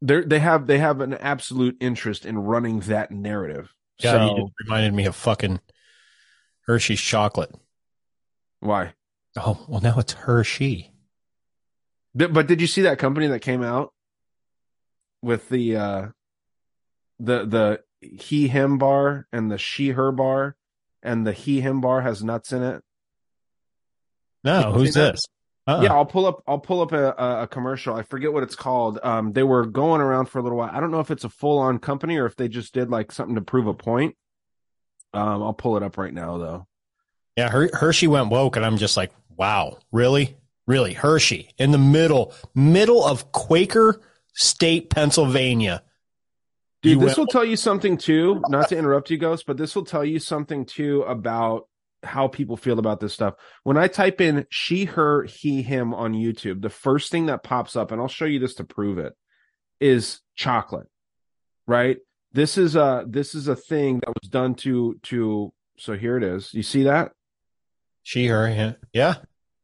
[0.00, 3.72] they they have they have an absolute interest in running that narrative.
[4.02, 5.60] yeah so, you just reminded me of fucking
[6.66, 7.54] hershey's chocolate
[8.58, 8.94] why?
[9.36, 10.92] oh well now it's hershey
[12.18, 13.92] Th- But did you see that company that came out
[15.22, 16.06] with the uh
[17.20, 20.56] the the he him bar and the she her bar
[21.02, 22.82] and the he him bar has nuts in it?
[24.44, 25.20] no who's this
[25.66, 25.82] Uh-uh.
[25.82, 27.94] Yeah, I'll pull up I'll pull up a, a, a commercial.
[27.94, 28.98] I forget what it's called.
[29.02, 30.70] Um they were going around for a little while.
[30.72, 33.12] I don't know if it's a full on company or if they just did like
[33.12, 34.16] something to prove a point.
[35.14, 36.66] Um I'll pull it up right now though.
[37.36, 41.78] Yeah, Her- Hershey went woke, and I'm just like, wow, really, really, Hershey in the
[41.78, 44.02] middle, middle of Quaker
[44.34, 45.82] State, Pennsylvania.
[46.82, 48.42] Dude, this will tell you something too.
[48.48, 51.68] Not to interrupt you, Ghost, but this will tell you something too about
[52.02, 53.34] how people feel about this stuff.
[53.62, 57.76] When I type in she, her, he, him on YouTube, the first thing that pops
[57.76, 59.12] up, and I'll show you this to prove it,
[59.80, 60.88] is chocolate.
[61.68, 61.98] Right?
[62.32, 66.24] This is a this is a thing that was done to to so here it
[66.24, 66.52] is.
[66.52, 67.12] You see that?
[68.02, 68.72] She, her, yeah.
[68.92, 69.14] yeah.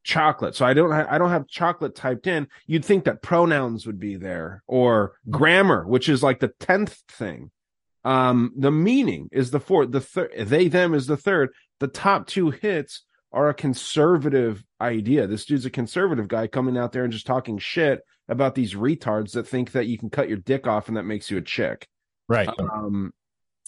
[0.09, 0.57] Chocolate.
[0.57, 2.49] So I don't ha- I don't have chocolate typed in.
[2.67, 7.51] You'd think that pronouns would be there or grammar, which is like the tenth thing.
[8.05, 9.93] Um, the meaning is the fourth.
[9.93, 11.51] The third, they them is the third.
[11.79, 13.03] The top two hits
[13.33, 15.27] are a conservative idea.
[15.27, 19.33] This dude's a conservative guy coming out there and just talking shit about these retards
[19.33, 21.87] that think that you can cut your dick off and that makes you a chick.
[22.29, 22.49] Right.
[22.59, 23.13] Um,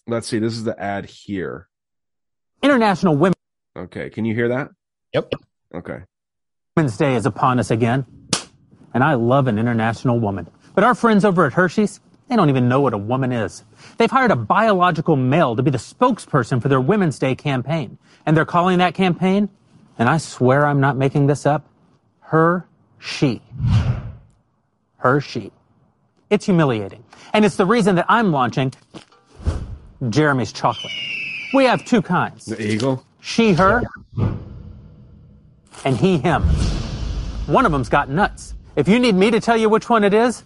[0.07, 0.39] let's see.
[0.39, 1.69] This is the ad here.
[2.63, 3.35] International Women.
[3.77, 4.71] Okay, can you hear that?
[5.13, 5.33] Yep.
[5.75, 5.99] Okay.
[6.77, 8.07] Women's Day is upon us again,
[8.95, 10.47] and I love an international woman.
[10.77, 11.99] But our friends over at Hershey's,
[12.29, 13.65] they don't even know what a woman is.
[13.99, 17.99] They've hired a biological male to be the spokesperson for their Women's Day campaign.
[18.25, 19.49] And they're calling that campaign,
[19.99, 21.69] and I swear I'm not making this up,
[22.21, 22.65] Her
[23.01, 23.43] She.
[24.99, 25.51] Her She.
[26.31, 27.03] It's humiliating.
[27.33, 28.73] And it's the reason that I'm launching
[30.09, 30.93] Jeremy's chocolate.
[31.53, 32.45] We have two kinds.
[32.45, 33.05] The eagle?
[33.21, 33.83] She, her,
[35.85, 36.43] and he, him.
[37.47, 38.55] One of them's got nuts.
[38.77, 40.45] If you need me to tell you which one it is,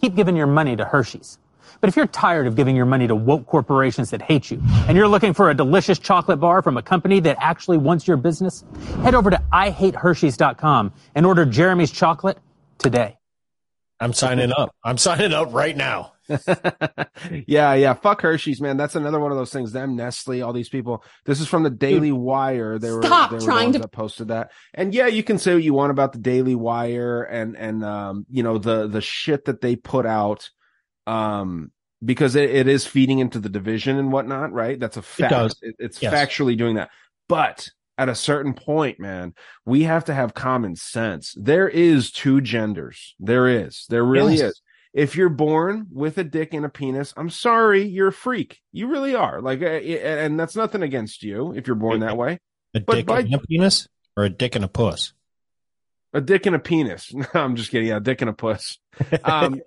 [0.00, 1.38] keep giving your money to Hershey's.
[1.80, 4.96] But if you're tired of giving your money to woke corporations that hate you, and
[4.96, 8.62] you're looking for a delicious chocolate bar from a company that actually wants your business,
[9.02, 12.38] head over to IHateHershey's.com and order Jeremy's chocolate
[12.78, 13.18] today.
[13.98, 14.74] I'm signing up.
[14.84, 16.12] I'm signing up right now.
[17.46, 17.94] yeah, yeah.
[17.94, 18.76] Fuck Hershey's, man.
[18.76, 19.72] That's another one of those things.
[19.72, 21.04] Them, Nestle, all these people.
[21.24, 22.78] This is from the Daily Wire.
[22.78, 24.50] They were, Stop they were the trying ones to- that posted that.
[24.74, 28.26] And yeah, you can say what you want about the Daily Wire and and um,
[28.30, 30.50] you know, the the shit that they put out.
[31.06, 31.70] Um,
[32.04, 34.78] because it, it is feeding into the division and whatnot, right?
[34.78, 35.30] That's a fact.
[35.30, 35.56] does.
[35.62, 36.12] It- it's Yes.
[36.12, 36.90] factually doing that.
[37.28, 37.68] But
[37.98, 39.34] at a certain point, man,
[39.64, 41.34] we have to have common sense.
[41.38, 43.14] There is two genders.
[43.20, 43.86] There is.
[43.88, 44.50] There really Yes.
[44.52, 44.62] is.
[44.94, 48.60] If you're born with a dick and a penis, I'm sorry, you're a freak.
[48.72, 49.40] You really are.
[49.40, 52.38] Like, uh, and that's nothing against you if you're born that way.
[52.74, 55.14] A But dick by- and a penis or a dick and a puss?
[56.12, 57.10] A dick and a penis.
[57.14, 57.88] No, I'm just kidding.
[57.88, 58.78] Yeah, a dick and a puss.
[59.24, 59.62] Um,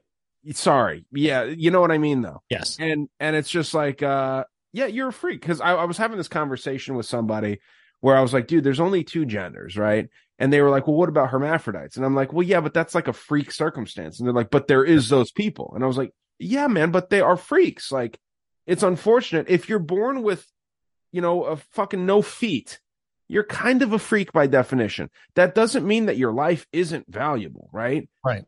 [0.51, 1.05] sorry.
[1.11, 2.43] Yeah, you know what I mean, though.
[2.49, 2.77] Yes.
[2.79, 4.43] And and it's just like, uh,
[4.73, 5.41] yeah, you're a freak.
[5.41, 7.61] Because I, I was having this conversation with somebody
[8.01, 10.09] where I was like, dude, there's only two genders, right?
[10.37, 11.95] And they were like, well, what about hermaphrodites?
[11.95, 14.19] And I'm like, well, yeah, but that's like a freak circumstance.
[14.19, 15.71] And they're like, but there is those people.
[15.75, 17.91] And I was like, yeah, man, but they are freaks.
[17.91, 18.19] Like,
[18.67, 20.45] it's unfortunate if you're born with,
[21.11, 22.79] you know, a fucking no feet.
[23.27, 25.09] You're kind of a freak by definition.
[25.33, 28.07] That doesn't mean that your life isn't valuable, right?
[28.23, 28.45] Right.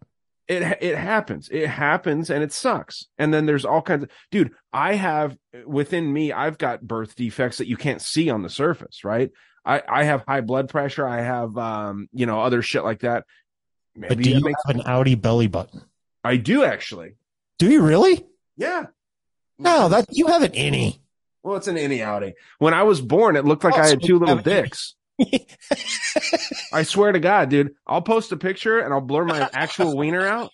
[0.48, 1.50] It it happens.
[1.50, 3.06] It happens and it sucks.
[3.18, 7.58] And then there's all kinds of dude i have within me i've got birth defects
[7.58, 9.32] that you can't see on the surface right?
[9.66, 11.08] I i have high blood pressure.
[11.08, 13.26] I have um you know other shit like that.
[13.96, 15.82] But do you have an Audi belly button?
[16.24, 17.16] i do actually.
[17.60, 18.26] Do you really?
[18.56, 18.86] yeah.
[19.60, 21.02] No, that you have an any
[21.44, 24.02] well it's an any outie when i was born it looked like Oh, i had
[24.02, 24.96] so two little dicks
[26.72, 30.26] i swear to god dude i'll post a picture and i'll blur my actual wiener
[30.28, 30.52] out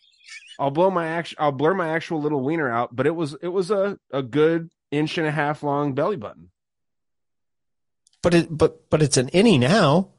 [0.60, 1.34] I'll blow my act.
[1.40, 4.70] I'll blur my actual little wiener out, but it was it was a a good
[4.92, 6.52] inch and a half long belly button.
[8.22, 10.10] But it but but it's an innie now.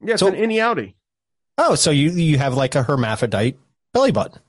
[0.00, 0.94] Yeah, it's So- an innie outie.
[1.58, 3.58] Oh, so you you have like a hermaphrodite
[3.92, 4.40] belly button.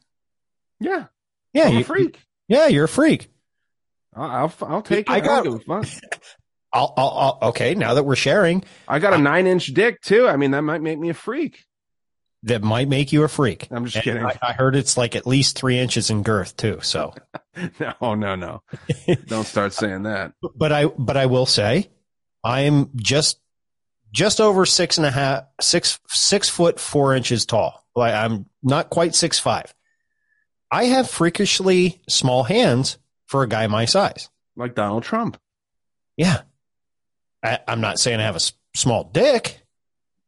[0.80, 1.06] Yeah,
[1.52, 2.20] Yeah, I'm you, a freak.
[2.48, 3.28] Yeah, you're a freak.
[4.16, 4.30] I'll
[4.62, 5.12] I'll, I'll take it.
[5.12, 6.04] I got- don't give a fuck.
[6.74, 7.74] I'll, I'll, I'll okay.
[7.76, 10.28] Now that we're sharing, I got a nine inch dick too.
[10.28, 11.64] I mean, that might make me a freak.
[12.44, 13.68] that might make you a freak.
[13.72, 14.26] I'm just And kidding.
[14.26, 16.80] I, I heard it's like at least three inches in girth too.
[16.82, 17.14] So,
[18.02, 18.62] No, no, no.
[19.28, 20.34] don't start saying that.
[20.56, 21.90] but I but I will say,
[22.44, 23.40] I'm just
[24.14, 27.86] just over six and a half six six foot four inches tall.
[27.96, 29.74] Like I'm not quite six five.
[30.70, 34.30] I have freakishly small hands for a guy my size.
[34.58, 35.38] Like Donald Trump.
[36.18, 36.42] Yeah.
[37.48, 39.62] I, I'm not saying I have a s- small dick,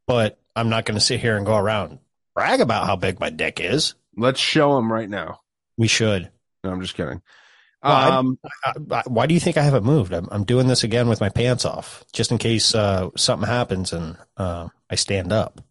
[0.07, 1.99] but I'm not going to sit here and go around
[2.35, 3.95] brag about how big my dick is.
[4.15, 5.41] Let's show him right now.
[5.77, 6.29] We should.
[6.63, 7.21] No, I'm just kidding.
[7.83, 10.11] Well, um, I- I- why do you think I haven't moved?
[10.13, 13.93] I'm, I'm doing this again with my pants off, just in case uh, something happens
[13.93, 15.61] and uh, I stand up.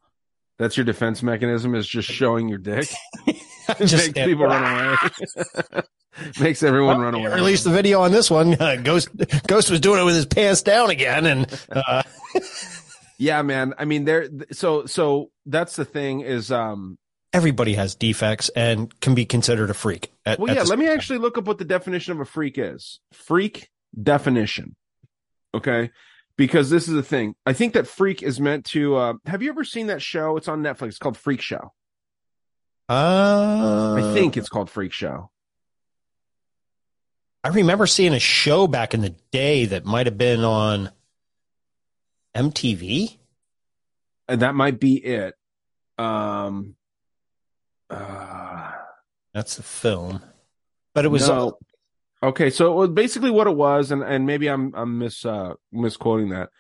[0.59, 2.89] That's your defense mechanism is just showing your dick.
[3.81, 5.83] Just Makes people run away.
[6.41, 7.35] Makes everyone run away.
[7.35, 8.55] Release the video on this one.
[8.55, 9.11] Uh, Ghost
[9.47, 12.03] Ghost was doing it with his pants down again, and uh,
[13.19, 13.75] Yeah, man.
[13.77, 14.29] I mean, there.
[14.53, 16.99] So, so that's the thing is, um,
[17.33, 20.13] everybody has defects and can be considered a freak.
[20.25, 20.63] At, well, at yeah.
[20.63, 20.97] Let me time.
[20.97, 23.01] actually look up what the definition of a freak is.
[23.13, 23.69] Freak
[24.01, 24.77] definition.
[25.53, 25.91] Okay.
[26.39, 27.35] Because this is the thing.
[27.45, 30.37] I think that freak is meant to, uh, have you ever seen that show?
[30.37, 30.89] It's on Netflix.
[30.89, 31.73] It's called Freak Show.
[32.89, 35.31] Uh, I think it's called Freak Show.
[37.43, 40.91] I remember seeing a show back in the day that might have been on
[42.35, 43.17] MTV.
[44.29, 45.35] And that might be it.
[45.99, 46.77] Um,
[47.91, 48.73] uh,
[49.35, 50.23] That's the film,
[50.95, 51.59] but it was No.
[52.23, 52.51] Okay.
[52.51, 56.31] So it was basically what it was, and and maybe I'm I'm mis uh, misquoting
[56.31, 56.51] that,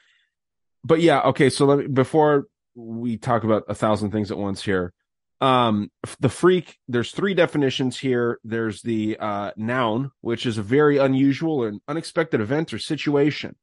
[0.84, 1.20] but yeah.
[1.22, 1.50] Okay.
[1.50, 4.92] So let me before we talk about a thousand things at once here.
[5.40, 6.78] Um, the freak.
[6.88, 8.40] There's three definitions here.
[8.42, 13.54] There's the uh, noun, which is a very unusual and unexpected event or situation.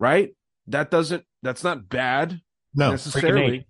[0.00, 0.34] Right.
[0.66, 1.24] That doesn't.
[1.42, 2.40] That's not bad
[2.74, 3.66] no necessarily.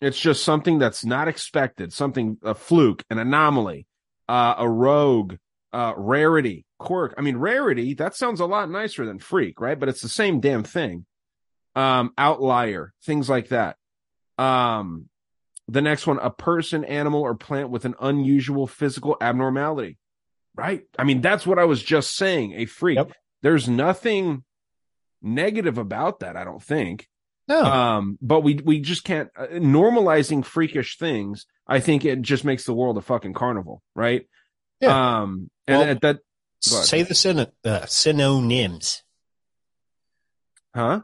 [0.00, 3.86] It's just something that's not expected, something a fluke, an anomaly.
[4.28, 5.36] uh, a rogue,
[5.72, 7.14] uh, rarity, quirk.
[7.16, 9.78] I mean, rarity, that sounds a lot nicer than freak, right?
[9.78, 11.06] But it's the same damn thing.
[11.74, 13.76] Um, outlier, things like that.
[14.38, 15.08] Um,
[15.68, 19.98] the next one, a person, animal, or plant with an unusual physical abnormality,
[20.54, 20.82] right?
[20.98, 22.52] I mean, that's what I was just saying.
[22.54, 22.98] A freak.
[23.42, 24.44] There's nothing
[25.22, 27.08] negative about that, I don't think.
[27.48, 27.64] No.
[27.64, 31.46] Um, but we we just can't uh, normalizing freakish things.
[31.66, 34.26] I think it just makes the world a fucking carnival, right?
[34.82, 35.20] Yeah.
[35.22, 36.18] Um, and Well, that.
[36.60, 39.02] Say the syn- uh, synonyms.
[40.74, 41.00] Huh?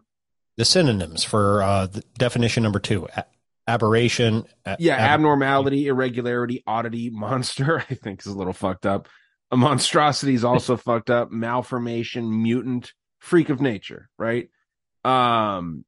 [0.56, 3.24] The synonyms for uh, the definition number two: A-
[3.66, 4.44] aberration.
[4.64, 7.78] a- yeah, ab- abnormality, irregularity, oddity, monster.
[7.90, 9.08] I think is a little fucked up.
[9.50, 11.30] A monstrosity is also fucked up.
[11.30, 14.48] Malformation, mutant, freak of nature, right?
[15.04, 15.84] Um,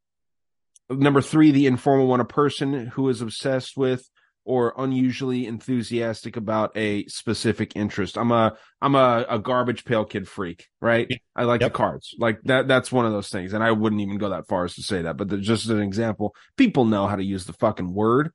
[0.88, 4.08] number three, the informal one, a person who is obsessed with
[4.44, 8.16] or unusually enthusiastic about a specific interest.
[8.16, 11.08] I'm a I'm a, a garbage pail kid freak, right?
[11.36, 12.14] I like the cards.
[12.18, 13.52] Like that that's one of those things.
[13.52, 15.82] And I wouldn't even go that far as to say that, but just as an
[15.82, 18.30] example, people know how to use the fucking word.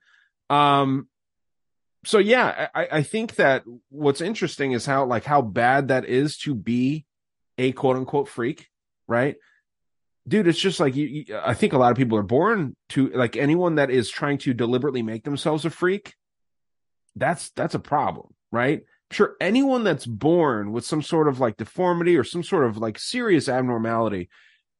[0.49, 1.07] Um
[2.05, 6.37] so yeah, I, I think that what's interesting is how like how bad that is
[6.39, 7.05] to be
[7.57, 8.67] a quote unquote freak,
[9.07, 9.35] right?
[10.27, 13.09] Dude, it's just like you, you, I think a lot of people are born to
[13.09, 16.15] like anyone that is trying to deliberately make themselves a freak.
[17.15, 18.79] That's that's a problem, right?
[18.79, 22.77] I'm Sure, anyone that's born with some sort of like deformity or some sort of
[22.77, 24.29] like serious abnormality,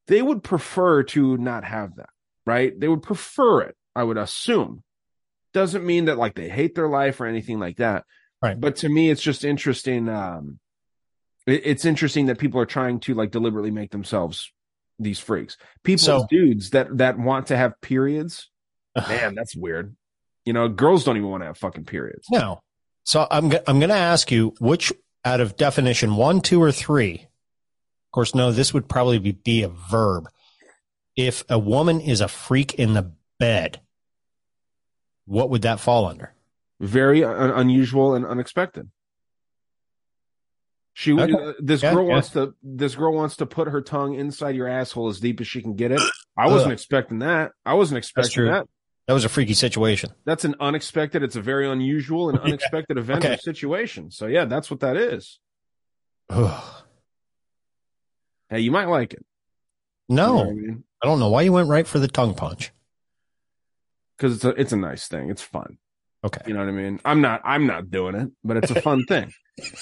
[0.07, 2.09] they would prefer to not have that,
[2.45, 2.77] right?
[2.77, 4.83] They would prefer it, I would assume.
[5.53, 8.03] Doesn't mean that like they hate their life or anything like that.
[8.41, 8.59] Right.
[8.59, 10.09] But to me, it's just interesting.
[10.09, 10.59] Um,
[11.45, 14.51] it- it's interesting that people are trying to like deliberately make themselves
[14.99, 15.57] these freaks.
[15.83, 18.49] People, So- dudes that that want to have periods.
[18.95, 19.95] Man, that's weird.
[20.45, 22.27] You know, girls don't even want to have fucking periods.
[22.31, 22.61] No.
[23.03, 24.93] So I'm I'm going to ask you which
[25.25, 27.15] out of definition one, two, or three.
[27.15, 28.51] Of course, no.
[28.51, 30.27] This would probably be, be a verb.
[31.15, 33.81] If a woman is a freak in the bed,
[35.25, 36.33] what would that fall under?
[36.79, 38.89] Very un- unusual and unexpected.
[40.97, 41.33] She Okay.
[41.33, 42.11] uh, this Yeah, girl yeah.
[42.13, 45.47] wants to this girl wants to put her tongue inside your asshole as deep as
[45.47, 46.01] she can get it.
[46.37, 46.73] I wasn't Ugh.
[46.73, 47.51] expecting that.
[47.65, 48.65] I wasn't expecting that.
[49.07, 50.11] That was a freaky situation.
[50.23, 51.21] That's an unexpected.
[51.21, 53.37] It's a very unusual and unexpected event or Okay.
[53.37, 54.09] situation.
[54.09, 55.37] So yeah, that's what that is.
[58.49, 59.25] Hey, you might like it
[60.07, 60.83] No, You know I mean?
[61.03, 62.71] I don't know why you went right for the tongue punch.
[64.17, 65.29] because it's a it's a nice thing.
[65.29, 65.77] It's fun.
[66.23, 66.41] Okay.
[66.47, 67.01] You know what I mean?
[67.03, 69.33] I'm not I'm not doing it, but it's a fun thing.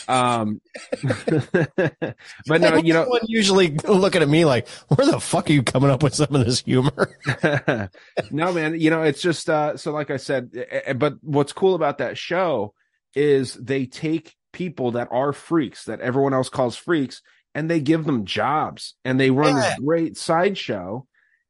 [0.08, 0.62] Um,
[1.04, 5.90] but no, you know, usually looking at me like, where the fuck are you coming
[5.90, 7.18] up with some of this humor?
[8.32, 11.54] no, man, you know, it's just uh so like I said, eh, eh, but what's
[11.54, 12.74] cool about that show
[13.16, 17.22] is they take people that are freaks that everyone else calls freaks
[17.56, 19.62] and they give them jobs and they run Yeah.
[19.70, 21.08] this great sideshow.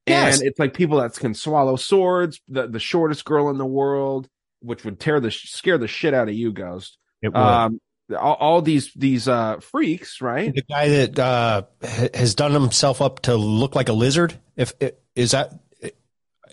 [0.08, 0.40] Yes.
[0.40, 4.28] And it's like people that can swallow swords, the the shortest girl in the world,
[4.60, 6.98] which would tear the scare the shit out of you, Ghost.
[7.22, 7.38] It would.
[7.38, 7.80] Um,
[8.12, 10.54] all, all these these uh freaks, right?
[10.54, 11.64] the guy that uh,
[12.14, 14.40] has done himself up to look like a lizard.
[14.56, 14.74] If
[15.16, 15.54] is that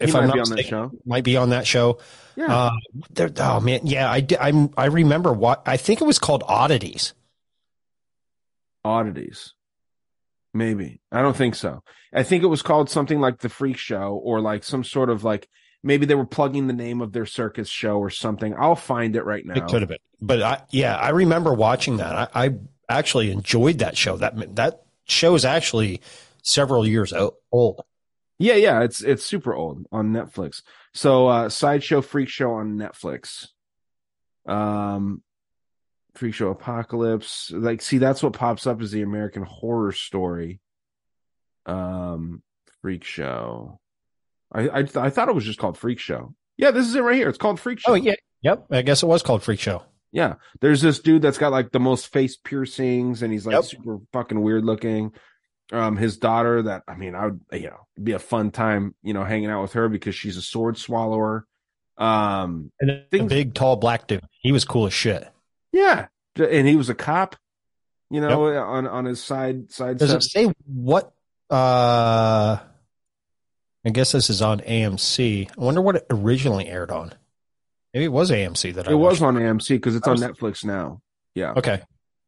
[0.00, 0.92] if might I'm be not on that mistaken, show.
[1.04, 1.98] might be on that show.
[2.36, 2.70] Yeah.
[3.18, 7.12] Uh, oh man, yeah, I I'm I remember what I think it was called Oddities.
[8.84, 9.52] oddities.
[10.52, 11.00] Maybe.
[11.12, 11.82] I don't think so.
[12.12, 15.22] I think it was called something like the Freak Show or like some sort of
[15.22, 15.48] like
[15.82, 18.54] maybe they were plugging the name of their circus show or something.
[18.56, 19.54] I'll find it right now.
[19.54, 22.30] It could have been, but I, yeah, I remember watching that.
[22.34, 22.54] I, I
[22.88, 24.16] actually enjoyed that show.
[24.16, 26.00] That that show is actually
[26.42, 27.12] several years
[27.52, 27.82] old.
[28.38, 30.62] Yeah, yeah, it's it's super old on Netflix.
[30.94, 33.48] So uh Sideshow Freak Show on Netflix.
[34.46, 35.22] Um
[36.14, 37.50] Freak Show Apocalypse.
[37.50, 40.60] Like see that's what pops up is the American horror story.
[41.66, 42.42] Um
[42.82, 43.79] Freak Show.
[44.52, 46.34] I I, I thought it was just called Freak Show.
[46.56, 47.28] Yeah, this is it right here.
[47.28, 47.92] It's called Freak Show.
[47.92, 48.66] Oh yeah, yep.
[48.70, 49.82] I guess it was called Freak Show.
[50.12, 50.34] Yeah.
[50.60, 53.64] There's this dude that's got like the most face piercings and he's like Yep.
[53.64, 55.12] super fucking weird looking.
[55.72, 58.96] Um, his daughter that, I mean, I would, you know, it'd be a fun time,
[59.04, 61.46] you know, hanging out with her because she's a sword swallower.
[61.96, 64.24] Um, And the big, tall, black dude.
[64.40, 65.28] He was cool as shit.
[65.72, 66.08] yeah.
[66.36, 67.36] And he was a cop,
[68.10, 71.12] you know, on, on his side, side Does it say what?
[71.48, 72.58] Uh,
[73.84, 75.50] I guess this is on AMC.
[75.50, 77.12] I wonder what it originally aired on.
[77.94, 79.36] Maybe it was AMC that I It was watched.
[79.36, 81.00] on AMC because it's I on Netflix now.
[81.34, 81.52] Yeah.
[81.56, 81.80] Okay.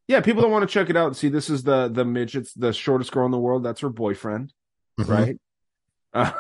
[0.08, 0.20] Yeah.
[0.22, 1.14] People don't want to check it out.
[1.16, 3.62] See, this is the, the midgets, the shortest girl in the world.
[3.64, 4.52] That's her boyfriend.
[4.98, 5.08] Mhm.
[5.08, 5.38] Right.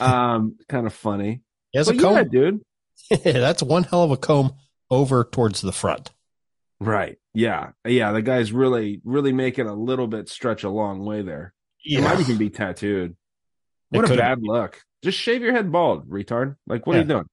[0.00, 1.42] Uh, um, kind of funny.
[1.70, 2.14] He has But a comb.
[2.16, 2.60] yeah, dude.
[3.22, 4.54] That's one hell of a comb
[4.90, 6.10] over towards the front.
[6.80, 7.18] Right.
[7.34, 7.70] Yeah.
[7.86, 8.12] Yeah.
[8.12, 11.52] The guy's really, really making a little bit stretch a long way there.
[11.84, 12.00] It Yeah.
[12.00, 13.16] might even be tattooed.
[13.90, 14.80] What a bad look.
[15.02, 16.56] Just shave your head bald, retard.
[16.66, 17.28] Like, what are you doing?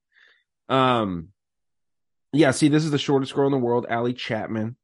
[0.70, 1.30] Um,
[2.32, 2.52] yeah.
[2.52, 4.76] See, this is the shortest girl in the world, Allie Chapman.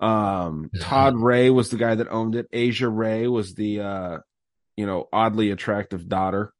[0.00, 2.48] Um, Todd Ray was the guy that owned it.
[2.52, 4.18] Asia Ray was the, uh,
[4.76, 6.52] you know, oddly attractive daughter.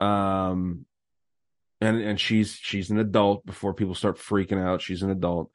[0.00, 0.86] Um,
[1.80, 4.82] and and she's she's an adult before people start freaking out.
[4.82, 5.50] She's an adult.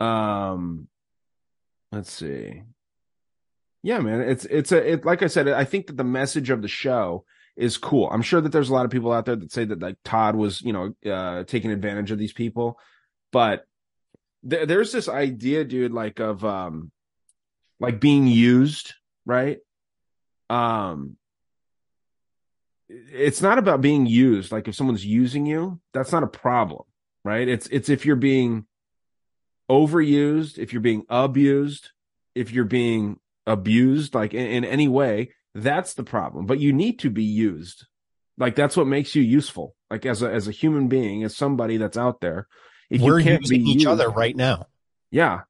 [0.00, 0.88] Um,
[1.90, 2.62] let's see.
[3.82, 5.48] Yeah, man, it's it's a it like I said.
[5.48, 7.24] I think that the message of the show
[7.56, 8.08] is cool.
[8.10, 10.34] I'm sure that there's a lot of people out there that say that like Todd
[10.34, 12.78] was, you know, uh, taking advantage of these people,
[13.32, 13.64] but
[14.42, 16.90] there, there's this idea, dude, like of um,
[17.80, 18.94] like being used,
[19.24, 19.58] right?
[20.50, 21.16] Um,
[22.88, 24.52] it's not about being used.
[24.52, 26.84] Like if someone's using you, that's not a problem,
[27.24, 27.48] right?
[27.48, 28.66] It's it's if you're being
[29.70, 31.90] overused, if you're being abused,
[32.34, 36.46] if you're being abused, like in, in any way, that's the problem.
[36.46, 37.86] But you need to be used.
[38.36, 39.74] Like that's what makes you useful.
[39.90, 42.48] Like as a as a human being, as somebody that's out there.
[42.90, 44.66] If We're you can't using be each used- other right now.
[45.10, 45.42] yeah.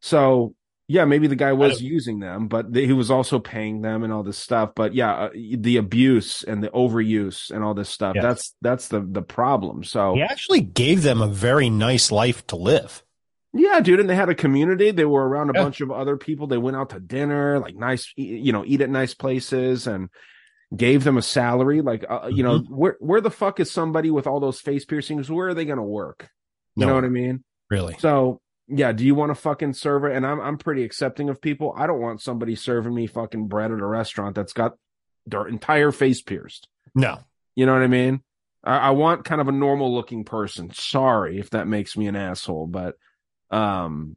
[0.00, 0.54] So
[0.88, 4.12] yeah, maybe the guy was using them, but th- he was also paying them and
[4.12, 4.72] all this stuff.
[4.74, 8.16] But yeah, uh, the abuse and the overuse and all this stuff.
[8.16, 8.22] Yes.
[8.24, 9.84] That's that's the the problem.
[9.84, 13.04] So He actually gave them a very nice life to live.
[13.52, 14.90] Yeah, dude, and they had a community.
[14.90, 15.64] They were around a Yeah.
[15.64, 16.46] bunch of other people.
[16.46, 20.08] They went out to dinner, like nice, you know, eat at nice places, and
[20.76, 21.80] gave them a salary.
[21.82, 22.74] Like, uh, you know, Mm-hmm.
[22.76, 25.30] where where the fuck is somebody with all those face piercings?
[25.30, 26.30] Where are they going to work?
[26.76, 26.90] You No.
[26.90, 27.42] know what I mean?
[27.70, 27.96] Really.
[27.98, 30.06] So yeah, do you want a fucking server?
[30.08, 31.74] And I'm I'm pretty accepting of people.
[31.76, 34.74] I don't want somebody serving me fucking bread at a restaurant that's got
[35.26, 36.68] their entire face pierced.
[36.94, 37.18] No.
[37.56, 38.22] You know what I mean?
[38.62, 40.70] I, I want kind of a normal looking person.
[40.72, 42.94] Sorry if that makes me an asshole, but
[43.50, 44.16] um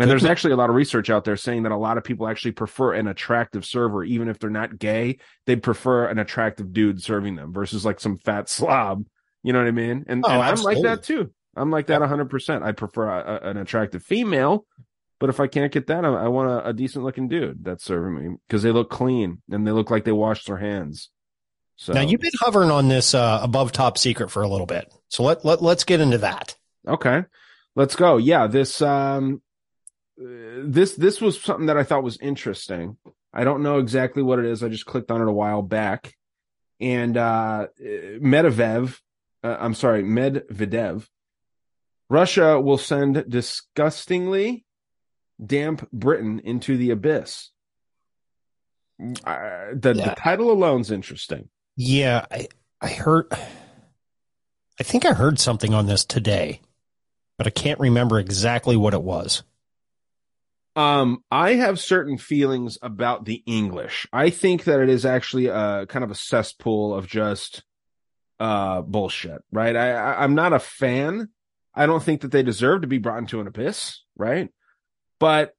[0.00, 2.28] and there's actually a lot of research out there saying that a lot of people
[2.28, 5.18] actually prefer an attractive server, even if they're not gay.
[5.46, 9.06] They'd prefer an attractive dude serving them versus like some fat slob.
[9.42, 10.04] You know what I mean?
[10.06, 11.32] And, Oh, and I'm like that too.
[11.56, 12.62] I'm like that 100%.
[12.62, 14.66] I prefer a, a- an attractive female,
[15.18, 17.82] but if I can't get that, I, I want a, a decent looking dude that's
[17.82, 21.10] serving me because they look clean and they look like they washed their hands.
[21.74, 24.92] So Now you've been hovering on this uh, above top secret for a little bit,
[25.08, 26.56] so let let let's get into that.
[26.86, 27.24] Okay.
[27.78, 28.16] Let's go.
[28.16, 29.40] Yeah, this um
[30.16, 32.96] this this was something that I thought was interesting.
[33.32, 34.64] I don't know exactly what it is.
[34.64, 36.16] I just clicked on it a while back.
[36.80, 38.98] And uh Medvedev,
[39.44, 41.06] uh, I'm sorry, Medvedev.
[42.10, 44.64] Russia will send disgustingly
[45.44, 47.50] damp Britain into the abyss.
[49.24, 51.48] Uh, the, the title alone's interesting.
[51.76, 52.48] Yeah, I
[52.80, 53.32] I heard.
[54.80, 56.60] I think I heard something on this today,
[57.38, 59.44] but I can't remember exactly what it was.
[60.76, 64.06] Um, I have certain feelings about the English.
[64.12, 67.62] I think that it is actually a kind of a cesspool of just
[68.38, 69.74] uh bullshit, right?
[69.74, 71.30] I, I I'm not a fan.
[71.74, 74.50] I don't think that they deserve to be brought into an abyss, right?
[75.18, 75.54] But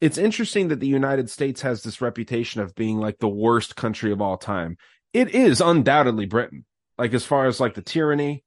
[0.00, 4.12] it's interesting that the United States has this reputation of being like the worst country
[4.12, 4.76] of all time.
[5.12, 6.64] It is undoubtedly Britain.
[6.98, 8.44] Like as far as like the tyranny,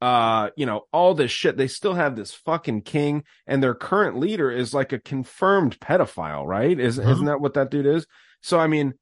[0.00, 1.56] uh, you know, all this shit.
[1.56, 6.46] They still have this fucking king, and their current leader is like a confirmed pedophile,
[6.46, 6.78] right?
[6.78, 7.10] Is Mhm.
[7.10, 8.06] isn't that what that dude is?
[8.40, 8.94] So I mean,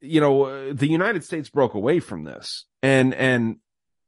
[0.00, 3.56] you know, the United States broke away from this, and and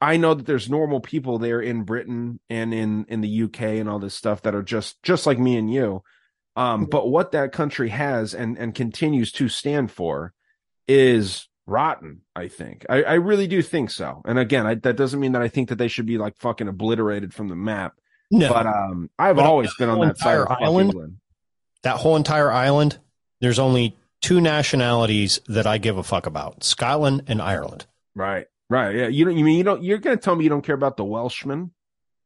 [0.02, 3.88] I know that there's normal people there in Britain and in in the UK and
[3.88, 6.02] all this stuff that are just just like me and you.
[6.56, 10.32] Um, but what that country has and and continues to stand for
[10.88, 12.22] is rotten.
[12.34, 14.22] I think I, I really do think so.
[14.24, 16.68] And again, I, that doesn't mean that I think that they should be like fucking
[16.68, 17.94] obliterated from the map.
[18.30, 18.48] No.
[18.52, 20.90] but um, I've But always been on that side island?
[20.90, 21.16] England.
[21.82, 22.98] That whole entire island,
[23.40, 27.86] there's only two nationalities that I give a fuck about: Scotland and Ireland.
[28.14, 28.94] Right, right.
[28.94, 29.36] Yeah, you don't.
[29.36, 29.82] You mean you don't?
[29.82, 31.70] You're gonna tell me you don't care about the Welshmen?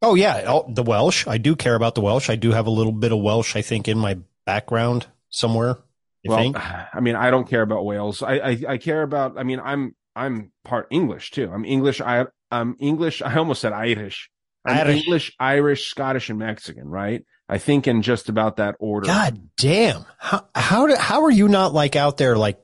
[0.03, 1.27] Oh yeah, oh, the Welsh.
[1.27, 2.29] I do care about the Welsh.
[2.29, 5.79] I do have a little bit of Welsh, I think, in my background somewhere.
[6.27, 6.57] I well, think.
[6.95, 8.23] I mean, I don't care about Wales.
[8.23, 9.39] I, I I care about.
[9.39, 11.51] I mean, I'm I'm part English too.
[11.53, 12.01] I'm English.
[12.01, 13.23] I I'm English.
[13.25, 14.31] I almost said Irish.
[14.65, 15.05] I'm Irish.
[15.05, 16.89] English, Irish, Scottish, and Mexican.
[16.89, 17.25] Right.
[17.49, 19.07] I think in just about that order.
[19.07, 20.07] God damn!
[20.19, 22.59] How how do, how are you not like out there like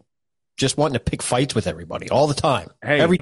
[0.57, 2.69] just wanting to pick fights with everybody all the time?
[2.83, 3.19] Hey, Every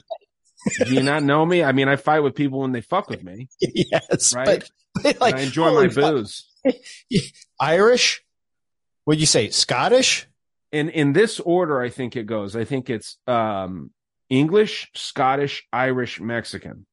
[0.84, 1.64] do you not know me?
[1.64, 3.48] I mean, I fight with people when they fuck with me.
[3.60, 4.46] yes, right.
[4.94, 6.12] but, but like I enjoy my fuck.
[6.12, 6.46] booze.
[7.60, 8.22] Irish.
[9.08, 9.48] What'd you say?
[9.48, 10.28] Scottish?
[10.70, 13.90] in in this order i think it goes i think it's um
[14.28, 16.84] english scottish irish mexican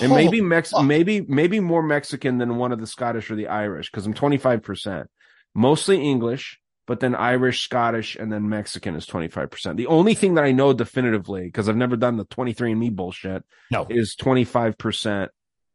[0.00, 3.88] And maybe Mex, maybe maybe more Mexican than one of the Scottish or the Irish
[3.90, 5.08] because I'm 25 percent,
[5.54, 9.76] mostly English, but then Irish, Scottish, and then Mexican is 25 percent.
[9.76, 13.86] The only thing that I know definitively because I've never done the 23andMe bullshit, No.
[13.88, 15.30] is 25 percent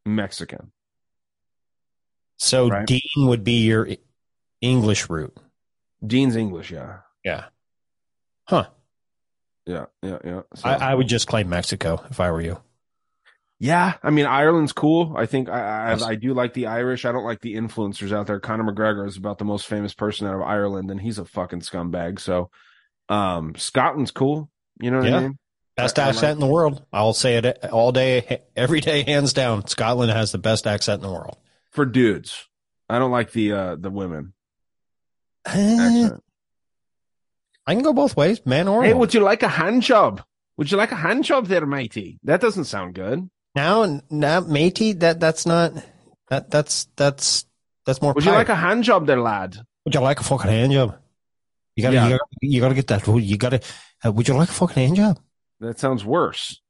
[0.05, 0.71] Mexican.
[2.35, 2.85] So Right.
[2.85, 3.87] Dean would be your
[4.59, 5.37] English root.
[6.05, 7.45] Dean's English, yeah, Yeah.
[8.45, 8.67] Huh.
[9.65, 10.41] yeah, yeah, yeah.
[10.55, 12.59] So- I, I would just claim Mexico if I were you.
[13.61, 15.15] Yeah, I mean Ireland's cool.
[15.17, 17.03] I think I, I I do like the Irish.
[17.03, 18.39] I don't like the influencers out there.
[18.39, 21.59] Conor McGregor is about the most famous person out of Ireland, and he's a fucking
[21.59, 22.21] scumbag.
[22.21, 22.51] So,
[23.09, 24.49] um, Scotland's cool.
[24.79, 25.19] You know what I Yeah.
[25.19, 25.37] mean?
[25.75, 26.85] Best I- I accent like- in the world.
[26.93, 29.67] I'll say it all day, every day, hands down.
[29.67, 31.37] Scotland has the best accent in the world.
[31.71, 32.47] for dudes.
[32.89, 34.33] I don't like the uh the women.
[35.55, 36.23] Accent.
[37.67, 38.99] I can go both ways, man or Hey, woman.
[38.99, 40.23] would you like a hand job?
[40.57, 42.19] Would you like a hand job there, matey?
[42.23, 43.29] That doesn't sound good.
[43.55, 45.73] now, now, matey, that that's not
[46.29, 47.45] that that's that's
[47.85, 48.13] that's more.
[48.13, 49.57] Would you like a hand job there, lad?
[49.85, 50.97] Would you like a fucking hand job?
[51.75, 52.05] You gotta, Yeah.
[52.07, 53.07] you gotta, you gotta get that.
[53.07, 53.61] You gotta.
[54.05, 55.19] Uh, would you like a fucking hand job?
[55.59, 56.61] That sounds worse.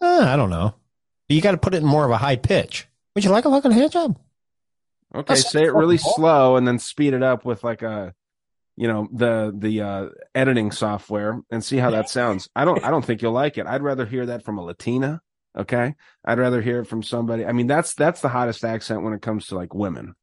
[0.00, 0.74] Uh, I don't know.
[1.28, 2.86] You got to put it in more of a high pitch.
[3.14, 4.18] Would you like a fucking hand job?
[5.14, 8.14] Okay, That's say it really slow and then speed it up with like a
[8.76, 12.48] you know, the the uh editing software and see how that sounds.
[12.54, 13.66] I don't I don't think you'll like it.
[13.66, 15.22] I'd rather hear that from a Latina,
[15.56, 15.94] okay?
[16.24, 17.46] I'd rather hear it from somebody.
[17.46, 20.14] I mean, that's that's the hottest accent when it comes to like women.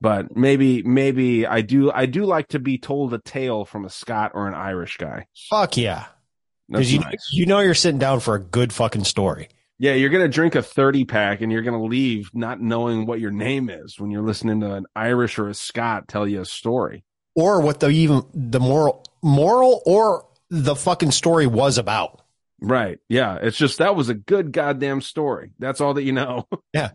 [0.00, 3.90] But maybe maybe I do I do like to be told a tale from a
[3.90, 5.26] Scot or an Irish guy.
[5.48, 6.06] Fuck yeah.
[6.68, 7.30] Because you nice.
[7.32, 9.48] you know you're sitting down for a good fucking story.
[9.82, 13.30] Yeah, you're gonna drink a 30 pack and you're gonna leave not knowing what your
[13.30, 17.02] name is when you're listening to an Irish or a Scot tell you a story.
[17.34, 22.20] or what the even the moral moral or the fucking story was about.
[22.60, 22.98] Right.
[23.08, 23.38] Yeah.
[23.40, 25.52] It's just that was a good goddamn story.
[25.58, 26.46] That's all that you know.
[26.74, 26.90] Yeah.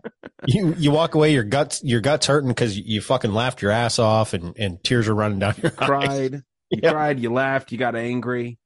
[0.45, 3.97] You you walk away, your guts your guts hurting because you fucking laughed your ass
[3.97, 5.87] off and, and tears are running down your eyes.
[5.89, 6.33] cried.
[6.69, 6.91] You Yeah.
[6.91, 8.57] cried, you laughed, you got angry,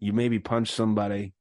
[0.00, 1.34] you maybe punched somebody.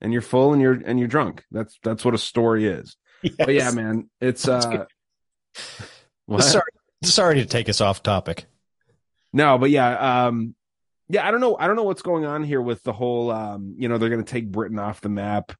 [0.00, 1.44] And you're full and you're and you're drunk.
[1.50, 2.96] That's that's what a story is.
[3.38, 4.84] But yeah, man, it's uh?
[6.40, 6.62] Sorry,
[7.02, 8.46] sorry to take us off topic.
[9.32, 10.54] No, but yeah, um
[11.08, 11.56] yeah, I don't know.
[11.58, 14.22] I don't know what's going on here with the whole um, you know, they're gonna
[14.22, 15.52] take Britain off the map.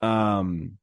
[0.00, 0.78] Um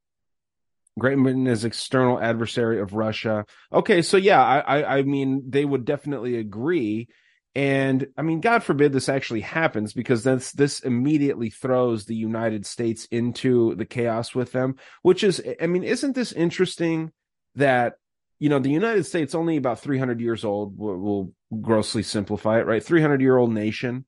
[0.98, 3.46] Great Britain is external adversary of Russia.
[3.72, 7.08] Okay, so yeah, I, I I mean they would definitely agree.
[7.56, 12.66] And I mean, God forbid this actually happens because this this immediately throws the United
[12.66, 17.12] States into the chaos with them, which is I mean, isn't this interesting
[17.56, 17.96] that
[18.38, 22.68] you know the United States only about 300 years old we'll, we'll grossly simplify it,
[22.68, 22.84] right?
[22.84, 24.06] 300 year old nation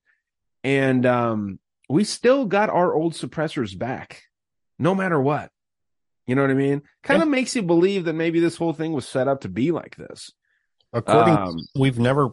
[0.64, 1.58] and um
[1.88, 4.22] we still got our old suppressors back
[4.78, 5.50] no matter what.
[6.26, 6.82] You know what I mean?
[7.02, 9.72] Kind of makes you believe that maybe this whole thing was set up to be
[9.72, 10.32] like this.
[10.92, 12.30] According, Um, we've never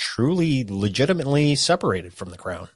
[0.00, 2.68] truly, legitimately separated from the crown.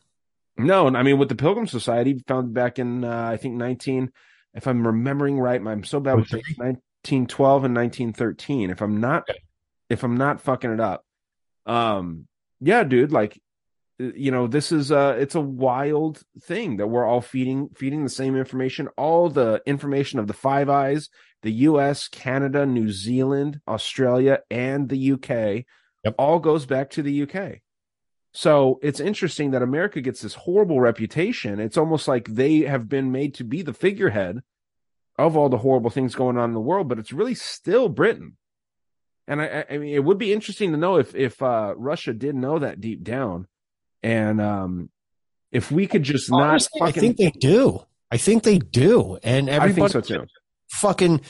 [0.57, 4.13] No, and I mean with the Pilgrim Society founded back in uh, I think 19
[4.53, 9.27] if I'm remembering right, I'm so bad with dates, 1912 and 1913 if I'm not
[9.89, 11.05] if I'm not fucking it up.
[11.67, 12.29] Um
[12.61, 13.41] yeah, dude, like
[14.01, 18.05] uh, you know, this is uh it's a wild thing that we're all feeding feeding
[18.05, 21.09] the same information, all the information of the Five Eyes,
[21.43, 25.65] the US, Canada, New Zealand, Australia and the UK
[26.13, 27.61] all goes back to the UK.
[28.33, 31.61] So it's interesting that America gets this horrible reputation.
[31.61, 34.41] It's almost like they have been made to be the figurehead
[35.17, 38.37] of all the horrible things going on in the world, but it's really still Britain.
[39.29, 42.13] And I, I- I mean, it would be interesting to know if if uh, Russia
[42.13, 43.47] did know that deep down,
[44.03, 44.91] and um,
[45.53, 47.81] if we could just Honestly, not I think they do.
[48.11, 49.17] I think they do.
[49.23, 50.27] And I everybody think so too.
[50.69, 51.21] fucking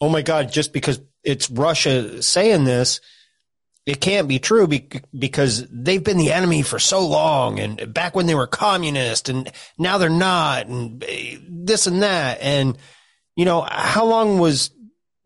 [0.00, 3.00] oh my god just because it's russia saying this
[3.86, 8.16] it can't be true bec- because they've been the enemy for so long and back
[8.16, 12.40] when they were communist and now they're not and eh, this and that.
[12.40, 12.78] And
[13.36, 14.70] you know how long was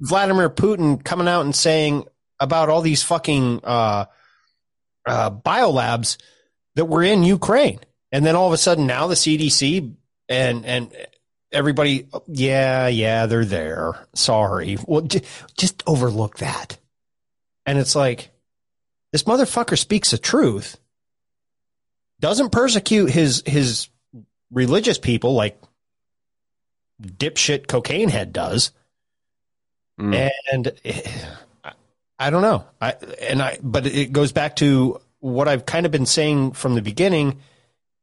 [0.01, 2.05] vladimir putin coming out and saying
[2.39, 4.05] about all these fucking uh
[5.07, 6.17] uh biolabs
[6.75, 7.79] that were in ukraine?
[8.11, 9.95] And then all of a sudden now the cdc
[10.29, 10.93] and and
[11.53, 13.93] everybody yeah yeah they're there.
[14.17, 14.79] Sorry.
[14.85, 15.23] Well j-
[15.57, 16.77] just overlook that.
[17.65, 18.31] And it's like
[19.13, 20.79] this motherfucker speaks the truth
[22.21, 23.89] doesn't persecute his his
[24.51, 25.61] religious people like
[27.01, 28.73] dipshit cocaine head does
[30.47, 31.03] and eh,
[31.65, 31.73] I-
[32.19, 32.65] i don't know.
[32.81, 36.75] I and i but it goes back to what i've kind of been saying from
[36.75, 37.41] the beginning.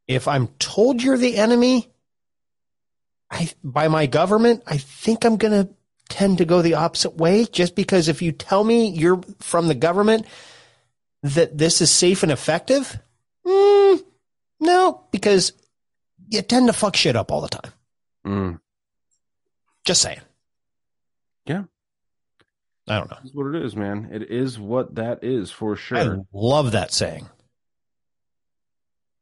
[0.07, 1.89] If i'm told you're the enemy
[3.31, 5.73] I by my government, I think I'm going to
[6.09, 7.45] tend to go the opposite way.
[7.45, 10.27] Just because if you tell me you're from the government
[11.23, 12.99] that this is safe and effective,
[13.45, 14.03] mm,
[14.59, 15.53] no, because
[16.29, 17.71] you tend to fuck shit up all the time.
[18.25, 18.59] Mm.
[19.85, 20.21] Just saying.
[21.45, 21.63] Yeah.
[22.87, 23.17] I don't know.
[23.21, 24.09] That's what it is, man.
[24.11, 25.97] It is what that is for sure.
[25.97, 27.27] I love that saying.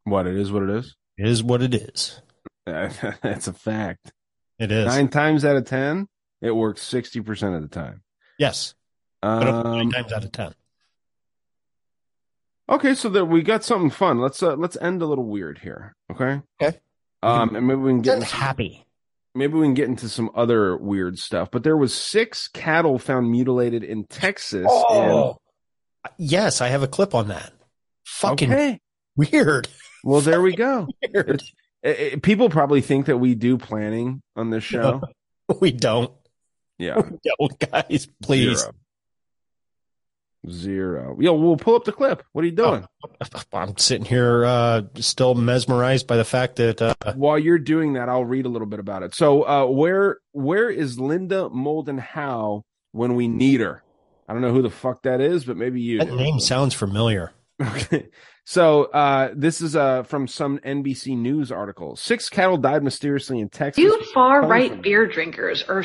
[0.04, 0.96] What it is, what it is.
[1.18, 2.22] It is what it is.
[2.66, 4.12] That's a fact.
[4.60, 4.86] It is.
[4.86, 6.08] Nine times out of ten,
[6.42, 8.04] it works sixty percent of the time.
[8.38, 8.74] Yes.
[9.22, 10.54] Um, nine times out of ten.
[12.70, 14.20] Okay, so that we got something fun.
[14.20, 15.96] Let's uh, let's end a little weird here.
[16.12, 16.42] Okay.
[16.62, 16.78] Okay.
[17.22, 18.86] Um, and maybe we can get into, happy.
[19.36, 21.50] maybe we can get into some other weird stuff.
[21.52, 24.66] But there was six cattle found mutilated in Texas.
[24.70, 25.38] Oh,
[26.18, 27.54] yes, I have a clip on that.
[28.06, 28.80] Fucking Okay.
[29.16, 29.68] weird.
[30.04, 30.88] Well, there we go.
[31.14, 31.42] Weird.
[31.82, 35.02] It- it- people probably think that we do planning on this show.
[35.62, 36.12] We don't.
[36.78, 36.96] Yeah.
[37.02, 38.08] We don't, guys.
[38.22, 38.60] Please.
[38.60, 38.72] Zero.
[40.50, 41.18] Zero.
[41.20, 42.24] Yo, we'll pull up the clip.
[42.34, 42.86] What are you doing?
[43.54, 48.10] I'm sitting here uh, still mesmerized by the fact that uh, While you're doing that,
[48.10, 49.16] I'll read a little bit about it.
[49.16, 53.84] So, uh, where where is Linda Moulton Howe when we need her?
[54.28, 56.00] I don't know who the fuck that is, but maybe you.
[56.00, 56.16] that do.
[56.16, 57.32] name sounds familiar.
[57.62, 58.10] Okay.
[58.46, 61.96] So uh, this is uh, from some NBC News article.
[61.96, 63.82] Six cattle died mysteriously in Texas.
[63.82, 65.84] You far right beer drinkers are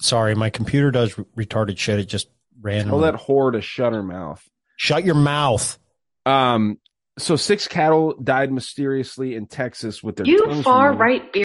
[0.00, 2.00] Sorry, my computer does retarded shit.
[2.00, 2.28] It just
[2.60, 2.86] ran.
[2.86, 4.42] Tell that whore to shut her mouth.
[4.76, 5.78] Shut your mouth.
[6.26, 6.78] Um.
[7.18, 11.00] So six cattle died mysteriously in Texas with their you far removed.
[11.00, 11.44] right beer.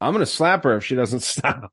[0.00, 1.72] I'm gonna slap her if she doesn't stop.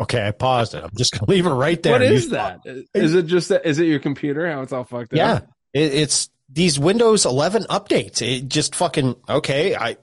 [0.00, 0.82] Okay, I paused it.
[0.84, 1.92] I'm just gonna leave it right there.
[1.92, 2.60] What is You- that?
[2.94, 3.66] Is it just that?
[3.66, 4.50] Is it your computer?
[4.50, 5.48] How it's all fucked Yeah, up?
[5.74, 8.22] it, it's these Windows 11 updates.
[8.22, 9.74] It just fucking okay.
[9.76, 9.98] I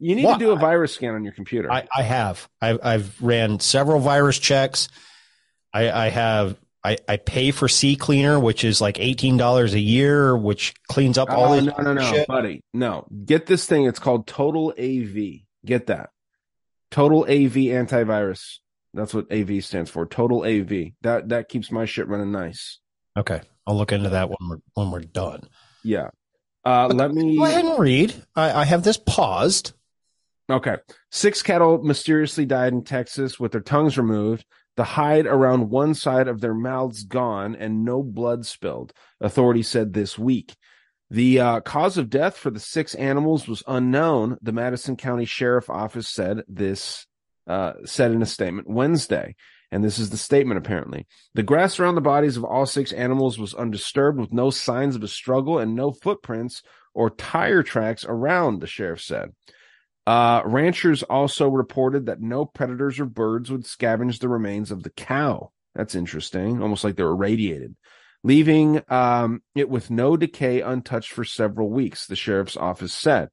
[0.00, 0.38] You need What?
[0.38, 1.70] to do a virus scan on your computer.
[1.70, 2.48] I, I have.
[2.60, 4.88] I've, I've ran several virus checks.
[5.72, 6.56] I, I have.
[6.82, 11.28] I, I pay for CCleaner, which is like eighteen dollars a year, which cleans up
[11.30, 12.26] all Oh, this no, no, no, shit.
[12.26, 12.62] buddy.
[12.72, 13.84] No, get this thing.
[13.84, 15.40] It's called Total AV.
[15.66, 16.08] Get that.
[16.90, 18.56] Total AV antivirus.
[18.94, 20.06] That's what AV stands for.
[20.06, 20.92] Total AV.
[21.02, 22.78] That that keeps my shit running nice.
[23.16, 25.42] Okay, I'll look into that when we're when we're done.
[25.84, 26.08] Yeah.
[26.64, 28.14] Uh, let me Go ahead and read.
[28.34, 29.72] I, I have this paused.
[30.50, 30.76] Okay.
[31.10, 34.44] Six cattle mysteriously died in Texas with their tongues removed,
[34.80, 39.92] the hide around one side of their mouths gone, and no blood spilled, authorities said
[39.92, 40.56] this week.
[41.10, 45.68] The uh, cause of death for the six animals was unknown, the Madison County Sheriff
[45.68, 47.06] Office said this
[47.46, 49.36] uh, said in a statement Wednesday.
[49.70, 51.06] And this is the statement apparently.
[51.34, 55.02] The grass around the bodies of all six animals was undisturbed with no signs of
[55.02, 56.62] a struggle and no footprints
[56.94, 59.32] or tire tracks around, the sheriff said.
[60.06, 64.90] Uh, ranchers also reported that no predators or birds would scavenge the remains of the
[64.90, 65.52] cow.
[65.74, 67.76] That's interesting, almost like they were irradiated,
[68.24, 73.28] leaving um, it with no decay untouched for several weeks, the sheriff's office said.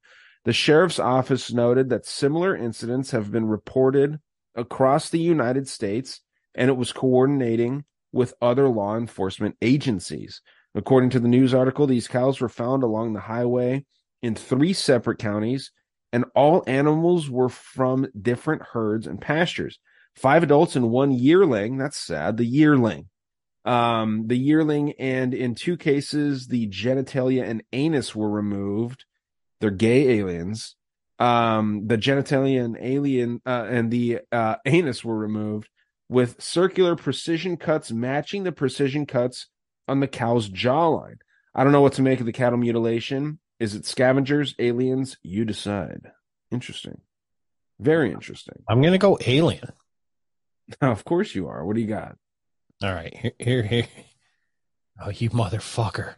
[0.45, 4.19] The sheriff's office noted that similar incidents have been reported
[4.55, 6.21] across the United States,
[6.53, 10.41] and it was coordinating with other law enforcement agencies.
[10.75, 13.85] According to the news article, these cows were found along the highway
[14.21, 15.71] in three separate counties,
[16.11, 19.79] and all animals were from different herds and pastures.
[20.15, 21.77] Five adults and one yearling.
[21.77, 22.37] That's sad.
[22.37, 23.09] The yearling.
[23.65, 29.03] Um, the yearling, and in two cases, the genitalia and anus were removed.
[29.59, 30.75] They're gay aliens.
[31.19, 35.67] Um, the genitalia and alien uh, and the uh, anus were removed
[36.09, 39.47] with circular precision cuts matching the precision cuts
[39.87, 41.17] on the cow's jawline.
[41.53, 43.39] I don't know what to make of the cattle mutilation.
[43.59, 45.17] Is it scavengers, aliens?
[45.23, 46.11] You decide.
[46.51, 47.01] Interesting.
[47.79, 48.63] Very interesting.
[48.67, 49.71] I'm gonna go alien.
[50.81, 51.65] of course you are.
[51.65, 52.17] What do you got?
[52.83, 53.87] All right, here, here, here.
[55.03, 56.15] Oh, you motherfucker!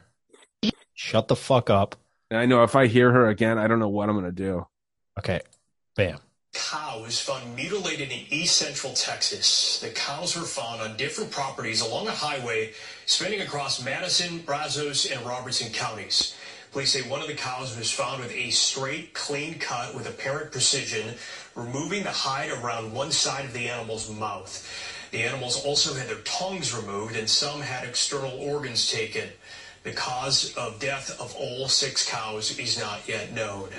[0.93, 1.95] Shut the fuck up.
[2.31, 4.67] I know if I hear her again, I don't know what I'm gonna do.
[5.17, 5.41] Okay,
[5.95, 6.19] bam.
[6.53, 9.79] cow was found mutilated in east central Texas.
[9.81, 12.71] The cows were found on different properties along a highway
[13.05, 16.35] spanning across Madison, Brazos, and Robertson counties.
[16.71, 20.51] Police say one of the cows was found with a straight, clean cut with apparent
[20.51, 21.15] precision,
[21.55, 24.67] removing the hide around one side of the animal's mouth.
[25.11, 29.29] The animals also had their tongues removed and some had external organs taken.
[29.83, 33.69] The cause of death of all six cows is not yet known.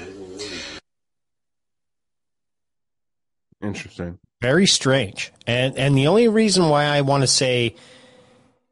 [3.62, 4.18] Interesting.
[4.40, 5.32] Very strange.
[5.46, 7.76] And and the only reason why I want to say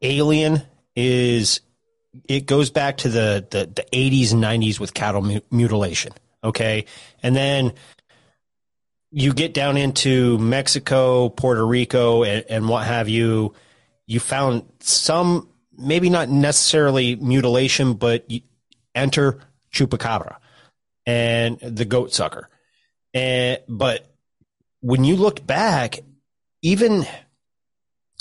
[0.01, 0.63] alien
[0.97, 1.61] is
[2.29, 6.13] it goes back to the, the, the 80s and 90s with cattle mutilation.
[6.43, 6.85] Okay.
[7.23, 7.73] And then
[9.11, 13.55] you get down into Mexico, Puerto Rico, and, and what have you,
[14.07, 18.31] you found some, maybe not necessarily mutilation, but
[18.95, 19.41] enter
[19.73, 20.37] chupacabra
[21.07, 22.49] and the goat sucker.
[23.15, 24.07] And, but
[24.81, 26.01] when you looked back,
[26.63, 27.07] even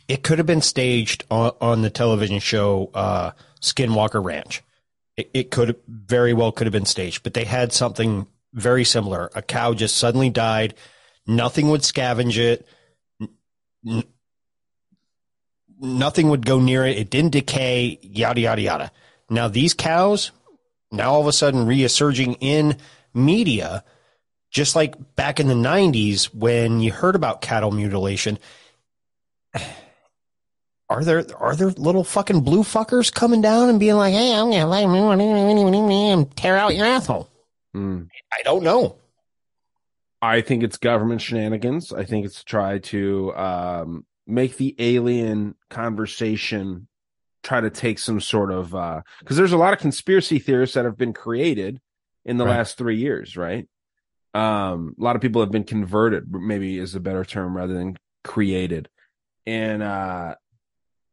[0.07, 3.31] it could have been staged on, on the television show uh,
[3.61, 4.63] Skinwalker Ranch.
[5.15, 9.29] It, it could very well could have been staged, but they had something very similar.
[9.35, 10.73] A cow just suddenly died.
[11.25, 12.67] Nothing would scavenge it.
[13.85, 14.03] N-
[15.79, 16.97] nothing would go near it.
[16.97, 17.99] It didn't decay.
[18.01, 18.91] Yada yada yada.
[19.29, 20.31] Now these cows,
[20.91, 22.77] now all of a sudden resurging in
[23.13, 23.84] media,
[24.49, 28.39] just like back in the '90s when you heard about cattle mutilation.
[30.89, 34.49] Are there are there little fucking blue fuckers coming down and being like, "Hey, I'm
[34.49, 37.30] gonna like and tear out your asshole"?
[37.76, 38.07] Mm.
[38.34, 38.95] I don't know.
[40.22, 41.91] I think it's government shenanigans.
[41.91, 46.88] I think it's to try to um, make the alien conversation
[47.43, 48.72] try to take some sort of
[49.19, 51.80] because there's a lot of conspiracy theorists that have been created
[52.26, 52.57] in the Right.
[52.57, 53.68] last three years, right?
[54.34, 57.97] Um, a lot of people have been converted, maybe is a better term rather than
[58.23, 58.89] created,
[59.45, 60.35] and uh,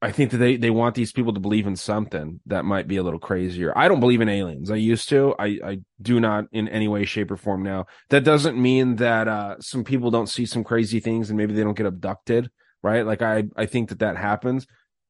[0.05, 2.99] I think that they they want these people to believe in something that might be
[2.99, 3.73] a little crazier.
[3.75, 4.71] I don't believe in aliens.
[4.71, 5.35] I used to.
[5.39, 7.87] I I do not in any way, shape, or form now.
[8.11, 11.63] That doesn't mean that uh, some people don't see some crazy things and maybe they
[11.63, 12.51] don't get abducted,
[12.83, 13.07] right?
[13.07, 14.67] Like I I think that that happens,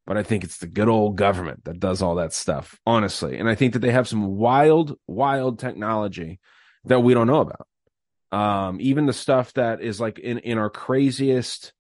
[0.07, 3.37] but I think it's the good old government that does all that stuff, honestly.
[3.37, 6.39] And I think that they have some wild, wild technology
[6.85, 7.67] that we don't know about.
[8.31, 11.73] Um, even the stuff that is like in in our craziest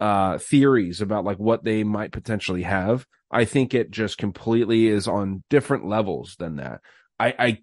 [0.00, 5.08] uh theories about like what they might potentially have i think it just completely is
[5.08, 6.80] on different levels than that.
[7.18, 7.58] I i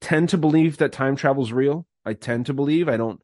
[0.00, 1.86] tend to believe that time travel is real.
[2.04, 2.88] I tend to believe.
[2.88, 3.20] I don't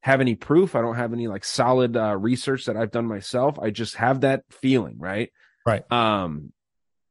[0.00, 0.74] have any proof.
[0.74, 3.58] I don't have any like solid uh research that i've done myself.
[3.58, 5.30] I just have that feeling right?
[5.64, 5.90] Right.
[5.90, 6.52] Um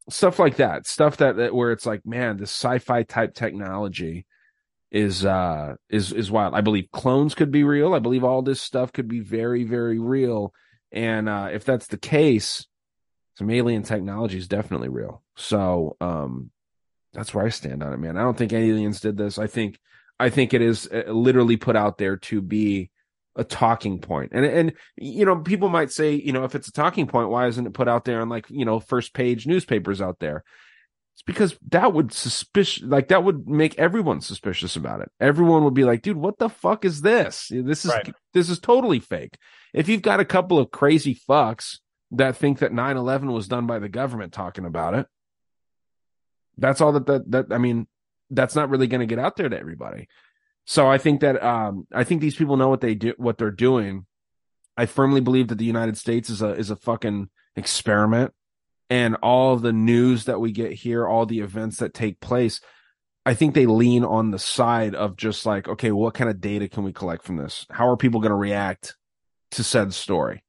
[0.10, 0.86] stuff like that.
[0.86, 4.26] Stuff that, that where it's like man this sci-fi type technology
[4.92, 6.54] is uh is is wild.
[6.54, 7.94] I believe clones could be real.
[7.94, 10.54] I believe all this stuff could be very very real
[10.96, 12.66] and uh, if that's the case,
[13.38, 15.22] some alien technology is definitely real.
[15.36, 16.52] So um,
[17.14, 18.18] that's where I stand on it, man.
[18.18, 19.38] I don't think aliens did this.
[19.38, 19.78] I think
[20.20, 22.90] I think it is uh, literally put out there to be
[23.36, 24.32] a talking point.
[24.34, 27.48] And and you know, people might say, you know, if it's a talking point, why
[27.48, 30.46] isn't it put out there on like you know first page newspapers out there?
[31.16, 35.10] It's because that would suspicious like that would make everyone suspicious about it.
[35.22, 37.48] Everyone would be like, dude, what the fuck is this?
[37.50, 38.14] This is Right.
[38.34, 39.38] this is totally fake.
[39.74, 41.80] If you've got a couple of crazy fucks
[42.12, 45.08] that think that 9-11 was done by the government talking about it,
[46.58, 47.88] that's all that that, that I mean,
[48.30, 50.10] that's not really going to get out there to everybody.
[50.66, 53.52] So I think that um I think these people know what they do what they're
[53.52, 54.06] doing.
[54.76, 58.34] I firmly believe that the United States is a is a fucking experiment
[58.90, 62.62] and all the news that we get here, all the events that take place,
[63.26, 66.70] I think they lean on the side of just like, okay, what kind of data
[66.70, 67.66] can we collect from this?
[67.72, 68.96] How are people going to react
[69.52, 70.44] to said story?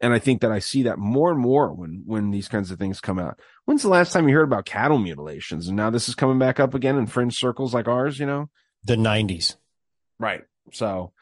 [0.00, 2.78] And I think that I see that more and more when when these kinds of
[2.78, 3.40] things come out.
[3.64, 5.66] When's the last time you heard about cattle mutilations?
[5.68, 8.50] And now this is coming back up again in fringe circles like ours, you know?
[8.84, 9.56] The 90s.
[10.20, 10.42] Right.
[10.72, 11.12] So,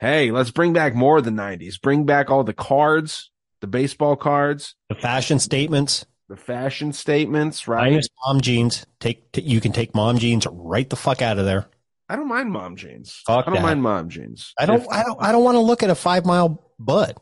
[0.00, 1.80] hey, let's bring back more of the 90s.
[1.80, 3.30] Bring back all the cards,
[3.64, 6.04] the baseball cards, The fashion statements.
[6.28, 7.90] the fashion statements, right?
[7.92, 8.84] Minus mom jeans.
[9.00, 11.64] Take t- you can take mom jeans right the fuck out of there.
[12.10, 13.22] I don't mind mom jeans.
[13.26, 13.62] Fuck I don't that.
[13.62, 14.52] mind mom jeans.
[14.58, 17.16] I don't If- I don't I don't want to look at a five mile butt.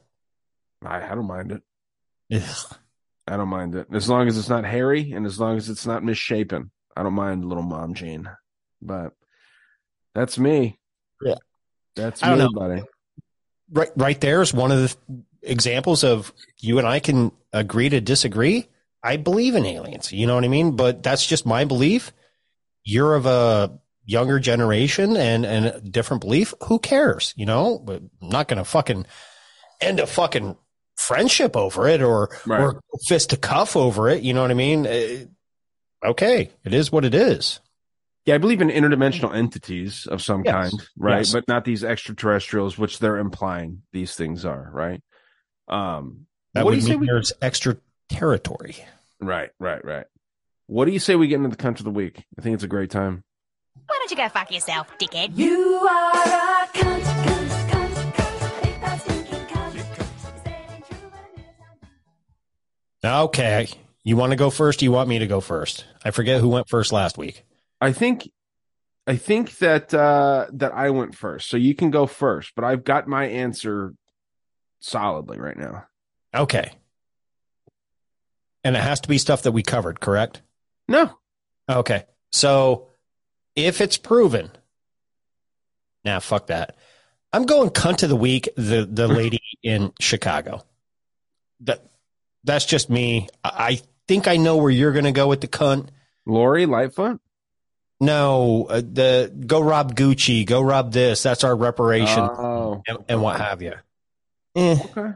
[0.85, 1.63] I, I don't mind it.
[2.35, 2.77] Ugh.
[3.29, 5.87] I don't mind it as long as it's not hairy and as long as it's
[5.87, 6.73] not misshapen.
[6.97, 8.29] I don't mind a little mom jean,
[8.83, 9.13] but
[10.13, 10.81] that's me.
[11.25, 11.37] Yeah.
[11.95, 12.83] That's I me, buddy.
[13.71, 14.97] Right right there is one of the
[15.43, 18.69] examples of you and I can agree to disagree.
[19.03, 20.13] I believe in aliens.
[20.13, 20.77] You know what I mean?
[20.77, 22.13] But that's just my belief.
[22.85, 26.55] You're of a younger generation and, and a different belief.
[26.67, 27.35] Who cares?
[27.37, 29.07] You know, but I'm not going to fucking
[29.81, 30.57] end a fucking
[30.97, 32.61] friendship over it or, Right.
[32.61, 34.23] or fist to cuff over it.
[34.23, 34.87] You know what I mean?
[34.87, 35.27] Uh,
[36.05, 36.51] okay.
[36.65, 37.61] It is what it is.
[38.25, 40.53] Yeah, I believe in interdimensional entities of some Yes.
[40.71, 41.19] kind, right?
[41.19, 41.33] Yes.
[41.33, 45.01] But not these extraterrestrials, which they're implying these things are, right?
[45.69, 47.07] Um, That what do would you say mean we?
[47.07, 47.77] there's extra
[48.09, 48.77] territory.
[49.21, 50.07] Right, right, right.
[50.67, 52.25] What do you say we get into the country of the week?
[52.39, 53.23] I think it's a great time.
[53.87, 55.37] Why don't you go fuck yourself, dickhead?
[55.37, 55.59] You
[55.89, 58.65] are a cunt, cunt, cunt, cunt.
[58.69, 59.85] If that stinking cunt is
[60.45, 61.41] saying true, but it
[63.01, 63.69] is Okay.
[64.05, 64.83] You want to go first?
[64.83, 65.85] Or you want me to go first?
[66.05, 67.45] I forget who went first last week.
[67.81, 68.29] I think
[69.07, 72.85] I think that uh that I went first, so you can go first, but I've
[72.85, 73.95] got my answer
[74.83, 75.87] solidly right now.
[76.35, 76.73] Okay.
[78.65, 80.43] And it has to be stuff that we covered, correct?
[80.89, 81.11] No.
[81.69, 82.05] Okay.
[82.31, 82.89] So
[83.57, 84.51] if it's proven,
[86.05, 86.77] nah, fuck that.
[87.33, 90.65] I'm going cunt of the week, the the lady in Chicago.
[91.61, 91.85] That
[92.45, 93.29] that's just me.
[93.43, 95.89] I I think I know where you're going to go with the cunt.
[96.27, 97.21] Lori Lightfoot?
[98.01, 101.23] No, uh, the go rob Gucci, go rob this.
[101.23, 102.83] That's our reparation Oh.
[102.87, 103.75] and, and what have you.
[104.55, 104.79] Eh.
[104.97, 105.11] Okay.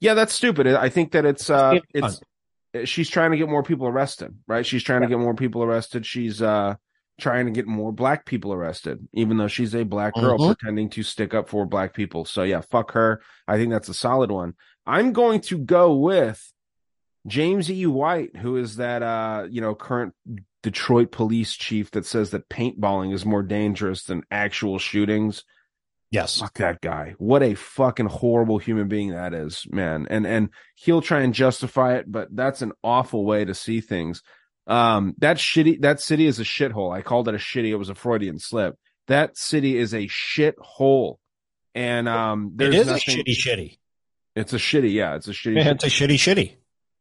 [0.00, 0.66] Yeah, that's stupid.
[0.66, 2.20] I think that it's uh It's
[2.84, 4.66] she's trying to get more people arrested, right?
[4.66, 6.04] She's trying to get more people arrested.
[6.04, 6.74] She's uh
[7.18, 10.46] trying to get more black people arrested, even though she's a black girl Mhm.
[10.48, 12.26] pretending to stick up for black people.
[12.26, 13.22] So yeah, fuck her.
[13.48, 14.52] I think that's a solid one.
[14.86, 16.52] I'm going to go with
[17.26, 17.86] James E.
[17.86, 20.14] White, who is that uh, you know, current
[20.62, 25.42] Detroit police chief that says that paintballing is more dangerous than actual shootings.
[26.10, 26.38] Yes.
[26.40, 27.14] Fuck that guy.
[27.18, 30.06] What a fucking horrible human being that is, man.
[30.08, 34.22] And and he'll try and justify it, but that's an awful way to see things.
[34.68, 36.94] Um that shitty that city is a shithole.
[36.96, 38.76] I called it a shitty, it was a Freudian slip.
[39.08, 41.16] That city is a shithole.
[41.74, 43.78] And um It there's is nothing, a shitty shitty.
[44.36, 46.56] It's a shitty, yeah, it's a shitty Yeah, it's a shitty shitty.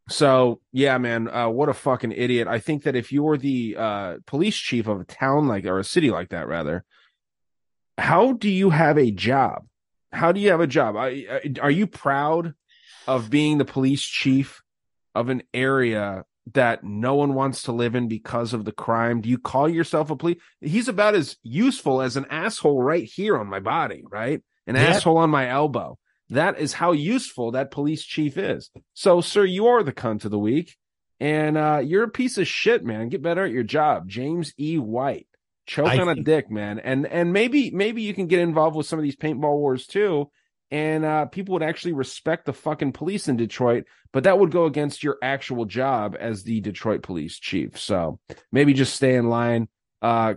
[0.10, 2.48] so yeah, man, uh, what a fucking idiot!
[2.48, 5.80] I think that if you were the uh, police chief of a town like or
[5.80, 6.86] a city like that, rather,
[7.98, 9.66] how do you have a job?
[10.12, 10.96] How do you have a job?
[10.96, 12.54] Are you proud
[13.08, 14.62] of being the police chief
[15.14, 16.24] of an area
[16.54, 19.22] that no one wants to live in because of the crime?
[19.22, 20.38] Do you call yourself a police?
[20.62, 24.42] He's about as useful as an asshole right here on my body, right?
[24.68, 24.90] An Yeah.
[24.94, 25.98] asshole on my elbow.
[26.30, 28.72] That is how useful that police chief is.
[28.94, 30.76] So, sir, you are the cunt of the week,
[31.20, 33.10] and uh, you're a piece of shit, man.
[33.10, 34.78] Get better at your job, James E.
[34.80, 35.28] White.
[35.66, 38.86] Choke I on a dick, man, and and maybe maybe you can get involved with
[38.86, 40.30] some of these paintball wars too,
[40.70, 43.86] and uh, people would actually respect the fucking police in Detroit.
[44.14, 47.80] But that would go against your actual job as the Detroit police chief.
[47.80, 48.20] So
[48.52, 49.68] maybe just stay in line,
[50.02, 50.36] uh,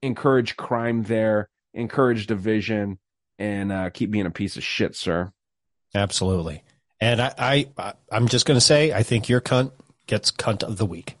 [0.00, 2.98] encourage crime there, encourage division,
[3.38, 5.32] and uh, keep being a piece of shit, sir.
[5.94, 6.62] Absolutely.
[7.00, 9.72] And I, I I- I'm just going to say, I think your cunt
[10.06, 11.16] gets cunt of the week.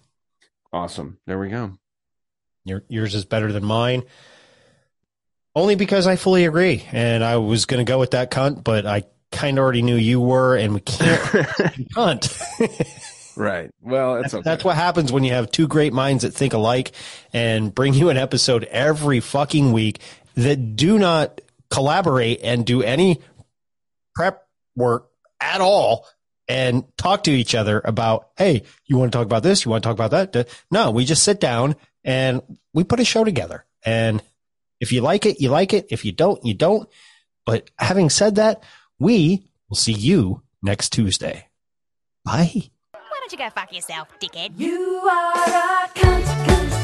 [0.72, 1.18] Awesome.
[1.26, 1.72] There we go.
[2.68, 4.02] Your, yours is better than mine.
[5.54, 6.84] Only because I fully agree.
[6.92, 9.96] And I was going to go with that cunt, but I kind of already knew
[9.96, 11.20] you were, and we can't
[11.96, 13.34] cunt.
[13.36, 13.70] Right.
[13.80, 14.42] Well, That's, okay.
[14.42, 16.92] that's what happens when you have two great minds that think alike
[17.32, 20.00] and bring you an episode every fucking week
[20.34, 21.40] that do not
[21.70, 23.20] collaborate and do any
[24.14, 24.46] prep
[24.76, 25.08] work
[25.40, 26.06] at all
[26.48, 29.64] and talk to each other about, hey, you want to talk about this?
[29.64, 30.48] You want to talk about that?
[30.70, 32.42] No, we just sit down and
[32.72, 33.64] we put a show together.
[33.84, 34.22] And
[34.80, 35.86] if you like it, you like it.
[35.90, 36.88] If you don't, you don't.
[37.44, 38.62] But having said that,
[38.98, 41.48] we will see you next Tuesday.
[42.24, 42.70] Bye.
[42.92, 44.58] Why don't you go fuck yourself, dickhead?
[44.58, 46.77] You are a